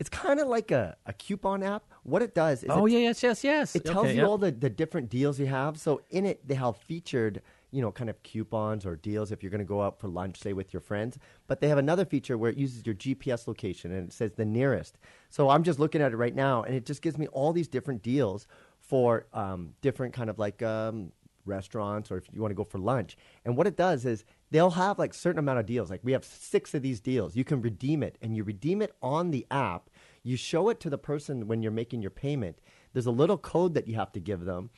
It's 0.01 0.09
kind 0.09 0.41
of 0.41 0.49
like 0.49 0.71
a, 0.71 0.97
a 1.05 1.13
coupon 1.13 1.63
app. 1.63 1.85
What 2.05 2.23
it 2.23 2.35
does 2.35 2.63
is 2.65 2.71
Oh, 2.71 2.87
it, 2.87 2.93
yeah, 2.93 2.99
yes, 3.01 3.23
yes, 3.23 3.45
yes. 3.45 3.77
it 3.77 3.85
tells 3.85 3.99
Okay, 4.07 4.13
you 4.15 4.21
yep. 4.21 4.29
all 4.29 4.39
the, 4.39 4.51
the 4.51 4.71
different 4.71 5.11
deals 5.11 5.39
you 5.39 5.45
have. 5.45 5.79
So 5.79 6.01
in 6.09 6.25
it, 6.25 6.49
they 6.49 6.55
have 6.55 6.79
featured, 6.79 7.43
you 7.71 7.81
know, 7.81 7.93
kind 7.93 8.11
of 8.11 8.23
coupons 8.23 8.85
or 8.85 8.97
deals 8.97 9.31
if 9.31 9.43
you're 9.43 9.51
going 9.51 9.61
to 9.61 9.65
go 9.65 9.83
out 9.83 10.01
for 10.01 10.09
lunch, 10.09 10.39
say 10.41 10.53
with 10.53 10.73
your 10.73 10.81
friends. 10.81 11.19
But 11.47 11.61
they 11.61 11.69
have 11.69 11.79
another 11.79 12.05
feature 12.05 12.37
where 12.37 12.51
it 12.51 12.57
uses 12.57 12.85
your 12.85 12.95
GPS 12.95 13.47
location 13.47 13.93
and 13.93 14.09
it 14.09 14.13
says 14.13 14.33
the 14.33 14.45
nearest. 14.45 14.99
So 15.29 15.51
I'm 15.51 15.63
just 15.63 15.79
looking 15.79 16.03
at 16.03 16.13
it 16.13 16.17
right 16.17 16.35
now, 16.35 16.63
and 16.63 16.75
it 16.75 16.87
just 16.87 17.03
gives 17.03 17.19
me 17.19 17.27
all 17.29 17.53
these 17.53 17.69
different 17.69 18.03
deals 18.03 18.47
for 18.79 19.27
um, 19.33 19.75
different 19.83 20.15
kind 20.15 20.31
of 20.31 20.39
like 20.39 20.63
um, 20.63 21.13
restaurants 21.45 22.11
or 22.11 22.17
if 22.17 22.25
you 22.33 22.41
want 22.41 22.51
to 22.51 22.57
go 22.57 22.65
for 22.65 22.79
lunch. 22.79 23.17
And 23.45 23.57
what 23.57 23.67
it 23.67 23.77
does 23.77 24.05
is 24.05 24.25
they'll 24.51 24.71
have 24.71 24.99
like 24.99 25.15
certain 25.15 25.39
amount 25.39 25.59
of 25.59 25.67
deals. 25.67 25.91
Like 25.91 26.01
we 26.03 26.13
have 26.13 26.25
six 26.25 26.75
of 26.75 26.83
these 26.83 27.01
deals. 27.01 27.37
You 27.37 27.45
can 27.45 27.61
redeem 27.63 28.03
it, 28.03 28.19
and 28.21 28.37
you 28.37 28.45
redeem 28.45 28.83
it 28.83 28.95
on 29.03 29.31
the 29.31 29.47
app. 29.51 29.91
You 30.23 30.37
show 30.37 30.69
it 30.69 30.81
to 30.81 30.91
the 30.91 30.99
person 30.99 31.47
when 31.47 31.63
you're 31.63 31.73
making 31.73 32.03
your 32.03 32.11
payment. 32.11 32.59
There's 32.93 33.07
a 33.07 33.11
little 33.13 33.39
code 33.39 33.75
that 33.75 33.89
you 33.89 33.95
have 33.95 34.13
to 34.13 34.21
give 34.21 34.45
them. 34.45 34.71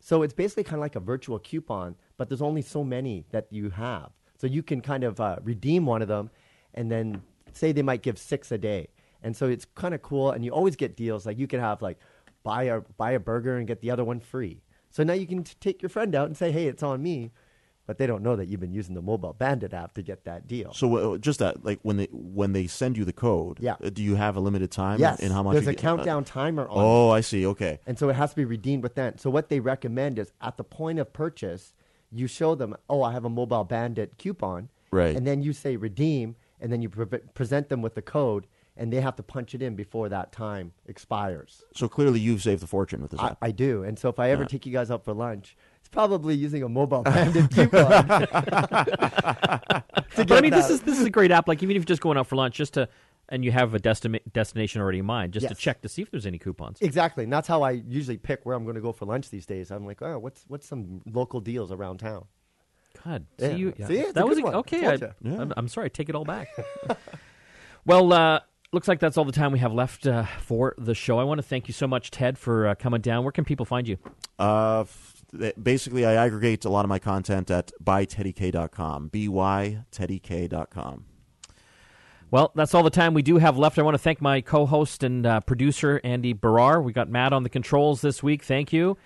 So 0.00 0.22
it's 0.22 0.32
basically 0.32 0.64
kind 0.64 0.76
of 0.76 0.80
like 0.80 0.96
a 0.96 1.00
virtual 1.00 1.38
coupon, 1.38 1.94
but 2.20 2.28
there's 2.28 2.42
only 2.42 2.60
so 2.60 2.84
many 2.84 3.24
that 3.30 3.46
you 3.50 3.70
have. 3.70 4.10
So 4.36 4.46
you 4.46 4.62
can 4.62 4.82
kind 4.82 5.04
of 5.04 5.18
uh, 5.20 5.36
redeem 5.42 5.86
one 5.86 6.02
of 6.02 6.08
them, 6.08 6.28
and 6.74 6.90
then 6.92 7.22
say 7.54 7.72
they 7.72 7.80
might 7.80 8.02
give 8.02 8.18
six 8.18 8.52
a 8.52 8.58
day. 8.58 8.88
And 9.22 9.34
so 9.34 9.48
it's 9.48 9.64
kind 9.74 9.94
of 9.94 10.02
cool, 10.02 10.30
and 10.30 10.44
you 10.44 10.50
always 10.52 10.76
get 10.76 10.96
deals. 10.96 11.24
Like 11.24 11.38
you 11.38 11.46
can 11.46 11.60
have 11.60 11.80
like 11.80 11.98
buy 12.42 12.64
a 12.64 12.82
buy 12.98 13.12
a 13.12 13.18
burger 13.18 13.56
and 13.56 13.66
get 13.66 13.80
the 13.80 13.90
other 13.90 14.04
one 14.04 14.20
free. 14.20 14.60
So 14.90 15.02
now 15.02 15.14
you 15.14 15.26
can 15.26 15.44
t- 15.44 15.54
take 15.60 15.80
your 15.80 15.88
friend 15.88 16.14
out 16.14 16.26
and 16.26 16.36
say, 16.36 16.52
"Hey, 16.52 16.66
it's 16.66 16.82
on 16.82 17.02
me," 17.02 17.30
but 17.86 17.96
they 17.96 18.06
don't 18.06 18.22
know 18.22 18.36
that 18.36 18.48
you've 18.48 18.60
been 18.60 18.74
using 18.74 18.94
the 18.94 19.00
Mobile 19.02 19.32
Bandit 19.32 19.72
app 19.72 19.94
to 19.94 20.02
get 20.02 20.24
that 20.26 20.46
deal. 20.46 20.74
So 20.74 20.84
uh, 21.14 21.16
just 21.18 21.38
that, 21.38 21.64
like 21.64 21.78
when 21.82 21.96
they 21.96 22.08
when 22.12 22.52
they 22.52 22.66
send 22.66 22.98
you 22.98 23.06
the 23.06 23.14
code, 23.14 23.56
Yeah. 23.60 23.76
uh, 23.82 23.88
do 23.88 24.02
you 24.02 24.14
have 24.16 24.36
a 24.36 24.40
limited 24.40 24.70
time? 24.70 25.00
yes, 25.00 25.20
in 25.20 25.32
how 25.32 25.42
much 25.42 25.54
there's 25.54 25.66
a 25.68 25.72
get- 25.72 25.80
countdown 25.80 26.24
timer 26.24 26.68
on. 26.68 26.76
it. 26.76 26.86
Oh, 26.86 27.08
I 27.10 27.22
see. 27.22 27.46
Okay. 27.46 27.78
And 27.86 27.98
so 27.98 28.10
it 28.10 28.16
has 28.16 28.28
to 28.30 28.36
be 28.36 28.44
redeemed 28.44 28.82
with 28.82 28.94
that. 28.96 29.20
So 29.20 29.30
what 29.30 29.48
they 29.48 29.60
recommend 29.60 30.18
is 30.18 30.32
at 30.42 30.56
the 30.58 30.64
point 30.64 30.98
of 30.98 31.12
purchase, 31.14 31.72
you 32.12 32.26
show 32.26 32.54
them, 32.54 32.76
oh, 32.88 33.02
I 33.02 33.12
have 33.12 33.24
a 33.24 33.30
mobile 33.30 33.64
bandit 33.64 34.18
coupon. 34.18 34.68
Right. 34.90 35.14
And 35.16 35.26
then 35.26 35.42
you 35.42 35.52
say 35.52 35.76
redeem, 35.76 36.36
and 36.60 36.72
then 36.72 36.82
you 36.82 36.88
pre- 36.88 37.06
present 37.34 37.68
them 37.68 37.80
with 37.82 37.94
the 37.94 38.02
code, 38.02 38.46
and 38.76 38.92
they 38.92 39.00
have 39.00 39.14
to 39.16 39.22
punch 39.22 39.54
it 39.54 39.62
in 39.62 39.76
before 39.76 40.08
that 40.08 40.32
time 40.32 40.72
expires. 40.86 41.62
So 41.74 41.88
clearly, 41.88 42.18
you've 42.20 42.42
saved 42.42 42.62
a 42.62 42.66
fortune 42.66 43.00
with 43.02 43.12
this 43.12 43.20
I, 43.20 43.26
app. 43.28 43.38
I 43.42 43.50
do. 43.52 43.84
And 43.84 43.98
so 43.98 44.08
if 44.08 44.18
I 44.18 44.30
ever 44.30 44.42
Yeah. 44.42 44.48
take 44.48 44.66
you 44.66 44.72
guys 44.72 44.90
out 44.90 45.04
for 45.04 45.12
lunch, 45.14 45.56
it's 45.78 45.88
probably 45.88 46.34
using 46.34 46.62
a 46.62 46.68
mobile 46.68 47.02
bandit 47.02 47.50
coupon. 47.54 48.26
But 50.16 50.32
I 50.32 50.40
mean, 50.40 50.50
this 50.50 50.70
is 50.70 50.82
this 50.82 50.98
is 50.98 51.06
a 51.06 51.10
great 51.10 51.30
app. 51.30 51.48
Like 51.48 51.62
even 51.62 51.76
if 51.76 51.80
you're 51.80 51.86
just 51.86 52.02
going 52.02 52.18
out 52.18 52.26
for 52.26 52.36
lunch, 52.36 52.56
just 52.56 52.74
to 52.74 52.88
and 53.30 53.44
you 53.44 53.52
have 53.52 53.74
a 53.74 53.78
destina- 53.78 54.20
destination 54.32 54.80
already 54.80 54.98
in 54.98 55.06
mind, 55.06 55.32
just 55.32 55.48
to 55.48 55.54
check 55.54 55.82
to 55.82 55.88
see 55.88 56.02
if 56.02 56.10
there's 56.10 56.26
any 56.26 56.38
coupons. 56.38 56.78
Exactly. 56.80 57.24
And 57.24 57.32
that's 57.32 57.46
how 57.48 57.62
I 57.62 57.70
usually 57.70 58.16
pick 58.18 58.40
where 58.44 58.56
I'm 58.56 58.64
going 58.64 58.74
to 58.76 58.80
go 58.80 58.92
for 58.92 59.06
lunch 59.06 59.30
these 59.30 59.46
days. 59.46 59.70
I'm 59.70 59.86
like, 59.86 60.02
oh, 60.02 60.18
what's, 60.18 60.44
what's 60.48 60.66
some 60.66 61.00
local 61.06 61.40
deals 61.40 61.70
around 61.72 61.98
town? 61.98 62.24
God, 63.04 63.26
Yeah. 63.38 63.48
see 63.48 63.54
you. 63.56 63.74
See, 63.86 63.98
it's 63.98 64.10
a 64.10 64.12
that 64.14 64.26
was 64.28 64.36
good 64.38 64.44
one. 64.44 64.54
okay. 64.56 64.78
I, 64.86 64.96
Told 64.96 65.00
ya. 65.00 65.08
Yeah. 65.22 65.40
I'm, 65.42 65.52
I'm 65.56 65.68
sorry. 65.68 65.86
I 65.86 65.88
take 65.88 66.08
it 66.08 66.14
all 66.16 66.24
back. 66.24 66.48
well, 67.86 68.12
uh, 68.12 68.40
looks 68.72 68.88
like 68.88 68.98
that's 69.00 69.16
all 69.16 69.24
the 69.24 69.32
time 69.32 69.52
we 69.52 69.58
have 69.60 69.72
left 69.72 70.06
uh, 70.06 70.24
for 70.40 70.74
the 70.76 70.94
show. 70.94 71.18
I 71.18 71.24
want 71.24 71.38
to 71.38 71.42
thank 71.42 71.68
you 71.68 71.74
so 71.74 71.86
much, 71.86 72.10
Ted, 72.10 72.36
for 72.36 72.66
uh, 72.66 72.74
coming 72.74 73.00
down. 73.00 73.22
Where 73.24 73.32
can 73.32 73.44
people 73.44 73.64
find 73.64 73.86
you? 73.88 73.96
Uh, 74.38 74.80
f- 74.80 75.22
basically, 75.62 76.04
I 76.04 76.14
aggregate 76.14 76.64
a 76.64 76.68
lot 76.68 76.84
of 76.84 76.88
my 76.88 76.98
content 76.98 77.50
at 77.50 77.70
byteddyk.com. 77.82 79.10
Well, 82.32 82.52
that's 82.54 82.74
all 82.74 82.84
the 82.84 82.90
time 82.90 83.14
we 83.14 83.22
do 83.22 83.38
have 83.38 83.58
left. 83.58 83.76
I 83.76 83.82
want 83.82 83.94
to 83.94 83.98
thank 83.98 84.20
my 84.20 84.40
co 84.40 84.64
host 84.64 85.02
and 85.02 85.26
uh, 85.26 85.40
producer, 85.40 86.00
Andy 86.04 86.32
Brar. 86.32 86.82
We 86.82 86.92
got 86.92 87.08
Matt 87.08 87.32
on 87.32 87.42
the 87.42 87.48
controls 87.48 88.02
this 88.02 88.22
week. 88.22 88.44
Thank 88.44 88.72
you 88.72 88.96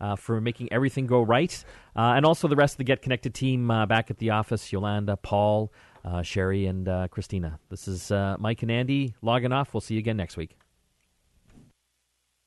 uh, 0.00 0.16
for 0.16 0.40
making 0.40 0.72
everything 0.72 1.06
go 1.06 1.22
right. 1.22 1.64
Uh, 1.94 2.14
and 2.16 2.26
also 2.26 2.48
the 2.48 2.56
rest 2.56 2.74
of 2.74 2.78
the 2.78 2.84
Get 2.84 3.00
Connected 3.00 3.34
team 3.34 3.70
uh, 3.70 3.86
back 3.86 4.10
at 4.10 4.18
the 4.18 4.30
office 4.30 4.72
Yolanda, 4.72 5.16
Paul, 5.16 5.72
uh, 6.04 6.22
Sherry, 6.22 6.66
and 6.66 6.88
uh, 6.88 7.06
Christina. 7.06 7.60
This 7.70 7.86
is 7.86 8.10
Mike 8.40 8.62
and 8.62 8.70
Andy 8.70 9.14
logging 9.22 9.52
off. 9.52 9.72
We'll 9.72 9.80
see 9.80 9.94
you 9.94 10.00
again 10.00 10.16
next 10.16 10.36
week. 10.36 10.56